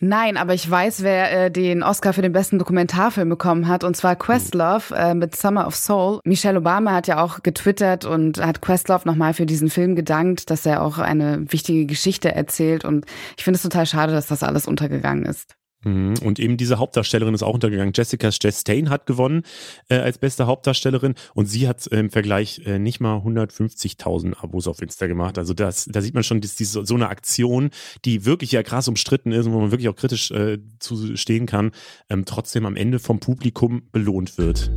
Nein, 0.00 0.36
aber 0.36 0.54
ich 0.54 0.68
weiß, 0.68 1.02
wer 1.02 1.46
äh, 1.46 1.50
den 1.50 1.82
Oscar 1.82 2.12
für 2.12 2.22
den 2.22 2.32
besten 2.32 2.58
Dokumentarfilm 2.58 3.28
bekommen 3.28 3.68
hat, 3.68 3.84
und 3.84 3.96
zwar 3.96 4.16
Questlove 4.16 4.94
äh, 4.94 5.14
mit 5.14 5.36
Summer 5.36 5.66
of 5.66 5.76
Soul. 5.76 6.20
Michelle 6.24 6.58
Obama 6.58 6.92
hat 6.92 7.06
ja 7.06 7.22
auch 7.22 7.42
getwittert 7.42 8.04
und 8.04 8.44
hat 8.44 8.60
Questlove 8.60 9.06
nochmal 9.06 9.34
für 9.34 9.46
diesen 9.46 9.70
Film 9.70 9.94
gedankt, 9.94 10.50
dass 10.50 10.66
er 10.66 10.82
auch 10.82 10.98
eine 10.98 11.50
wichtige 11.52 11.86
Geschichte 11.86 12.34
erzählt. 12.34 12.84
Und 12.84 13.06
ich 13.36 13.44
finde 13.44 13.56
es 13.56 13.62
total 13.62 13.86
schade, 13.86 14.12
dass 14.12 14.26
das 14.26 14.42
alles 14.42 14.66
untergegangen 14.66 15.24
ist. 15.24 15.54
Mhm. 15.84 16.14
Und 16.22 16.38
eben 16.38 16.56
diese 16.56 16.78
Hauptdarstellerin 16.78 17.34
ist 17.34 17.42
auch 17.42 17.54
untergegangen. 17.54 17.92
Jessica 17.94 18.30
Chastain 18.30 18.90
hat 18.90 19.06
gewonnen 19.06 19.42
äh, 19.88 19.96
als 19.96 20.18
beste 20.18 20.46
Hauptdarstellerin 20.46 21.14
und 21.34 21.46
sie 21.46 21.68
hat 21.68 21.86
äh, 21.92 22.00
im 22.00 22.10
Vergleich 22.10 22.62
äh, 22.66 22.78
nicht 22.78 23.00
mal 23.00 23.18
150.000 23.18 24.42
Abos 24.42 24.66
auf 24.66 24.82
Insta 24.82 25.06
gemacht. 25.06 25.38
Also 25.38 25.54
das, 25.54 25.86
da 25.86 26.00
sieht 26.00 26.14
man 26.14 26.22
schon, 26.22 26.40
dass 26.40 26.56
diese, 26.56 26.84
so 26.84 26.94
eine 26.94 27.08
Aktion, 27.08 27.70
die 28.04 28.24
wirklich 28.24 28.52
ja 28.52 28.62
krass 28.62 28.88
umstritten 28.88 29.32
ist 29.32 29.46
und 29.46 29.52
wo 29.52 29.60
man 29.60 29.70
wirklich 29.70 29.88
auch 29.88 29.96
kritisch 29.96 30.30
äh, 30.30 30.58
zu 30.78 31.16
stehen 31.16 31.46
kann, 31.46 31.72
ähm, 32.08 32.24
trotzdem 32.24 32.66
am 32.66 32.76
Ende 32.76 32.98
vom 32.98 33.20
Publikum 33.20 33.82
belohnt 33.92 34.38
wird. 34.38 34.70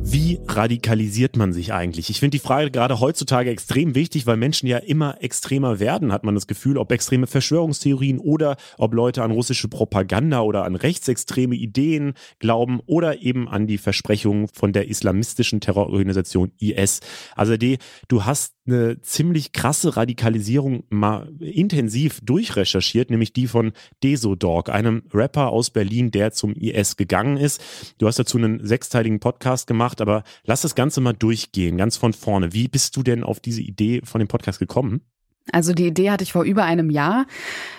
Wie 0.00 0.40
radikalisiert 0.46 1.36
man 1.36 1.52
sich 1.52 1.72
eigentlich? 1.72 2.10
Ich 2.10 2.20
finde 2.20 2.36
die 2.36 2.42
Frage 2.42 2.70
gerade 2.70 3.00
heutzutage 3.00 3.50
extrem 3.50 3.94
wichtig, 3.94 4.26
weil 4.26 4.36
Menschen 4.36 4.66
ja 4.66 4.78
immer 4.78 5.22
extremer 5.22 5.80
werden, 5.80 6.12
hat 6.12 6.24
man 6.24 6.34
das 6.34 6.46
Gefühl, 6.46 6.78
ob 6.78 6.92
extreme 6.92 7.26
Verschwörungstheorien 7.26 8.18
oder 8.18 8.56
ob 8.78 8.94
Leute 8.94 9.22
an 9.22 9.30
russische 9.30 9.68
Propaganda 9.68 10.40
oder 10.40 10.64
an 10.64 10.76
rechtsextreme 10.76 11.54
Ideen 11.54 12.14
glauben 12.38 12.80
oder 12.86 13.22
eben 13.22 13.48
an 13.48 13.66
die 13.66 13.78
Versprechungen 13.78 14.48
von 14.48 14.72
der 14.72 14.88
islamistischen 14.88 15.60
Terrororganisation 15.60 16.52
IS. 16.58 17.00
Also 17.34 17.56
die, 17.56 17.78
du 18.08 18.24
hast 18.24 18.57
eine 18.68 19.00
ziemlich 19.02 19.52
krasse 19.52 19.96
Radikalisierung 19.96 20.84
mal 20.90 21.32
intensiv 21.40 22.20
durchrecherchiert, 22.22 23.10
nämlich 23.10 23.32
die 23.32 23.46
von 23.46 23.72
Desodog, 24.02 24.68
einem 24.68 25.02
Rapper 25.12 25.48
aus 25.48 25.70
Berlin, 25.70 26.10
der 26.10 26.32
zum 26.32 26.54
IS 26.54 26.96
gegangen 26.96 27.36
ist. 27.36 27.62
Du 27.98 28.06
hast 28.06 28.18
dazu 28.18 28.38
einen 28.38 28.64
sechsteiligen 28.64 29.20
Podcast 29.20 29.66
gemacht, 29.66 30.00
aber 30.00 30.22
lass 30.44 30.62
das 30.62 30.74
Ganze 30.74 31.00
mal 31.00 31.14
durchgehen, 31.14 31.76
ganz 31.76 31.96
von 31.96 32.12
vorne. 32.12 32.52
Wie 32.52 32.68
bist 32.68 32.96
du 32.96 33.02
denn 33.02 33.24
auf 33.24 33.40
diese 33.40 33.62
Idee 33.62 34.02
von 34.04 34.20
dem 34.20 34.28
Podcast 34.28 34.58
gekommen? 34.58 35.02
Also 35.52 35.72
die 35.72 35.86
Idee 35.86 36.10
hatte 36.10 36.24
ich 36.24 36.32
vor 36.32 36.44
über 36.44 36.64
einem 36.64 36.90
Jahr. 36.90 37.26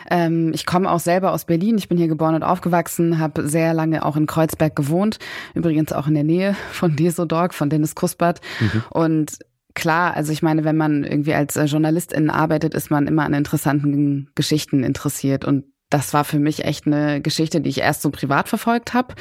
Ähm, 0.09 0.51
ich 0.53 0.65
komme 0.65 0.89
auch 0.89 0.99
selber 0.99 1.33
aus 1.33 1.45
Berlin. 1.45 1.77
Ich 1.77 1.87
bin 1.87 1.97
hier 1.97 2.07
geboren 2.07 2.35
und 2.35 2.43
aufgewachsen, 2.43 3.19
habe 3.19 3.47
sehr 3.47 3.73
lange 3.73 4.03
auch 4.03 4.15
in 4.15 4.25
Kreuzberg 4.25 4.75
gewohnt. 4.75 5.19
Übrigens 5.53 5.93
auch 5.93 6.07
in 6.07 6.15
der 6.15 6.23
Nähe 6.23 6.55
von 6.71 6.95
Desodorg, 6.95 7.53
von 7.53 7.69
Dennis 7.69 7.93
Kuspert. 7.93 8.41
Mhm. 8.59 8.83
Und 8.89 9.39
klar, 9.79 10.15
also 10.15 10.31
ich 10.31 10.41
meine, 10.41 10.63
wenn 10.63 10.77
man 10.77 11.03
irgendwie 11.03 11.33
als 11.33 11.55
äh, 11.55 11.65
Journalistin 11.65 12.29
arbeitet, 12.29 12.73
ist 12.73 12.91
man 12.91 13.07
immer 13.07 13.23
an 13.23 13.33
interessanten 13.33 14.29
Geschichten 14.35 14.83
interessiert. 14.83 15.45
Und 15.45 15.65
das 15.89 16.13
war 16.13 16.23
für 16.23 16.37
mich 16.37 16.65
echt 16.65 16.85
eine 16.85 17.19
Geschichte, 17.19 17.61
die 17.61 17.69
ich 17.69 17.79
erst 17.79 18.03
so 18.03 18.11
privat 18.11 18.47
verfolgt 18.47 18.93
habe. 18.93 19.15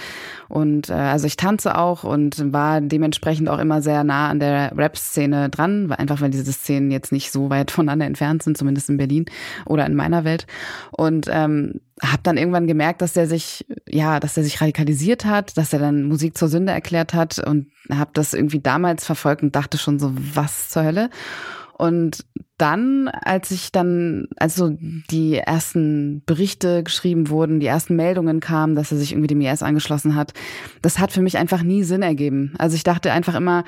Und 0.48 0.90
äh, 0.90 0.92
also 0.92 1.26
ich 1.26 1.36
tanze 1.36 1.78
auch 1.78 2.04
und 2.04 2.52
war 2.52 2.80
dementsprechend 2.82 3.48
auch 3.48 3.58
immer 3.58 3.80
sehr 3.80 4.04
nah 4.04 4.28
an 4.28 4.38
der 4.38 4.76
Rap-Szene 4.76 5.48
dran, 5.48 5.90
einfach 5.92 6.20
weil 6.20 6.30
diese 6.30 6.52
Szenen 6.52 6.90
jetzt 6.90 7.10
nicht 7.10 7.32
so 7.32 7.48
weit 7.48 7.70
voneinander 7.78 8.06
entfernt 8.06 8.42
sind, 8.42 8.58
zumindest 8.58 8.90
in 8.90 8.98
Berlin 8.98 9.24
oder 9.64 9.86
in 9.86 9.94
meiner 9.94 10.24
Welt. 10.24 10.46
Und 10.90 11.26
ähm, 11.30 11.80
habe 12.02 12.22
dann 12.22 12.36
irgendwann 12.36 12.66
gemerkt, 12.66 13.00
dass 13.00 13.16
er 13.16 13.26
sich, 13.26 13.66
ja, 13.88 14.20
dass 14.20 14.36
er 14.36 14.44
sich 14.44 14.60
radikalisiert 14.60 15.24
hat, 15.24 15.56
dass 15.56 15.72
er 15.72 15.78
dann 15.78 16.04
Musik 16.04 16.36
zur 16.36 16.48
Sünde 16.48 16.72
erklärt 16.72 17.14
hat 17.14 17.38
und 17.38 17.68
habe 17.90 18.10
das 18.12 18.34
irgendwie 18.34 18.60
damals 18.60 19.06
verfolgt 19.06 19.42
und 19.42 19.56
dachte 19.56 19.78
schon 19.78 19.98
so, 19.98 20.12
was 20.14 20.68
zur 20.68 20.84
Hölle? 20.84 21.08
Und 21.78 22.24
dann, 22.58 23.08
als 23.08 23.50
ich 23.50 23.72
dann, 23.72 24.28
also 24.36 24.76
die 24.78 25.36
ersten 25.36 26.22
Berichte 26.26 26.82
geschrieben 26.82 27.30
wurden, 27.30 27.60
die 27.60 27.66
ersten 27.66 27.96
Meldungen 27.96 28.40
kamen, 28.40 28.74
dass 28.74 28.92
er 28.92 28.98
sich 28.98 29.12
irgendwie 29.12 29.28
dem 29.28 29.40
IS 29.40 29.62
angeschlossen 29.62 30.14
hat, 30.16 30.34
das 30.82 30.98
hat 30.98 31.12
für 31.12 31.22
mich 31.22 31.38
einfach 31.38 31.62
nie 31.62 31.84
Sinn 31.84 32.02
ergeben. 32.02 32.54
Also 32.58 32.74
ich 32.76 32.82
dachte 32.82 33.12
einfach 33.12 33.36
immer, 33.36 33.64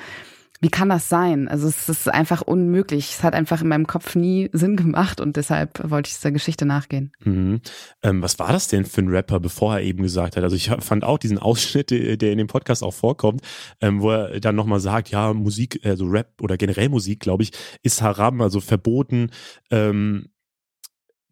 wie 0.60 0.68
kann 0.68 0.90
das 0.90 1.08
sein? 1.08 1.48
Also 1.48 1.68
es 1.68 1.88
ist 1.88 2.08
einfach 2.08 2.42
unmöglich. 2.42 3.14
Es 3.14 3.22
hat 3.22 3.34
einfach 3.34 3.62
in 3.62 3.68
meinem 3.68 3.86
Kopf 3.86 4.14
nie 4.14 4.50
Sinn 4.52 4.76
gemacht 4.76 5.20
und 5.20 5.36
deshalb 5.36 5.90
wollte 5.90 6.08
ich 6.08 6.16
dieser 6.16 6.32
Geschichte 6.32 6.66
nachgehen. 6.66 7.12
Mhm. 7.24 7.60
Ähm, 8.02 8.22
was 8.22 8.38
war 8.38 8.52
das 8.52 8.68
denn 8.68 8.84
für 8.84 9.00
ein 9.00 9.08
Rapper, 9.08 9.40
bevor 9.40 9.76
er 9.76 9.82
eben 9.82 10.02
gesagt 10.02 10.36
hat? 10.36 10.44
Also 10.44 10.56
ich 10.56 10.70
fand 10.80 11.04
auch 11.04 11.18
diesen 11.18 11.38
Ausschnitt, 11.38 11.90
der 11.90 12.32
in 12.32 12.38
dem 12.38 12.46
Podcast 12.46 12.82
auch 12.82 12.94
vorkommt, 12.94 13.40
ähm, 13.80 14.02
wo 14.02 14.10
er 14.10 14.40
dann 14.40 14.54
nochmal 14.54 14.80
sagt, 14.80 15.10
ja, 15.10 15.32
Musik, 15.32 15.80
also 15.84 16.04
Rap 16.06 16.28
oder 16.42 16.56
generell 16.56 16.90
Musik, 16.90 17.20
glaube 17.20 17.42
ich, 17.42 17.52
ist 17.82 18.02
haram, 18.02 18.40
also 18.40 18.60
verboten. 18.60 19.30
Ähm, 19.70 20.29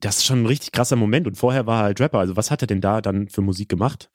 das 0.01 0.19
ist 0.19 0.25
schon 0.25 0.43
ein 0.43 0.47
richtig 0.47 0.73
krasser 0.73 0.97
Moment. 0.97 1.27
Und 1.27 1.37
vorher 1.37 1.67
war 1.67 1.81
er 1.81 1.85
halt 1.85 2.01
Rapper. 2.01 2.19
Also 2.19 2.37
was 2.37 2.51
hat 2.51 2.63
er 2.63 2.67
denn 2.67 2.81
da 2.81 3.01
dann 3.01 3.29
für 3.29 3.41
Musik 3.41 3.69
gemacht? 3.69 4.11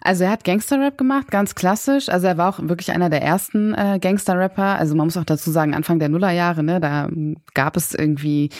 Also 0.00 0.24
er 0.24 0.30
hat 0.30 0.44
Gangster-Rap 0.44 0.96
gemacht, 0.96 1.30
ganz 1.30 1.54
klassisch. 1.54 2.08
Also 2.08 2.26
er 2.26 2.38
war 2.38 2.54
auch 2.54 2.58
wirklich 2.60 2.92
einer 2.92 3.10
der 3.10 3.22
ersten 3.22 3.74
äh, 3.74 3.98
Gangster-Rapper. 4.00 4.78
Also 4.78 4.94
man 4.94 5.06
muss 5.06 5.16
auch 5.16 5.24
dazu 5.24 5.50
sagen, 5.50 5.74
Anfang 5.74 5.98
der 5.98 6.08
Nullerjahre, 6.08 6.62
ne, 6.62 6.80
da 6.80 7.08
gab 7.54 7.76
es 7.76 7.94
irgendwie 7.94 8.50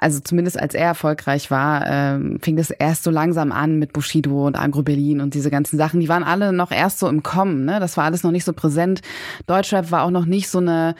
also 0.00 0.20
zumindest 0.20 0.58
als 0.58 0.74
er 0.74 0.86
erfolgreich 0.86 1.50
war, 1.50 1.86
ähm, 1.86 2.38
fing 2.40 2.56
das 2.56 2.70
erst 2.70 3.04
so 3.04 3.10
langsam 3.10 3.52
an 3.52 3.78
mit 3.78 3.92
Bushido 3.92 4.46
und 4.46 4.58
Agro 4.58 4.82
Berlin 4.82 5.20
und 5.20 5.34
diese 5.34 5.50
ganzen 5.50 5.76
Sachen. 5.76 6.00
Die 6.00 6.08
waren 6.08 6.24
alle 6.24 6.52
noch 6.52 6.70
erst 6.70 6.98
so 6.98 7.08
im 7.08 7.22
Kommen, 7.22 7.66
ne? 7.66 7.80
Das 7.80 7.96
war 7.96 8.04
alles 8.04 8.22
noch 8.22 8.30
nicht 8.32 8.44
so 8.44 8.52
präsent. 8.52 9.02
Deutschrap 9.46 9.90
war 9.90 10.02
auch 10.04 10.10
noch 10.10 10.24
nicht 10.24 10.48
so 10.48 10.58
eine 10.58 10.94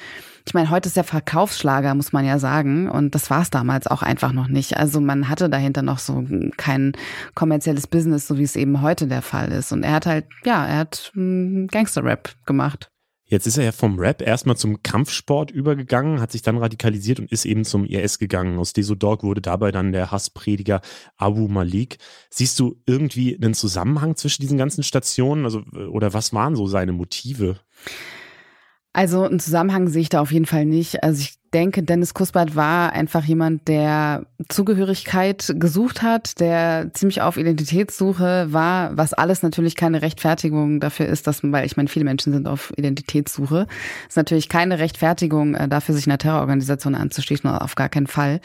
ich 0.47 0.55
meine, 0.55 0.71
heute 0.71 0.89
ist 0.89 0.97
der 0.97 1.05
Verkaufsschlager, 1.05 1.95
muss 1.95 2.13
man 2.13 2.25
ja 2.25 2.39
sagen. 2.39 2.89
Und 2.89 3.15
das 3.15 3.31
war 3.31 3.43
es 3.43 3.51
damals 3.51 3.87
auch 3.87 4.03
einfach 4.03 4.33
noch 4.33 4.49
nicht. 4.49 4.77
Also 4.77 5.01
man 5.01 5.29
hatte 5.29 5.49
dahinter 5.49 5.83
noch 5.83 5.99
so 5.99 6.25
kein 6.57 6.93
kommerzielles 7.35 7.87
Business, 7.87 8.27
so 8.27 8.39
wie 8.39 8.43
es 8.43 8.57
eben 8.57 8.81
heute 8.83 9.07
der 9.07 9.23
Fall 9.23 9.53
ist. 9.53 9.71
Und 9.71 9.83
er 9.83 9.93
hat 9.93 10.07
halt, 10.07 10.27
ja, 10.45 10.67
er 10.67 10.79
hat 10.79 11.13
hm, 11.15 11.69
Gangster-Rap 11.71 12.35
gemacht. 12.47 12.91
Jetzt 13.31 13.47
ist 13.47 13.59
er 13.59 13.65
ja 13.65 13.71
vom 13.73 13.97
Rap 14.01 14.23
erstmal 14.23 14.57
zum 14.57 14.83
Kampfsport 14.83 15.53
übergegangen, 15.53 16.21
hat 16.21 16.33
sich 16.33 16.43
dann 16.43 16.59
radikalisiert 16.59 17.21
und 17.21 17.31
ist 17.31 17.45
eben 17.45 17.65
zum 17.65 17.85
IS 17.85 18.19
gegangen. 18.19 18.59
Aus 18.59 18.73
Desodog 18.73 19.23
wurde 19.23 19.41
dabei 19.41 19.71
dann 19.71 19.93
der 19.93 20.11
Hassprediger 20.11 20.81
Abu 21.17 21.47
Malik. 21.47 21.99
Siehst 22.29 22.59
du 22.59 22.83
irgendwie 22.87 23.37
einen 23.41 23.55
Zusammenhang 23.55 24.17
zwischen 24.17 24.43
diesen 24.43 24.59
ganzen 24.59 24.83
Stationen? 24.83 25.45
Also, 25.45 25.63
oder 25.93 26.13
was 26.13 26.33
waren 26.33 26.57
so 26.57 26.67
seine 26.67 26.91
Motive? 26.91 27.61
Also 28.93 29.23
einen 29.23 29.39
Zusammenhang 29.39 29.89
sehe 29.89 30.03
ich 30.03 30.09
da 30.09 30.21
auf 30.21 30.33
jeden 30.33 30.47
Fall 30.47 30.65
nicht. 30.65 31.05
Also 31.05 31.21
ich 31.21 31.35
denke, 31.55 31.85
Dennis 31.85 32.13
Kuspert 32.13 32.57
war 32.57 32.93
einfach 32.93 33.25
jemand, 33.25 33.69
der 33.69 34.27
Zugehörigkeit 34.49 35.55
gesucht 35.57 36.03
hat, 36.03 36.41
der 36.41 36.91
ziemlich 36.93 37.23
auf 37.23 37.37
Identitätssuche 37.37 38.53
war, 38.53 38.97
was 38.97 39.13
alles 39.13 39.43
natürlich 39.43 39.77
keine 39.77 40.03
Rechtfertigung 40.03 40.81
dafür 40.81 41.07
ist, 41.07 41.29
dass, 41.29 41.41
weil 41.45 41.67
ich 41.67 41.77
meine, 41.77 41.89
viele 41.89 42.05
Menschen 42.05 42.33
sind 42.33 42.49
auf 42.49 42.73
Identitätssuche, 42.77 43.69
ist 44.09 44.17
natürlich 44.17 44.49
keine 44.49 44.81
Rechtfertigung 44.81 45.55
äh, 45.55 45.69
dafür, 45.69 45.95
sich 45.95 46.07
einer 46.07 46.19
Terrororganisation 46.19 46.97
anzuschließen, 46.97 47.49
auf 47.49 47.77
gar 47.77 47.89
keinen 47.89 48.09
Fall. 48.09 48.41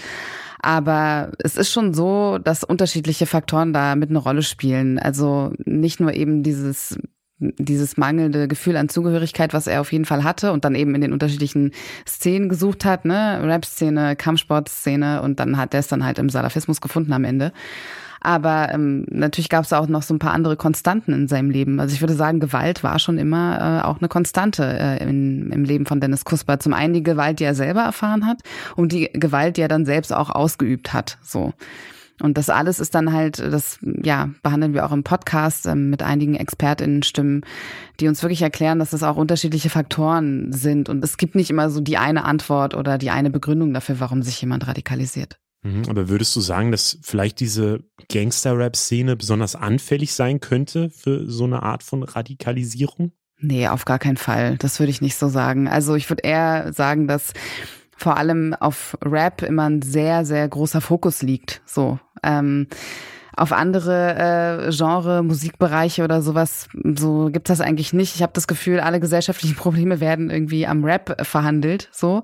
Aber 0.60 1.32
es 1.40 1.58
ist 1.58 1.72
schon 1.72 1.94
so, 1.94 2.38
dass 2.40 2.64
unterschiedliche 2.64 3.26
Faktoren 3.26 3.74
da 3.74 3.96
mit 3.96 4.10
eine 4.10 4.20
Rolle 4.20 4.42
spielen. 4.42 4.98
Also 4.98 5.54
nicht 5.66 6.00
nur 6.00 6.14
eben 6.14 6.42
dieses 6.42 6.98
dieses 7.40 7.98
mangelnde 7.98 8.48
Gefühl 8.48 8.78
an 8.78 8.90
Zugehörigkeit, 8.90 9.54
was 9.54 9.68
er 9.68 9.82
auf 9.82 9.92
jeden 9.92 10.06
Fall 10.06 10.24
hatte 10.24 10.52
und 10.54 10.64
dann 10.64 10.76
eben 10.76 10.96
in 10.96 11.02
den 11.02 11.12
unterschiedlichen 11.12 11.72
Szenen 12.08 12.48
gesucht 12.48 12.86
hat, 12.86 13.04
ne, 13.04 13.42
Rap-Szene, 13.44 14.16
Kampfsport-Szene 14.16 15.22
und 15.22 15.40
dann 15.40 15.58
hat 15.58 15.74
er 15.74 15.82
es 15.82 15.88
dann 15.88 16.06
halt 16.06 16.18
im 16.18 16.30
Salafismus 16.30 16.80
gefunden 16.80 17.12
am 17.12 17.26
Ende. 17.26 17.52
Aber 18.22 18.70
ähm, 18.74 19.06
natürlich 19.12 19.50
gab 19.50 19.66
es 19.66 19.74
auch 19.74 19.88
noch 19.88 20.02
so 20.02 20.12
ein 20.12 20.20
paar 20.20 20.34
andere 20.34 20.58
Konstanten 20.58 21.14
in 21.14 21.28
seinem 21.28 21.52
Leben. 21.52 21.80
Also 21.80 21.94
ich 21.94 22.02
würde 22.02 22.16
sagen, 22.16 22.40
Gewalt 22.40 22.84
war 22.84 22.98
schon 22.98 23.20
immer 23.20 23.82
äh, 23.84 23.86
auch 23.86 24.00
eine 24.00 24.08
Konstante 24.08 24.64
äh, 24.64 25.04
in, 25.04 25.52
im 25.52 25.64
Leben 25.64 25.86
von 25.86 26.00
Dennis 26.00 26.26
Kusper. 26.26 26.60
Zum 26.60 26.74
einen 26.74 26.96
die 26.96 27.04
Gewalt, 27.04 27.40
die 27.40 27.44
er 27.44 27.54
selber 27.54 27.82
erfahren 27.82 28.26
hat 28.26 28.40
und 28.76 28.94
die 28.94 29.12
Gewalt, 29.14 29.58
die 29.58 29.62
er 29.62 29.68
dann 29.68 29.86
selbst 29.86 30.12
auch 30.12 30.32
ausgeübt 30.32 30.92
hat. 30.92 31.20
So. 31.22 31.54
Und 32.22 32.38
das 32.38 32.50
alles 32.50 32.80
ist 32.80 32.96
dann 32.96 33.12
halt, 33.12 33.40
das 33.40 33.80
ja, 33.82 34.30
behandeln 34.42 34.74
wir 34.74 34.86
auch 34.86 34.92
im 34.92 35.04
Podcast 35.04 35.66
ähm, 35.66 35.90
mit 35.90 36.02
einigen 36.02 36.36
ExpertInnen-Stimmen, 36.36 37.46
die 38.00 38.08
uns 38.08 38.22
wirklich 38.22 38.42
erklären, 38.42 38.80
dass 38.80 38.92
das 38.92 39.04
auch 39.04 39.18
unterschiedliche 39.18 39.70
Faktoren 39.70 40.54
sind. 40.54 40.88
Und 40.88 41.04
es 41.04 41.18
gibt 41.18 41.36
nicht 41.36 41.50
immer 41.50 41.70
so 41.70 41.82
die 41.82 41.98
eine 41.98 42.24
Antwort 42.24 42.74
oder 42.74 42.98
die 42.98 43.10
eine 43.10 43.30
Begründung 43.30 43.74
dafür, 43.74 44.00
warum 44.00 44.22
sich 44.22 44.40
jemand 44.40 44.68
radikalisiert. 44.68 45.38
Mhm, 45.64 45.84
aber 45.90 46.10
würdest 46.10 46.36
du 46.36 46.42
sagen, 46.42 46.72
dass 46.72 47.00
vielleicht 47.02 47.40
diese 47.40 47.80
Gangster-Rap-Szene 48.10 49.16
besonders 49.16 49.56
anfällig 49.56 50.14
sein 50.14 50.40
könnte 50.40 50.90
für 50.92 51.30
so 51.30 51.44
eine 51.44 51.64
Art 51.64 51.84
von 51.84 52.04
Radikalisierung? 52.04 53.12
Nee, 53.40 53.68
auf 53.68 53.84
gar 53.84 54.00
keinen 54.00 54.18
Fall. 54.18 54.58
Das 54.58 54.80
würde 54.80 54.92
ich 54.92 55.02
nicht 55.02 55.18
so 55.18 55.28
sagen. 55.28 55.68
Also 55.68 55.96
ich 55.96 56.10
würde 56.10 56.24
eher 56.24 56.72
sagen, 56.72 57.08
dass 57.08 57.34
vor 57.96 58.18
allem 58.18 58.54
auf 58.60 58.98
Rap 59.04 59.42
immer 59.42 59.70
ein 59.70 59.82
sehr, 59.82 60.26
sehr 60.26 60.48
großer 60.48 60.82
Fokus 60.82 61.22
liegt. 61.22 61.62
So. 61.66 62.00
Ähm, 62.24 62.68
auf 63.36 63.52
andere 63.52 64.68
äh, 64.68 64.72
Genre, 64.72 65.22
Musikbereiche 65.22 66.04
oder 66.04 66.22
sowas, 66.22 66.70
so 66.96 67.30
gibt's 67.32 67.50
das 67.50 67.62
eigentlich 67.62 67.92
nicht. 67.92 68.16
Ich 68.16 68.22
habe 68.22 68.34
das 68.34 68.48
Gefühl, 68.48 68.80
alle 68.80 69.00
gesellschaftlichen 69.00 69.56
Probleme 69.58 70.00
werden 70.00 70.30
irgendwie 70.30 70.66
am 70.68 70.84
Rap 70.84 71.26
verhandelt. 71.26 71.90
So. 71.92 72.24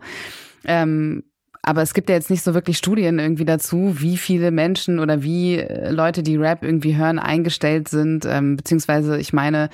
Ähm, 0.64 1.24
aber 1.64 1.82
es 1.82 1.94
gibt 1.94 2.10
ja 2.10 2.16
jetzt 2.16 2.30
nicht 2.30 2.44
so 2.44 2.54
wirklich 2.54 2.78
Studien 2.78 3.20
irgendwie 3.20 3.46
dazu, 3.46 3.96
wie 4.00 4.18
viele 4.18 4.52
Menschen 4.52 5.00
oder 5.00 5.22
wie 5.22 5.58
äh, 5.58 5.92
Leute, 5.92 6.24
die 6.24 6.38
Rap 6.38 6.64
irgendwie 6.64 6.96
hören, 6.96 7.20
eingestellt 7.20 7.88
sind. 7.88 8.26
Ähm, 8.26 8.58
beziehungsweise, 8.58 9.20
ich 9.20 9.32
meine, 9.34 9.70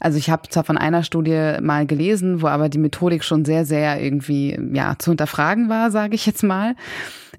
also 0.00 0.18
ich 0.18 0.30
habe 0.30 0.48
zwar 0.48 0.64
von 0.64 0.78
einer 0.78 1.04
Studie 1.04 1.58
mal 1.60 1.86
gelesen, 1.86 2.42
wo 2.42 2.48
aber 2.48 2.68
die 2.68 2.78
Methodik 2.78 3.22
schon 3.22 3.44
sehr, 3.44 3.64
sehr 3.64 4.02
irgendwie 4.02 4.58
ja 4.72 4.96
zu 4.98 5.10
hinterfragen 5.10 5.68
war, 5.68 5.90
sage 5.90 6.14
ich 6.14 6.26
jetzt 6.26 6.42
mal. 6.42 6.74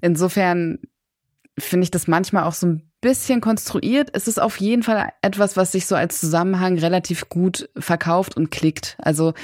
Insofern 0.00 0.78
finde 1.58 1.84
ich 1.84 1.90
das 1.90 2.08
manchmal 2.08 2.44
auch 2.44 2.54
so 2.54 2.68
ein 2.68 2.90
bisschen 3.00 3.40
konstruiert. 3.40 4.10
Es 4.12 4.28
ist 4.28 4.40
auf 4.40 4.58
jeden 4.58 4.84
Fall 4.84 5.10
etwas, 5.22 5.56
was 5.56 5.72
sich 5.72 5.86
so 5.86 5.96
als 5.96 6.20
Zusammenhang 6.20 6.78
relativ 6.78 7.28
gut 7.28 7.68
verkauft 7.76 8.36
und 8.36 8.50
klickt. 8.50 8.96
Also 9.02 9.34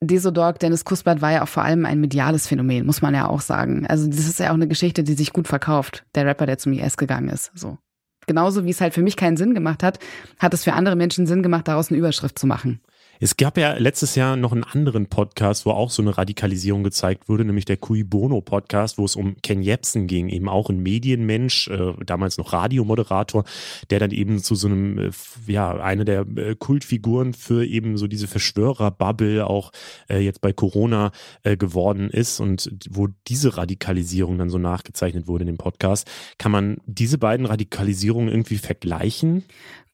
Desodog, 0.00 0.58
Dennis 0.58 0.84
Kuspert 0.84 1.20
war 1.22 1.32
ja 1.32 1.42
auch 1.42 1.48
vor 1.48 1.64
allem 1.64 1.84
ein 1.84 2.00
mediales 2.00 2.46
Phänomen, 2.46 2.86
muss 2.86 3.02
man 3.02 3.14
ja 3.14 3.28
auch 3.28 3.40
sagen. 3.40 3.86
Also 3.86 4.06
das 4.06 4.20
ist 4.20 4.38
ja 4.38 4.50
auch 4.50 4.54
eine 4.54 4.68
Geschichte, 4.68 5.02
die 5.02 5.14
sich 5.14 5.32
gut 5.32 5.48
verkauft. 5.48 6.04
Der 6.14 6.24
Rapper, 6.24 6.46
der 6.46 6.58
zum 6.58 6.72
IS 6.72 6.96
gegangen 6.96 7.28
ist, 7.28 7.50
so 7.54 7.78
genauso 8.26 8.64
wie 8.64 8.70
es 8.70 8.80
halt 8.80 8.94
für 8.94 9.02
mich 9.02 9.16
keinen 9.16 9.36
Sinn 9.36 9.54
gemacht 9.54 9.82
hat, 9.82 9.98
hat 10.38 10.54
es 10.54 10.64
für 10.64 10.72
andere 10.74 10.96
Menschen 10.96 11.26
Sinn 11.26 11.42
gemacht, 11.42 11.68
daraus 11.68 11.90
eine 11.90 11.98
Überschrift 11.98 12.38
zu 12.38 12.46
machen. 12.46 12.80
Es 13.22 13.36
gab 13.36 13.56
ja 13.56 13.74
letztes 13.74 14.16
Jahr 14.16 14.34
noch 14.34 14.50
einen 14.50 14.64
anderen 14.64 15.06
Podcast, 15.06 15.64
wo 15.64 15.70
auch 15.70 15.92
so 15.92 16.02
eine 16.02 16.18
Radikalisierung 16.18 16.82
gezeigt 16.82 17.28
wurde, 17.28 17.44
nämlich 17.44 17.64
der 17.64 17.76
Cui 17.76 18.02
Bono 18.02 18.40
Podcast, 18.40 18.98
wo 18.98 19.04
es 19.04 19.14
um 19.14 19.36
Ken 19.42 19.62
Jebsen 19.62 20.08
ging, 20.08 20.28
eben 20.28 20.48
auch 20.48 20.68
ein 20.68 20.80
Medienmensch, 20.80 21.68
äh, 21.68 21.92
damals 22.04 22.36
noch 22.36 22.52
Radiomoderator, 22.52 23.44
der 23.90 24.00
dann 24.00 24.10
eben 24.10 24.42
zu 24.42 24.56
so 24.56 24.66
einem, 24.66 24.98
äh, 24.98 25.10
ja, 25.46 25.70
eine 25.70 26.04
der 26.04 26.26
äh, 26.34 26.56
Kultfiguren 26.56 27.32
für 27.32 27.64
eben 27.64 27.96
so 27.96 28.08
diese 28.08 28.26
Verschwörerbubble 28.26 29.46
auch 29.46 29.70
äh, 30.10 30.18
jetzt 30.18 30.40
bei 30.40 30.52
Corona 30.52 31.12
äh, 31.44 31.56
geworden 31.56 32.10
ist 32.10 32.40
und 32.40 32.74
wo 32.90 33.06
diese 33.28 33.56
Radikalisierung 33.56 34.36
dann 34.36 34.50
so 34.50 34.58
nachgezeichnet 34.58 35.28
wurde 35.28 35.42
in 35.42 35.46
dem 35.46 35.58
Podcast. 35.58 36.10
Kann 36.38 36.50
man 36.50 36.78
diese 36.86 37.18
beiden 37.18 37.46
Radikalisierungen 37.46 38.30
irgendwie 38.30 38.58
vergleichen? 38.58 39.44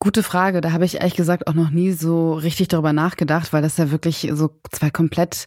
Gute 0.01 0.23
Frage. 0.23 0.61
Da 0.61 0.71
habe 0.71 0.85
ich 0.85 0.97
ehrlich 0.97 1.17
gesagt 1.17 1.49
auch 1.49 1.55
noch 1.55 1.71
nie 1.71 1.91
so 1.91 2.35
richtig 2.35 2.69
darüber 2.69 2.93
nachgedacht, 2.93 3.53
weil 3.53 3.63
das 3.63 3.77
ja 3.79 3.91
wirklich 3.91 4.31
so 4.33 4.51
zwei 4.71 4.91
komplett 4.91 5.47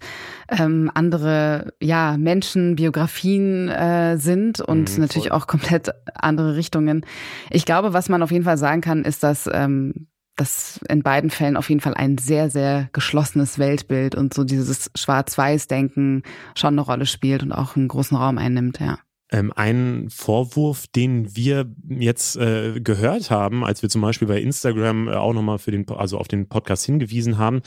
ähm, 0.49 0.91
andere 0.93 1.73
ja, 1.79 2.17
Menschen, 2.17 2.75
Biografien 2.75 3.69
äh, 3.69 4.17
sind 4.17 4.59
und 4.59 4.93
mhm, 4.93 5.01
natürlich 5.01 5.31
auch 5.31 5.47
komplett 5.47 5.91
andere 6.15 6.57
Richtungen. 6.57 7.05
Ich 7.49 7.63
glaube, 7.63 7.93
was 7.93 8.09
man 8.09 8.21
auf 8.21 8.31
jeden 8.31 8.43
Fall 8.43 8.57
sagen 8.57 8.81
kann, 8.81 9.05
ist, 9.05 9.23
dass 9.23 9.49
ähm, 9.51 10.07
das 10.35 10.81
in 10.89 11.01
beiden 11.01 11.29
Fällen 11.29 11.55
auf 11.55 11.69
jeden 11.69 11.81
Fall 11.81 11.93
ein 11.93 12.17
sehr, 12.17 12.49
sehr 12.49 12.89
geschlossenes 12.91 13.57
Weltbild 13.57 14.15
und 14.15 14.33
so 14.33 14.43
dieses 14.43 14.91
Schwarz-Weiß-Denken 14.95 16.23
schon 16.55 16.73
eine 16.73 16.81
Rolle 16.81 17.05
spielt 17.05 17.43
und 17.43 17.53
auch 17.53 17.77
einen 17.77 17.87
großen 17.87 18.17
Raum 18.17 18.37
einnimmt, 18.37 18.81
ja. 18.81 18.97
Ähm, 19.31 19.51
ein 19.55 20.07
Vorwurf, 20.09 20.87
den 20.87 21.35
wir 21.35 21.71
jetzt 21.87 22.35
äh, 22.35 22.79
gehört 22.81 23.31
haben, 23.31 23.63
als 23.63 23.81
wir 23.81 23.89
zum 23.89 24.01
Beispiel 24.01 24.27
bei 24.27 24.41
Instagram 24.41 25.07
äh, 25.07 25.13
auch 25.13 25.33
nochmal 25.33 25.57
für 25.57 25.71
den, 25.71 25.87
also 25.89 26.17
auf 26.17 26.27
den 26.27 26.47
Podcast 26.47 26.85
hingewiesen 26.85 27.37
haben, 27.37 27.61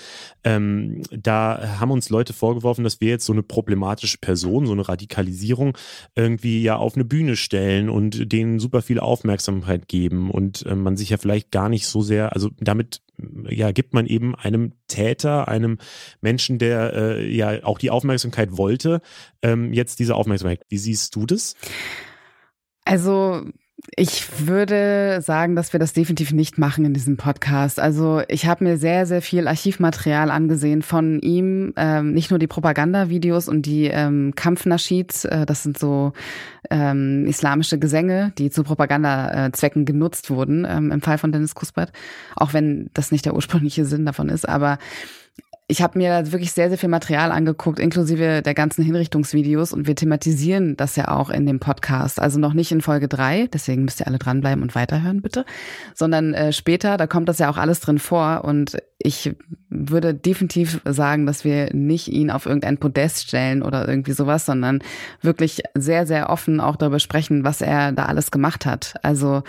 ähm, 0.45 1.03
da 1.11 1.79
haben 1.81 1.91
uns 1.91 2.11
Leute 2.11 2.33
vorgeworfen, 2.33 2.85
dass 2.85 3.01
wir 3.01 3.09
jetzt 3.09 3.25
so 3.25 3.33
eine 3.33 3.43
problematische 3.43 4.19
Person, 4.19 4.67
so 4.67 4.73
eine 4.73 4.89
Radikalisierung 4.89 5.77
irgendwie 6.15 6.63
ja 6.63 6.77
auf 6.77 6.95
eine 6.95 7.05
Bühne 7.05 7.37
stellen 7.37 7.89
und 7.89 8.33
denen 8.33 8.59
super 8.59 8.83
viel 8.83 9.01
Aufmerksamkeit 9.01 9.89
geben 9.89 10.31
und 10.31 10.67
äh, 10.67 10.75
man 10.75 10.97
sich 10.97 11.11
ja 11.11 11.17
vielleicht 11.17 11.51
gar 11.51 11.69
nicht 11.69 11.87
so 11.87 12.03
sehr, 12.03 12.35
also 12.35 12.51
damit 12.61 13.01
ja, 13.49 13.73
gibt 13.73 13.95
man 13.95 14.07
eben 14.07 14.35
einem 14.35 14.73
Täter, 14.89 15.49
einem 15.49 15.79
Menschen, 16.21 16.59
der 16.59 16.93
äh, 16.95 17.35
ja 17.35 17.65
auch 17.65 17.79
die 17.79 17.91
Aufmerksamkeit 17.91 18.57
wollte, 18.57 19.01
ähm, 19.43 19.73
jetzt 19.73 19.99
diese 19.99 20.15
Aufmerksamkeit. 20.15 20.63
Wie 20.69 20.79
siehst 20.79 21.15
du 21.15 21.27
das? 21.27 21.55
Also 22.85 23.45
ich 23.97 24.47
würde 24.47 25.21
sagen, 25.21 25.55
dass 25.57 25.73
wir 25.73 25.79
das 25.81 25.93
definitiv 25.93 26.33
nicht 26.33 26.59
machen 26.59 26.85
in 26.85 26.95
diesem 26.95 27.17
Podcast. 27.17 27.79
Also 27.79 28.23
ich 28.29 28.47
habe 28.47 28.65
mir 28.65 28.77
sehr, 28.77 29.07
sehr 29.07 29.23
viel 29.23 29.47
Archivmaterial 29.47 30.31
angesehen 30.31 30.83
von 30.83 31.21
ihm. 31.21 31.73
Ähm, 31.77 32.13
nicht 32.13 32.31
nur 32.31 32.39
die 32.39 32.47
Propagandavideos 32.47 33.49
und 33.49 33.67
die 33.67 33.87
ähm, 33.87 34.33
Kampfnaschid, 34.35 35.25
äh, 35.27 35.47
das 35.47 35.63
sind 35.63 35.79
so 35.79 36.13
ähm, 36.71 37.27
islamische 37.27 37.79
Gesänge, 37.79 38.33
die 38.39 38.51
zu 38.51 38.65
Propagandazwecken 38.65 39.85
genutzt 39.85 40.31
wurden, 40.31 40.67
ähm, 40.69 40.91
im 40.91 41.03
Fall 41.03 41.19
von 41.19 41.31
Dennis 41.31 41.55
Kuspert. 41.55 41.93
Auch 42.37 42.53
wenn 42.53 42.91
das 42.95 43.13
nicht 43.13 43.27
der 43.27 43.35
ursprüngliche 43.35 43.85
Sinn 43.85 44.07
davon 44.07 44.29
ist. 44.29 44.49
Aber 44.49 44.79
ich 45.67 45.81
habe 45.81 45.99
mir 45.99 46.31
wirklich 46.31 46.53
sehr, 46.53 46.69
sehr 46.69 46.77
viel 46.77 46.91
Material 46.91 47.33
angeguckt, 47.33 47.79
inklusive 47.79 48.43
der 48.43 48.53
ganzen 48.53 48.85
Hinrichtungsvideos 48.85 49.73
und 49.73 49.87
wir 49.87 49.97
thematisieren 49.97 50.77
das 50.77 50.95
ja 50.97 51.09
auch 51.09 51.31
in 51.31 51.47
dem 51.47 51.59
Podcast. 51.59 52.21
Also 52.21 52.39
noch 52.39 52.53
nicht 52.53 52.71
in 52.71 52.83
Folge 52.83 53.09
drei, 53.09 53.49
deswegen 53.51 53.85
müsst 53.85 54.01
ihr 54.01 54.07
alle 54.07 54.19
dranbleiben 54.19 54.63
und 54.63 54.75
weiterhören, 54.75 55.23
bitte, 55.23 55.47
sondern 55.95 56.35
äh, 56.35 56.53
später, 56.53 56.99
da 56.99 57.07
kommt 57.07 57.31
das 57.31 57.39
ja 57.39 57.49
auch 57.49 57.57
alles 57.57 57.81
drin 57.81 57.99
vor 57.99 58.45
und 58.45 58.77
ich 58.99 59.35
würde 59.71 60.15
definitiv 60.15 60.83
sagen, 60.85 61.25
dass 61.25 61.45
wir 61.45 61.73
nicht 61.73 62.09
ihn 62.09 62.31
auf 62.31 62.45
irgendein 62.45 62.77
Podest 62.77 63.27
stellen 63.27 63.63
oder 63.63 63.89
irgendwie 63.89 64.13
sowas, 64.13 64.45
sondern 64.45 64.81
wirklich 65.23 65.63
sehr, 65.75 66.07
sehr 66.07 66.29
offen 66.29 66.61
auch 66.61 66.77
darüber 66.77 66.99
sprechen, 66.99 67.43
was 67.43 67.63
er 67.63 67.93
da 67.93 68.05
alles 68.05 68.31
gemacht 68.31 68.67
hat. 68.67 68.97
Also 69.03 69.43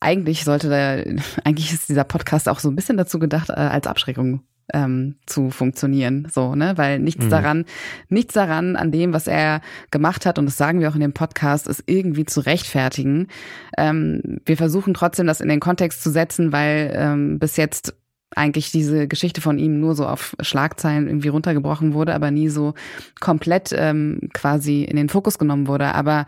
eigentlich 0.00 0.42
sollte 0.42 0.68
der, 0.68 1.04
eigentlich 1.44 1.72
ist 1.72 1.88
dieser 1.88 2.04
Podcast 2.04 2.48
auch 2.48 2.58
so 2.58 2.68
ein 2.68 2.76
bisschen 2.76 2.96
dazu 2.96 3.20
gedacht, 3.20 3.50
äh, 3.50 3.52
als 3.52 3.86
Abschreckung 3.86 4.42
ähm, 4.72 5.16
zu 5.26 5.50
funktionieren, 5.50 6.26
so, 6.30 6.54
ne, 6.54 6.72
weil 6.76 6.98
nichts 6.98 7.26
mhm. 7.26 7.30
daran, 7.30 7.64
nichts 8.08 8.34
daran 8.34 8.76
an 8.76 8.92
dem, 8.92 9.12
was 9.12 9.26
er 9.26 9.60
gemacht 9.90 10.26
hat, 10.26 10.38
und 10.38 10.46
das 10.46 10.56
sagen 10.56 10.80
wir 10.80 10.88
auch 10.88 10.94
in 10.94 11.00
dem 11.00 11.12
Podcast, 11.12 11.68
ist 11.68 11.84
irgendwie 11.86 12.24
zu 12.24 12.40
rechtfertigen. 12.40 13.28
Ähm, 13.76 14.40
wir 14.44 14.56
versuchen 14.56 14.94
trotzdem, 14.94 15.26
das 15.26 15.40
in 15.40 15.48
den 15.48 15.60
Kontext 15.60 16.02
zu 16.02 16.10
setzen, 16.10 16.52
weil 16.52 16.92
ähm, 16.96 17.38
bis 17.38 17.56
jetzt 17.56 17.94
eigentlich 18.36 18.72
diese 18.72 19.06
Geschichte 19.06 19.40
von 19.40 19.58
ihm 19.58 19.80
nur 19.80 19.94
so 19.94 20.06
auf 20.06 20.36
Schlagzeilen 20.40 21.06
irgendwie 21.06 21.28
runtergebrochen 21.28 21.94
wurde, 21.94 22.14
aber 22.14 22.30
nie 22.30 22.48
so 22.48 22.74
komplett 23.20 23.72
ähm, 23.76 24.28
quasi 24.32 24.82
in 24.82 24.96
den 24.96 25.08
Fokus 25.08 25.38
genommen 25.38 25.68
wurde. 25.68 25.94
Aber 25.94 26.26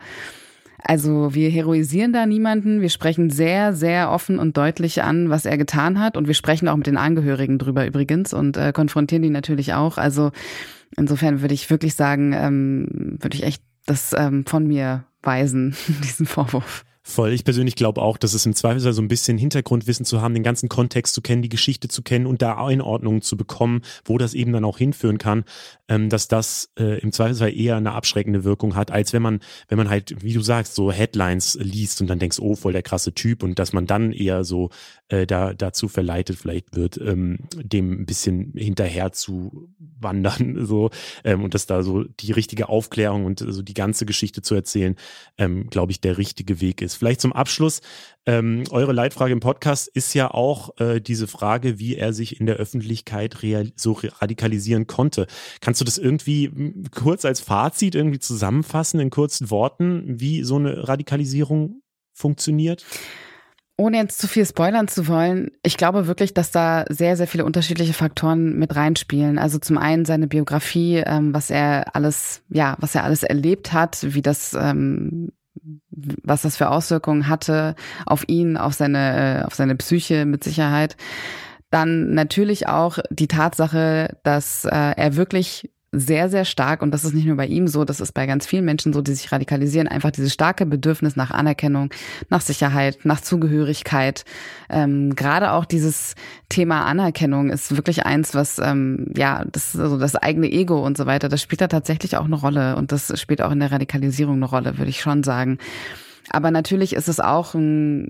also 0.87 1.33
wir 1.33 1.49
heroisieren 1.49 2.13
da 2.13 2.25
niemanden. 2.25 2.79
Wir 2.79 2.89
sprechen 2.89 3.29
sehr, 3.29 3.73
sehr 3.73 4.09
offen 4.09 4.39
und 4.39 4.55
deutlich 4.55 5.03
an, 5.03 5.29
was 5.29 5.45
er 5.45 5.57
getan 5.57 5.99
hat. 5.99 6.15
Und 6.15 6.27
wir 6.27 6.33
sprechen 6.33 6.69
auch 6.69 6.77
mit 6.77 6.87
den 6.87 6.95
Angehörigen 6.95 7.59
drüber 7.59 7.85
übrigens 7.85 8.33
und 8.33 8.55
äh, 8.55 8.71
konfrontieren 8.71 9.21
die 9.21 9.29
natürlich 9.29 9.73
auch. 9.73 9.97
Also 9.97 10.31
insofern 10.95 11.41
würde 11.41 11.53
ich 11.53 11.69
wirklich 11.69 11.95
sagen, 11.95 12.31
ähm, 12.31 13.17
würde 13.19 13.35
ich 13.35 13.43
echt 13.43 13.61
das 13.85 14.15
ähm, 14.17 14.45
von 14.45 14.65
mir 14.65 15.03
weisen, 15.21 15.75
diesen 16.03 16.25
Vorwurf. 16.25 16.85
Voll. 17.09 17.31
Ich 17.31 17.45
persönlich 17.45 17.75
glaube 17.75 18.01
auch, 18.01 18.17
dass 18.17 18.33
es 18.33 18.45
im 18.45 18.53
Zweifelsfall 18.53 18.91
so 18.91 19.01
ein 19.01 19.07
bisschen 19.07 19.37
Hintergrundwissen 19.37 20.05
zu 20.05 20.21
haben, 20.21 20.33
den 20.33 20.43
ganzen 20.43 20.67
Kontext 20.67 21.13
zu 21.13 21.21
kennen, 21.21 21.41
die 21.41 21.47
Geschichte 21.47 21.87
zu 21.87 22.01
kennen 22.01 22.25
und 22.25 22.41
da 22.41 22.57
Einordnungen 22.57 23.21
zu 23.21 23.37
bekommen, 23.37 23.81
wo 24.03 24.17
das 24.17 24.33
eben 24.33 24.51
dann 24.51 24.65
auch 24.65 24.77
hinführen 24.77 25.17
kann, 25.17 25.45
ähm, 25.87 26.09
dass 26.09 26.27
das 26.27 26.69
äh, 26.77 26.99
im 26.99 27.13
Zweifelsfall 27.13 27.57
eher 27.57 27.77
eine 27.77 27.93
abschreckende 27.93 28.43
Wirkung 28.43 28.75
hat, 28.75 28.91
als 28.91 29.13
wenn 29.13 29.21
man, 29.21 29.39
wenn 29.69 29.77
man 29.77 29.89
halt, 29.89 30.21
wie 30.21 30.33
du 30.33 30.41
sagst, 30.41 30.75
so 30.75 30.91
Headlines 30.91 31.57
liest 31.61 32.01
und 32.01 32.07
dann 32.07 32.19
denkst, 32.19 32.39
oh, 32.39 32.55
voll 32.55 32.73
der 32.73 32.83
krasse 32.83 33.13
Typ 33.13 33.41
und 33.41 33.57
dass 33.57 33.71
man 33.71 33.87
dann 33.87 34.11
eher 34.11 34.43
so 34.43 34.69
äh, 35.07 35.25
da 35.25 35.53
dazu 35.53 35.87
verleitet 35.87 36.37
vielleicht 36.37 36.75
wird, 36.75 36.97
ähm, 36.97 37.39
dem 37.55 38.01
ein 38.01 38.05
bisschen 38.05 38.51
hinterher 38.53 39.13
zu 39.13 39.69
wandern, 39.79 40.65
so 40.65 40.89
ähm, 41.23 41.45
und 41.45 41.53
dass 41.53 41.67
da 41.67 41.83
so 41.83 42.03
die 42.03 42.33
richtige 42.33 42.67
Aufklärung 42.67 43.23
und 43.23 43.39
so 43.47 43.61
die 43.61 43.73
ganze 43.73 44.05
Geschichte 44.05 44.41
zu 44.41 44.55
erzählen, 44.55 44.97
ähm, 45.37 45.69
glaube 45.69 45.93
ich, 45.93 46.01
der 46.01 46.17
richtige 46.17 46.59
Weg 46.59 46.81
ist. 46.81 46.96
Vielleicht 46.97 47.21
zum 47.21 47.33
Abschluss. 47.33 47.81
Ähm, 48.25 48.65
eure 48.71 48.91
Leitfrage 48.91 49.31
im 49.31 49.39
Podcast 49.39 49.87
ist 49.87 50.13
ja 50.13 50.31
auch 50.31 50.77
äh, 50.79 50.99
diese 50.99 51.27
Frage, 51.27 51.79
wie 51.79 51.95
er 51.95 52.11
sich 52.11 52.39
in 52.39 52.45
der 52.45 52.57
Öffentlichkeit 52.57 53.37
so 53.75 53.99
radikalisieren 54.19 54.85
konnte. 54.87 55.27
Kannst 55.61 55.79
du 55.79 55.85
das 55.85 55.97
irgendwie 55.97 56.73
kurz 56.91 57.23
als 57.23 57.39
Fazit 57.39 57.95
irgendwie 57.95 58.19
zusammenfassen 58.19 58.99
in 58.99 59.09
kurzen 59.09 59.49
Worten, 59.49 60.19
wie 60.19 60.43
so 60.43 60.57
eine 60.57 60.87
Radikalisierung 60.87 61.81
funktioniert? 62.13 62.85
Ohne 63.79 63.97
jetzt 63.97 64.17
zu 64.17 64.27
viel 64.27 64.43
spoilern 64.43 64.87
zu 64.87 65.07
wollen, 65.07 65.51
ich 65.61 65.77
glaube 65.77 66.07
wirklich, 66.07 66.33
dass 66.33 66.49
da 66.49 66.83
sehr, 66.89 67.15
sehr 67.15 67.27
viele 67.27 67.45
unterschiedliche 67.45 67.93
Faktoren 67.93 68.57
mit 68.57 68.75
reinspielen. 68.75 69.37
Also 69.37 69.59
zum 69.59 69.77
einen 69.77 70.03
seine 70.03 70.27
Biografie, 70.27 71.03
ähm, 71.05 71.31
was 71.31 71.51
er 71.51 71.95
alles, 71.95 72.41
ja, 72.49 72.75
was 72.79 72.95
er 72.95 73.03
alles 73.03 73.21
erlebt 73.21 73.73
hat, 73.73 73.99
wie 74.01 74.23
das 74.23 74.57
ähm, 74.59 75.31
was 75.89 76.41
das 76.41 76.57
für 76.57 76.69
Auswirkungen 76.69 77.27
hatte 77.27 77.75
auf 78.05 78.27
ihn, 78.27 78.57
auf 78.57 78.73
seine, 78.73 79.43
auf 79.47 79.55
seine 79.55 79.75
Psyche 79.75 80.25
mit 80.25 80.43
Sicherheit. 80.43 80.97
Dann 81.69 82.13
natürlich 82.13 82.67
auch 82.67 82.99
die 83.09 83.27
Tatsache, 83.27 84.17
dass 84.23 84.65
äh, 84.65 84.69
er 84.69 85.15
wirklich 85.15 85.69
sehr, 85.91 86.29
sehr 86.29 86.43
stark, 86.43 86.81
und 86.81 86.91
das 86.91 87.05
ist 87.05 87.13
nicht 87.13 87.25
nur 87.25 87.37
bei 87.37 87.47
ihm 87.47 87.67
so, 87.67 87.85
das 87.85 88.01
ist 88.01 88.11
bei 88.11 88.25
ganz 88.25 88.45
vielen 88.45 88.65
Menschen 88.65 88.91
so, 88.91 89.01
die 89.01 89.13
sich 89.13 89.31
radikalisieren, 89.31 89.87
einfach 89.87 90.11
dieses 90.11 90.33
starke 90.33 90.65
Bedürfnis 90.65 91.15
nach 91.15 91.31
Anerkennung, 91.31 91.89
nach 92.29 92.41
Sicherheit, 92.41 92.99
nach 93.03 93.21
Zugehörigkeit. 93.21 94.25
Ähm, 94.69 95.15
Gerade 95.15 95.53
auch 95.53 95.63
dieses 95.65 96.15
Thema 96.49 96.85
Anerkennung 96.85 97.49
ist 97.49 97.75
wirklich 97.75 98.05
eins, 98.05 98.35
was, 98.35 98.59
ähm, 98.59 99.13
ja, 99.15 99.45
das 99.49 99.79
also 99.79 99.97
das 99.97 100.15
eigene 100.15 100.51
Ego 100.51 100.85
und 100.85 100.97
so 100.97 101.05
weiter, 101.05 101.29
das 101.29 101.41
spielt 101.41 101.61
da 101.61 101.67
tatsächlich 101.67 102.17
auch 102.17 102.25
eine 102.25 102.35
Rolle 102.35 102.75
und 102.75 102.91
das 102.91 103.17
spielt 103.19 103.41
auch 103.41 103.51
in 103.51 103.59
der 103.59 103.71
Radikalisierung 103.71 104.35
eine 104.35 104.45
Rolle, 104.45 104.77
würde 104.77 104.89
ich 104.89 104.99
schon 105.01 105.23
sagen. 105.23 105.57
Aber 106.29 106.51
natürlich 106.51 106.93
ist 106.93 107.07
es 107.07 107.19
auch 107.19 107.53
ein, 107.53 108.09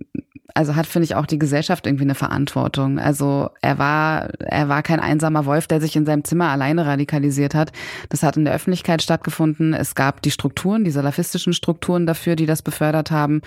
also 0.53 0.75
hat, 0.75 0.87
finde 0.87 1.05
ich, 1.05 1.15
auch 1.15 1.25
die 1.25 1.39
Gesellschaft 1.39 1.85
irgendwie 1.85 2.03
eine 2.03 2.15
Verantwortung. 2.15 2.99
Also 2.99 3.49
er 3.61 3.77
war, 3.77 4.29
er 4.39 4.69
war 4.69 4.81
kein 4.81 4.99
einsamer 4.99 5.45
Wolf, 5.45 5.67
der 5.67 5.81
sich 5.81 5.95
in 5.95 6.05
seinem 6.05 6.23
Zimmer 6.23 6.49
alleine 6.49 6.85
radikalisiert 6.85 7.53
hat. 7.53 7.71
Das 8.09 8.23
hat 8.23 8.37
in 8.37 8.45
der 8.45 8.53
Öffentlichkeit 8.53 9.01
stattgefunden. 9.01 9.73
Es 9.73 9.95
gab 9.95 10.21
die 10.21 10.31
Strukturen, 10.31 10.83
die 10.83 10.91
salafistischen 10.91 11.53
Strukturen 11.53 12.05
dafür, 12.05 12.35
die 12.35 12.45
das 12.45 12.61
befördert 12.61 13.11
haben. 13.11 13.41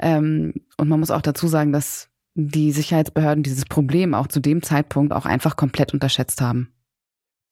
Ähm, 0.00 0.54
und 0.76 0.88
man 0.88 1.00
muss 1.00 1.10
auch 1.10 1.22
dazu 1.22 1.48
sagen, 1.48 1.72
dass 1.72 2.08
die 2.34 2.70
Sicherheitsbehörden 2.70 3.42
dieses 3.42 3.64
Problem 3.64 4.14
auch 4.14 4.26
zu 4.26 4.40
dem 4.40 4.62
Zeitpunkt 4.62 5.12
auch 5.12 5.24
einfach 5.24 5.56
komplett 5.56 5.94
unterschätzt 5.94 6.40
haben. 6.42 6.72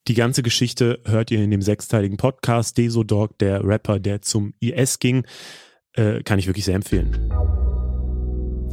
Die 0.07 0.15
ganze 0.15 0.43
Geschichte 0.43 1.01
hört 1.07 1.31
ihr 1.31 1.43
in 1.43 1.51
dem 1.51 1.63
sechsteiligen 1.63 2.19
Podcast 2.19 2.77
Desodog, 2.77 3.39
der 3.39 3.65
Rapper, 3.65 3.99
der 3.99 4.21
zum 4.21 4.53
IS 4.61 4.99
ging. 4.99 5.25
Äh, 5.95 6.23
kann 6.23 6.39
ich 6.39 6.47
wirklich 6.47 6.67
sehr 6.67 6.75
empfehlen. 6.75 7.33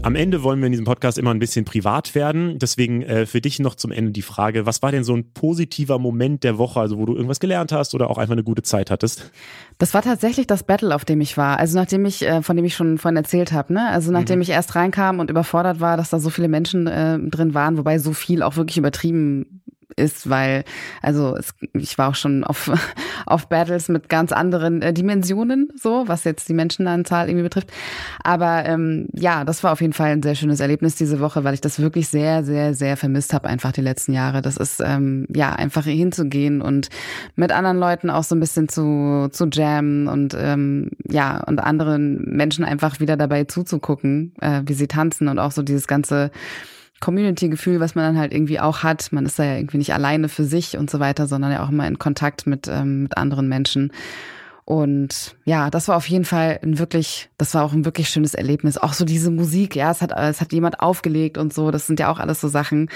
Am 0.04 0.16
Ende 0.16 0.41
wollen 0.41 0.60
wir 0.60 0.66
in 0.66 0.72
diesem 0.72 0.86
Podcast 0.86 1.20
immer 1.20 1.32
ein 1.32 1.38
bisschen 1.38 1.64
privat 1.64 2.16
werden. 2.16 2.58
Deswegen 2.58 3.04
äh, 3.04 3.28
für 3.28 3.39
dich 3.39 3.60
noch 3.60 3.76
zum 3.76 3.91
Ende 3.91 4.12
die 4.12 4.24
Frage, 4.24 4.66
was 4.66 4.82
war 4.82 4.91
denn 4.91 5.04
so 5.04 5.16
ein 5.16 5.32
positiver 5.34 5.99
Moment 5.99 6.43
der 6.43 6.58
Woche, 6.58 6.80
also 6.80 6.97
wo 6.97 7.06
du 7.06 7.14
irgendwas 7.14 7.39
gelernt 7.39 7.72
hast 7.72 7.93
oder 7.93 8.10
auch 8.10 8.18
einfach 8.18 8.34
eine 8.34 8.43
gute 8.43 8.64
Zeit 8.64 8.89
hattest? 8.89 9.32
Das 9.78 9.93
war 9.93 10.02
tatsächlich 10.02 10.47
das 10.47 10.64
Battle, 10.64 10.95
auf 10.95 11.06
dem 11.06 11.22
ich 11.22 11.38
war. 11.38 11.60
Also 11.60 11.78
nachdem 11.78 12.06
ich, 12.06 12.24
äh, 12.24 12.41
von 12.41 12.56
dem 12.56 12.66
ich 12.66 12.74
schon 12.74 12.97
vorhin 12.97 13.16
erzählt 13.16 13.52
habe, 13.52 13.74
ne? 13.74 13.89
Also 13.89 14.12
nachdem 14.12 14.38
mhm. 14.38 14.41
ich 14.41 14.49
erst 14.49 14.74
reinkam 14.74 15.20
und 15.20 15.30
überfordert 15.30 15.80
war, 15.80 15.97
dass 15.97 16.10
da 16.10 16.20
so 16.20 16.32
viele 16.32 16.47
Menschen 16.47 16.88
äh, 16.88 17.20
drin 17.20 17.54
waren, 17.54 17.78
wobei 17.78 17.99
so 17.99 18.14
viel 18.14 18.41
auch 18.41 18.56
wirklich 18.56 18.78
übertrieben 18.78 19.61
ist, 19.96 20.30
weil, 20.30 20.64
also 21.02 21.36
es, 21.38 21.54
ich 21.74 21.98
war 21.98 22.10
auch 22.10 22.16
schon 22.16 22.44
auf, 22.44 22.72
auf 23.26 23.48
Battles 23.48 23.89
mit 23.89 24.10
ganz 24.10 24.32
anderen 24.32 24.82
äh, 24.82 24.94
Dimensionen, 24.94 25.70
so, 25.76 26.04
was 26.08 26.24
jetzt 26.24 26.50
die 26.50 26.54
Menschenanzahl 26.54 27.28
irgendwie 27.28 27.44
betrifft. 27.44 27.72
Aber 28.24 28.66
ähm, 28.66 29.08
ja, 29.14 29.44
das 29.46 29.64
war 29.64 29.72
auf 29.72 29.82
jeden 29.82 29.94
Fall 29.94 30.12
ein 30.12 30.24
sehr 30.24 30.36
schönes 30.36 30.60
Erlebnis 30.60 30.96
diese 30.96 31.20
Woche, 31.20 31.44
weil 31.44 31.54
ich 31.54 31.62
das 31.62 31.80
wirklich 31.80 32.08
sehr, 32.08 32.44
sehr, 32.44 32.74
sehr 32.74 32.98
vermisst 32.98 33.34
habe, 33.34 33.48
einfach 33.48 33.72
die 33.72 33.82
letzten 33.82 34.14
Jahre. 34.14 34.42
Das 34.42 34.58
ist 34.58 34.82
ähm, 34.84 35.28
ja 35.34 35.54
einfach 35.54 35.86
hinzugehen 35.86 36.62
und 36.62 36.89
mit 37.36 37.52
anderen 37.52 37.78
Leuten 37.78 38.10
auch 38.10 38.24
so 38.24 38.36
ein 38.36 38.39
bisschen 38.39 38.70
zu, 38.70 39.30
zu 39.32 39.48
jammen 39.52 40.08
und 40.08 40.36
ähm, 40.38 40.92
ja, 41.10 41.44
und 41.44 41.60
anderen 41.60 42.24
Menschen 42.26 42.66
einfach 42.66 43.00
wieder 43.00 43.18
dabei 43.18 43.46
zuzugucken, 43.46 44.34
äh, 44.42 44.62
wie 44.66 44.74
sie 44.74 44.88
tanzen 44.88 45.28
und 45.28 45.39
auch 45.39 45.52
so 45.52 45.62
dieses 45.62 45.88
ganze 45.88 46.32
Community-Gefühl, 47.02 47.80
was 47.80 47.95
man 47.95 48.06
dann 48.06 48.18
halt 48.18 48.34
irgendwie 48.34 48.60
auch 48.60 48.84
hat. 48.84 49.12
Man 49.12 49.26
ist 49.26 49.38
da 49.38 49.43
ja 49.43 49.56
irgendwie 49.56 49.78
nicht 49.78 49.93
alleine 49.93 50.30
für 50.30 50.45
sich 50.45 50.78
und 50.78 50.89
so 50.89 50.99
weiter, 50.99 51.28
sondern 51.28 51.52
ja 51.52 51.64
auch 51.64 51.70
immer 51.70 51.88
in 51.88 51.99
Kontakt 51.99 52.47
mit, 52.47 52.68
ähm, 52.68 53.04
mit 53.04 53.18
anderen 53.18 53.49
Menschen. 53.49 53.91
Und 54.64 55.36
ja, 55.43 55.70
das 55.70 55.89
war 55.89 55.97
auf 55.97 56.08
jeden 56.08 56.24
Fall 56.24 56.60
ein 56.64 56.80
wirklich, 56.80 57.30
das 57.38 57.54
war 57.54 57.66
auch 57.66 57.74
ein 57.74 57.84
wirklich 57.84 58.10
schönes 58.10 58.36
Erlebnis. 58.36 58.78
Auch 58.78 58.93
so 58.93 59.04
diese 59.04 59.32
Musik, 59.32 59.76
ja, 59.76 59.91
es 59.91 60.02
hat, 60.02 60.14
es 60.16 60.39
hat 60.39 60.54
jemand 60.54 60.80
aufgelegt 60.80 61.38
und 61.38 61.54
so. 61.54 61.72
Das 61.72 61.88
sind 61.88 61.99
ja 61.99 62.10
auch 62.10 62.20
alles 62.20 62.39
so 62.39 62.47
Sachen, 62.47 62.89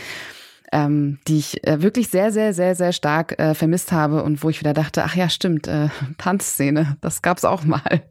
ähm, 0.72 1.20
die 1.28 1.38
ich 1.38 1.68
äh, 1.68 1.82
wirklich 1.82 2.10
sehr, 2.10 2.32
sehr, 2.32 2.54
sehr, 2.54 2.76
sehr 2.76 2.94
stark 2.94 3.38
äh, 3.40 3.56
vermisst 3.56 3.92
habe 3.92 4.24
und 4.24 4.44
wo 4.44 4.50
ich 4.50 4.60
wieder 4.60 4.74
dachte, 4.74 5.04
ach 5.04 5.16
ja, 5.16 5.28
stimmt, 5.28 5.68
äh, 5.68 5.90
Tanzszene, 6.18 6.98
das 7.02 7.22
gab's 7.22 7.44
auch 7.44 7.64
mal. 7.64 8.04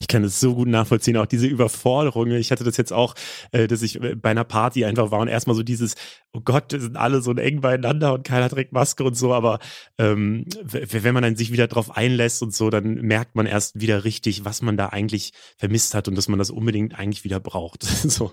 Ich 0.00 0.08
kann 0.08 0.22
das 0.22 0.40
so 0.40 0.54
gut 0.54 0.68
nachvollziehen, 0.68 1.16
auch 1.16 1.26
diese 1.26 1.46
Überforderung. 1.46 2.30
Ich 2.32 2.50
hatte 2.50 2.64
das 2.64 2.76
jetzt 2.76 2.92
auch, 2.92 3.14
äh, 3.52 3.66
dass 3.66 3.82
ich 3.82 4.02
äh, 4.02 4.14
bei 4.14 4.30
einer 4.30 4.44
Party 4.44 4.84
einfach 4.84 5.10
war 5.10 5.20
und 5.20 5.28
erstmal 5.28 5.56
so 5.56 5.62
dieses, 5.62 5.94
oh 6.32 6.40
Gott, 6.40 6.72
sind 6.72 6.96
alle 6.96 7.20
so 7.20 7.32
eng 7.32 7.60
beieinander 7.60 8.14
und 8.14 8.24
keiner 8.24 8.48
trägt 8.48 8.72
Maske 8.72 9.04
und 9.04 9.16
so, 9.16 9.32
aber 9.32 9.58
ähm, 9.98 10.44
wenn 10.62 11.14
man 11.14 11.22
dann 11.22 11.36
sich 11.36 11.52
wieder 11.52 11.66
drauf 11.66 11.96
einlässt 11.96 12.42
und 12.42 12.54
so, 12.54 12.70
dann 12.70 12.94
merkt 12.96 13.34
man 13.34 13.46
erst 13.46 13.80
wieder 13.80 14.04
richtig, 14.04 14.44
was 14.44 14.62
man 14.62 14.76
da 14.76 14.86
eigentlich 14.86 15.32
vermisst 15.56 15.94
hat 15.94 16.08
und 16.08 16.16
dass 16.16 16.28
man 16.28 16.38
das 16.38 16.50
unbedingt 16.50 16.98
eigentlich 16.98 17.24
wieder 17.24 17.40
braucht. 17.40 17.82
so. 17.84 18.32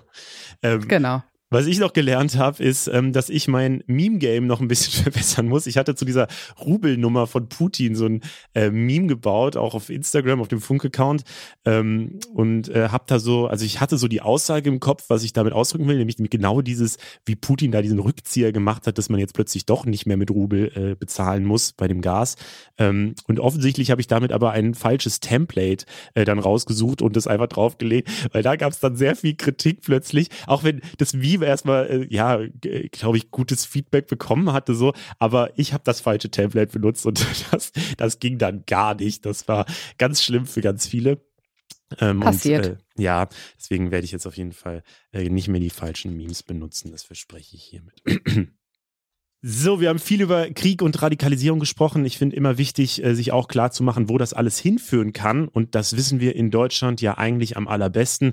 Ähm, 0.62 0.86
genau. 0.86 1.22
Was 1.48 1.66
ich 1.66 1.78
noch 1.78 1.92
gelernt 1.92 2.36
habe, 2.36 2.60
ist, 2.60 2.88
ähm, 2.88 3.12
dass 3.12 3.28
ich 3.28 3.46
mein 3.46 3.84
Meme-Game 3.86 4.48
noch 4.48 4.60
ein 4.60 4.66
bisschen 4.66 5.02
verbessern 5.04 5.46
muss. 5.46 5.68
Ich 5.68 5.76
hatte 5.76 5.94
zu 5.94 6.04
dieser 6.04 6.26
Rubelnummer 6.60 7.28
von 7.28 7.48
Putin 7.48 7.94
so 7.94 8.06
ein 8.06 8.22
äh, 8.54 8.70
Meme 8.70 9.06
gebaut, 9.06 9.56
auch 9.56 9.74
auf 9.74 9.88
Instagram, 9.88 10.40
auf 10.40 10.48
dem 10.48 10.60
Funk-Account. 10.60 11.22
Ähm, 11.64 12.18
und 12.34 12.68
äh, 12.68 12.88
habe 12.88 13.04
da 13.06 13.20
so, 13.20 13.46
also 13.46 13.64
ich 13.64 13.80
hatte 13.80 13.96
so 13.96 14.08
die 14.08 14.22
Aussage 14.22 14.68
im 14.68 14.80
Kopf, 14.80 15.04
was 15.06 15.22
ich 15.22 15.32
damit 15.32 15.52
ausdrücken 15.52 15.86
will, 15.86 15.98
nämlich 15.98 16.16
genau 16.16 16.62
dieses, 16.62 16.96
wie 17.24 17.36
Putin 17.36 17.70
da 17.70 17.80
diesen 17.80 18.00
Rückzieher 18.00 18.50
gemacht 18.50 18.88
hat, 18.88 18.98
dass 18.98 19.08
man 19.08 19.20
jetzt 19.20 19.34
plötzlich 19.34 19.66
doch 19.66 19.86
nicht 19.86 20.04
mehr 20.04 20.16
mit 20.16 20.32
Rubel 20.32 20.72
äh, 20.74 20.94
bezahlen 20.96 21.44
muss 21.44 21.74
bei 21.74 21.86
dem 21.86 22.00
Gas. 22.00 22.34
Ähm, 22.76 23.14
und 23.28 23.38
offensichtlich 23.38 23.92
habe 23.92 24.00
ich 24.00 24.08
damit 24.08 24.32
aber 24.32 24.50
ein 24.50 24.74
falsches 24.74 25.20
Template 25.20 25.84
äh, 26.14 26.24
dann 26.24 26.40
rausgesucht 26.40 27.02
und 27.02 27.14
das 27.14 27.28
einfach 27.28 27.46
draufgelegt, 27.46 28.10
weil 28.32 28.42
da 28.42 28.56
gab 28.56 28.72
es 28.72 28.80
dann 28.80 28.96
sehr 28.96 29.14
viel 29.14 29.36
Kritik 29.36 29.82
plötzlich, 29.82 30.28
auch 30.48 30.64
wenn 30.64 30.80
das 30.98 31.14
Steve 31.36 31.45
erstmal, 31.46 31.86
äh, 31.86 32.06
ja, 32.10 32.40
glaube 32.92 33.16
ich, 33.16 33.30
gutes 33.30 33.64
Feedback 33.64 34.06
bekommen 34.06 34.52
hatte, 34.52 34.74
so, 34.74 34.92
aber 35.18 35.50
ich 35.58 35.72
habe 35.72 35.84
das 35.84 36.00
falsche 36.00 36.30
Template 36.30 36.72
benutzt 36.72 37.06
und 37.06 37.24
das, 37.52 37.72
das 37.96 38.18
ging 38.18 38.38
dann 38.38 38.64
gar 38.66 38.94
nicht. 38.94 39.24
Das 39.24 39.48
war 39.48 39.66
ganz 39.98 40.22
schlimm 40.22 40.46
für 40.46 40.60
ganz 40.60 40.86
viele. 40.86 41.24
Ähm, 42.00 42.20
Passiert. 42.20 42.66
Und, 42.66 42.72
äh, 42.72 43.02
ja, 43.02 43.28
deswegen 43.56 43.90
werde 43.90 44.04
ich 44.04 44.12
jetzt 44.12 44.26
auf 44.26 44.36
jeden 44.36 44.52
Fall 44.52 44.82
äh, 45.12 45.28
nicht 45.28 45.48
mehr 45.48 45.60
die 45.60 45.70
falschen 45.70 46.16
Memes 46.16 46.42
benutzen. 46.42 46.90
Das 46.90 47.04
verspreche 47.04 47.56
ich 47.56 47.62
hiermit. 47.62 48.02
So, 49.48 49.80
wir 49.80 49.90
haben 49.90 50.00
viel 50.00 50.22
über 50.22 50.50
Krieg 50.50 50.82
und 50.82 51.00
Radikalisierung 51.00 51.60
gesprochen. 51.60 52.04
Ich 52.04 52.18
finde 52.18 52.34
immer 52.34 52.58
wichtig, 52.58 53.04
äh, 53.04 53.14
sich 53.14 53.30
auch 53.30 53.46
klar 53.46 53.70
zu 53.70 53.84
machen, 53.84 54.08
wo 54.08 54.18
das 54.18 54.32
alles 54.32 54.58
hinführen 54.58 55.12
kann. 55.12 55.46
Und 55.46 55.76
das 55.76 55.96
wissen 55.96 56.18
wir 56.18 56.34
in 56.34 56.50
Deutschland 56.50 57.00
ja 57.00 57.16
eigentlich 57.16 57.56
am 57.56 57.68
allerbesten. 57.68 58.32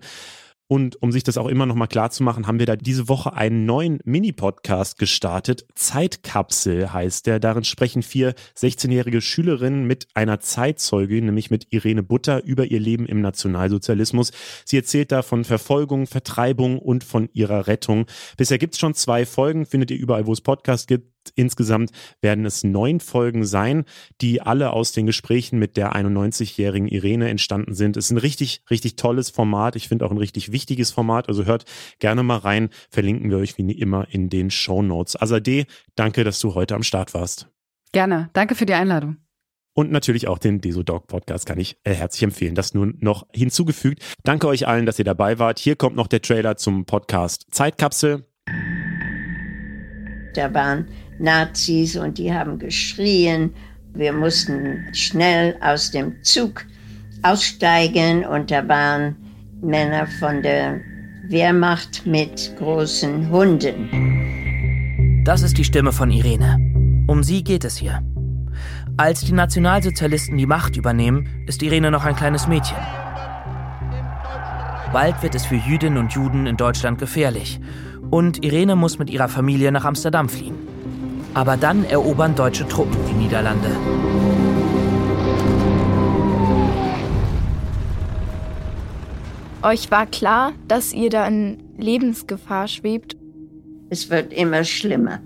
Und 0.74 1.00
um 1.04 1.12
sich 1.12 1.22
das 1.22 1.38
auch 1.38 1.50
immer 1.50 1.68
noch 1.68 1.76
mal 1.76 1.86
klar 1.86 2.10
zu 2.10 2.24
machen, 2.24 2.48
haben 2.48 2.58
wir 2.58 2.66
da 2.66 2.76
diese 2.76 3.08
Woche 3.08 3.34
einen 3.34 3.68
neuen 3.68 4.00
Mini-Podcast 4.06 4.98
gestartet. 4.98 5.68
Zeitkapsel 5.76 6.92
heißt 6.92 7.28
der. 7.28 7.40
Darin 7.40 7.64
sprechen 7.64 8.02
vier 8.02 8.34
16-jährige 8.58 9.22
Schülerinnen 9.22 9.86
mit 9.86 10.08
einer 10.16 10.40
Zeitzeugin, 10.40 11.26
nämlich 11.26 11.52
mit 11.52 11.68
Irene 11.70 12.02
Butter, 12.02 12.44
über 12.44 12.66
ihr 12.66 12.80
Leben 12.80 13.06
im 13.06 13.22
Nationalsozialismus. 13.22 14.32
Sie 14.66 14.78
erzählt 14.78 15.12
da 15.12 15.22
von 15.22 15.44
Verfolgung, 15.44 16.08
Vertreibung 16.08 16.80
und 16.80 17.04
von 17.04 17.30
ihrer 17.34 17.68
Rettung. 17.68 18.08
Bisher 18.38 18.58
gibt 18.58 18.74
es 18.74 18.80
schon 18.80 18.96
zwei 18.96 19.28
Folgen, 19.28 19.68
findet 19.68 19.92
ihr 19.92 20.00
überall, 20.00 20.26
wo 20.26 20.34
es 20.34 20.42
Podcasts 20.42 20.88
gibt. 20.88 21.13
Insgesamt 21.36 21.92
werden 22.22 22.46
es 22.46 22.64
neun 22.64 23.00
Folgen 23.00 23.46
sein, 23.46 23.86
die 24.22 24.42
alle 24.42 24.72
aus 24.72 24.92
den 24.92 25.06
Gesprächen 25.06 25.60
mit 25.60 25.78
der 25.78 25.96
91-jährigen 25.96 26.88
Irene 26.88 27.30
entstanden 27.30 27.74
sind. 27.74 27.98
Es 27.98 28.06
ist 28.06 28.12
ein 28.12 28.18
richtig, 28.18 28.62
richtig 28.70 28.96
tolles 28.96 29.30
Format. 29.30 29.76
Ich 29.76 29.88
finde 29.88 30.06
auch 30.06 30.12
ein 30.12 30.18
richtig 30.18 30.52
wichtiges 30.52 30.92
Format. 30.92 31.30
Also 31.30 31.46
hört 31.46 31.66
gerne 32.00 32.24
mal 32.24 32.38
rein. 32.38 32.70
Verlinken 32.90 33.30
wir 33.30 33.38
euch 33.38 33.58
wie 33.58 33.72
immer 33.72 34.08
in 34.10 34.30
den 34.30 34.52
Show 34.52 34.82
Notes. 34.82 35.20
Azadeh, 35.22 35.66
danke, 35.96 36.24
dass 36.24 36.40
du 36.40 36.56
heute 36.56 36.76
am 36.76 36.84
Start 36.84 37.14
warst. 37.14 37.48
Gerne. 37.92 38.30
Danke 38.34 38.56
für 38.56 38.66
die 38.66 38.74
Einladung. 38.74 39.18
Und 39.76 39.92
natürlich 39.92 40.28
auch 40.28 40.38
den 40.38 40.62
Desodog 40.62 41.08
Podcast 41.08 41.48
kann 41.48 41.60
ich 41.60 41.78
äh, 41.84 41.94
herzlich 41.94 42.24
empfehlen. 42.24 42.54
Das 42.54 42.76
nun 42.76 42.98
noch 43.00 43.26
hinzugefügt. 43.34 44.04
Danke 44.24 44.48
euch 44.48 44.68
allen, 44.68 44.86
dass 44.86 45.00
ihr 45.00 45.06
dabei 45.06 45.40
wart. 45.40 45.58
Hier 45.58 45.76
kommt 45.76 45.96
noch 45.96 46.08
der 46.08 46.22
Trailer 46.22 46.58
zum 46.58 46.86
Podcast 46.86 47.48
Zeitkapsel. 47.50 48.26
Da 50.36 50.54
waren 50.54 50.88
Nazis 51.20 51.96
und 51.96 52.18
die 52.18 52.34
haben 52.34 52.60
geschrien. 52.60 53.54
Wir 53.94 54.14
mussten 54.14 54.88
schnell 54.94 55.56
aus 55.62 55.92
dem 55.92 56.22
Zug 56.24 56.66
aussteigen 57.22 58.26
und 58.26 58.52
da 58.52 58.68
waren 58.68 59.16
Männer 59.62 60.08
von 60.20 60.42
der 60.42 60.82
Wehrmacht 61.28 62.06
mit 62.06 62.54
großen 62.58 63.30
Hunden. 63.30 65.24
Das 65.24 65.42
ist 65.42 65.58
die 65.58 65.64
Stimme 65.64 65.94
von 65.94 66.12
Irene. 66.12 66.58
Um 67.08 67.24
sie 67.24 67.44
geht 67.44 67.64
es 67.64 67.78
hier. 67.78 68.04
Als 68.98 69.22
die 69.22 69.32
Nationalsozialisten 69.32 70.38
die 70.38 70.46
Macht 70.46 70.76
übernehmen, 70.76 71.46
ist 71.48 71.64
Irene 71.64 71.92
noch 71.92 72.04
ein 72.04 72.16
kleines 72.16 72.48
Mädchen. 72.48 72.78
Bald 74.92 75.24
wird 75.24 75.34
es 75.34 75.46
für 75.46 75.56
Jüdinnen 75.56 75.98
und 75.98 76.14
Juden 76.14 76.46
in 76.46 76.58
Deutschland 76.58 77.00
gefährlich. 77.00 77.60
Und 78.12 78.44
Irene 78.46 78.76
muss 78.76 79.00
mit 79.00 79.10
ihrer 79.10 79.30
Familie 79.30 79.72
nach 79.72 79.86
Amsterdam 79.86 80.30
fliehen. 80.30 80.73
Aber 81.34 81.58
dann 81.58 81.84
erobern 81.86 82.36
deutsche 82.36 82.68
Truppen 82.68 82.98
die 83.08 83.14
Niederlande. 83.14 83.70
Euch 89.64 89.90
war 89.90 90.06
klar, 90.06 90.54
dass 90.68 90.94
ihr 90.94 91.10
da 91.10 91.26
in 91.26 91.64
Lebensgefahr 91.78 92.68
schwebt? 92.68 93.16
Es 93.90 94.10
wird 94.10 94.34
immer 94.34 94.64
schlimmer. 94.64 95.22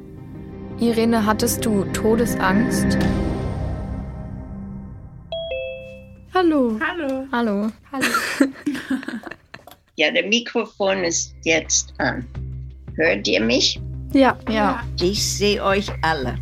Irene, 0.79 1.25
hattest 1.25 1.65
du 1.65 1.83
Todesangst? 1.85 2.97
Hallo. 6.33 6.79
Hallo. 6.79 7.25
Hallo. 7.31 7.71
Hallo. 7.91 8.05
ja, 9.95 10.11
der 10.11 10.27
Mikrofon 10.27 11.03
ist 11.03 11.33
jetzt 11.43 11.93
an. 11.97 12.23
Hört 12.95 13.27
ihr 13.27 13.41
mich? 13.41 13.81
Ja, 14.13 14.37
ja. 14.49 14.81
Ich 15.01 15.23
sehe 15.37 15.63
euch 15.63 15.91
alle. 16.01 16.37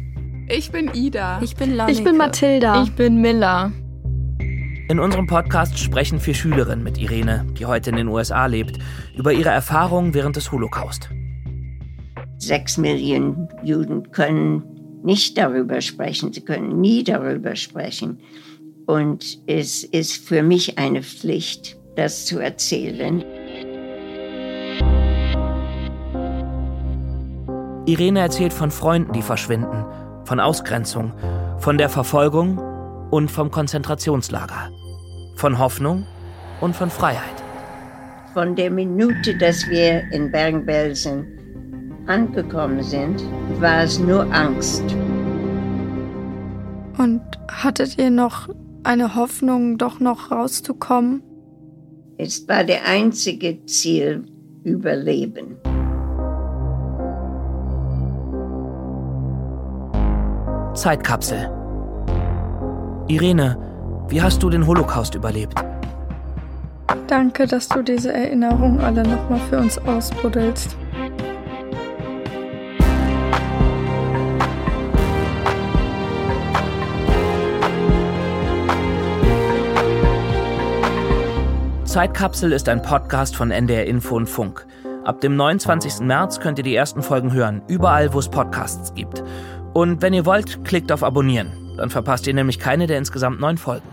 Ich 0.47 0.72
bin 0.72 0.91
Ida. 0.93 1.41
Ich 1.41 1.55
bin 1.55 1.76
Lanneke. 1.76 1.97
Ich 1.97 2.03
bin 2.03 2.18
Mathilda. 2.18 2.84
Ich 2.84 2.91
bin 2.91 3.20
Miller. 3.20 3.72
In 4.88 4.99
unserem 4.99 5.26
Podcast 5.26 5.80
sprechen 5.80 6.20
vier 6.20 6.36
Schülerinnen 6.36 6.84
mit 6.84 6.99
Irene, 6.99 7.47
die 7.57 7.66
heute 7.66 7.89
in 7.89 7.95
den 7.95 8.07
USA 8.07 8.45
lebt, 8.45 8.78
über 9.18 9.34
ihre 9.34 9.49
Erfahrungen 9.49 10.13
während 10.13 10.36
des 10.36 10.51
Holocaust. 10.51 11.09
Sechs 12.38 12.78
Millionen 12.78 13.47
Juden 13.63 14.11
können 14.11 14.61
nicht 15.03 15.38
darüber 15.38 15.82
sprechen. 15.82 16.32
Sie 16.34 16.41
können 16.41 16.80
nie 16.80 17.03
darüber 17.03 17.55
sprechen. 17.55 18.20
Und 18.86 19.39
es 19.47 19.84
ist 19.84 20.28
für 20.28 20.43
mich 20.43 20.78
eine 20.78 21.01
Pflicht, 21.01 21.78
das 21.95 22.28
zu 22.28 22.38
erzählen. 22.38 23.24
Irene 27.86 28.19
erzählt 28.19 28.51
von 28.51 28.71
Freunden, 28.71 29.13
die 29.13 29.21
verschwinden, 29.21 29.86
von 30.23 30.39
Ausgrenzung, 30.39 31.13
von 31.59 31.77
der 31.77 31.89
Verfolgung 31.89 32.57
und 33.11 33.29
vom 33.29 33.51
Konzentrationslager, 33.51 34.71
von 35.36 35.59
Hoffnung 35.59 36.05
und 36.61 36.75
von 36.75 36.89
Freiheit. 36.89 37.43
Von 38.33 38.55
der 38.55 38.71
Minute, 38.71 39.38
dass 39.38 39.67
wir 39.69 40.03
in 40.11 40.31
Bergen-Belsen 40.31 41.27
angekommen 42.07 42.81
sind, 42.81 43.23
war 43.59 43.83
es 43.83 43.99
nur 43.99 44.21
Angst. 44.33 44.83
Und 46.97 47.21
hattet 47.49 47.99
ihr 47.99 48.09
noch 48.09 48.49
eine 48.83 49.15
Hoffnung, 49.15 49.77
doch 49.77 49.99
noch 49.99 50.31
rauszukommen? 50.31 51.21
Es 52.17 52.47
war 52.47 52.63
der 52.63 52.88
einzige 52.88 53.63
Ziel, 53.65 54.25
Überleben. 54.63 55.57
Zeitkapsel. 60.76 61.49
Irene, 63.07 63.57
wie 64.09 64.21
hast 64.21 64.43
du 64.43 64.49
den 64.49 64.67
Holocaust 64.67 65.15
überlebt? 65.15 65.55
Danke, 67.07 67.47
dass 67.47 67.69
du 67.69 67.82
diese 67.82 68.11
Erinnerungen 68.11 68.82
alle 68.82 69.03
nochmal 69.03 69.39
für 69.49 69.57
uns 69.57 69.78
ausbuddelst. 69.78 70.76
Zeitkapsel 81.86 82.51
ist 82.51 82.67
ein 82.67 82.82
Podcast 82.82 83.38
von 83.38 83.51
NDR 83.51 83.86
Info 83.86 84.17
und 84.17 84.28
Funk. 84.28 84.67
Ab 85.05 85.21
dem 85.21 85.36
29. 85.36 85.99
März 85.99 86.39
könnt 86.39 86.57
ihr 86.57 86.63
die 86.63 86.76
ersten 86.76 87.03
Folgen 87.03 87.32
hören, 87.32 87.61
überall, 87.67 88.11
wo 88.11 88.19
es 88.19 88.28
Podcasts 88.28 88.91
gibt. 88.95 89.23
Und 89.76 90.01
wenn 90.01 90.13
ihr 90.13 90.26
wollt, 90.26 90.63
klickt 90.63 90.89
auf 90.93 91.03
Abonnieren. 91.03 91.76
Dann 91.76 91.89
verpasst 91.89 92.26
ihr 92.28 92.34
nämlich 92.34 92.59
keine 92.59 92.88
der 92.88 92.97
insgesamt 92.97 93.41
neun 93.41 93.57
Folgen. 93.57 93.89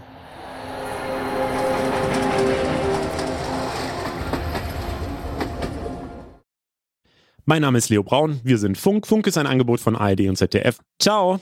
Mein 7.46 7.62
Name 7.62 7.78
ist 7.78 7.88
Leo 7.88 8.04
Braun, 8.04 8.40
wir 8.44 8.58
sind 8.58 8.78
Funk. 8.78 9.08
Funk 9.08 9.26
ist 9.26 9.36
ein 9.36 9.48
Angebot 9.48 9.80
von 9.80 9.96
ARD 9.96 10.28
und 10.28 10.36
ZDF. 10.36 10.78
Ciao! 11.00 11.40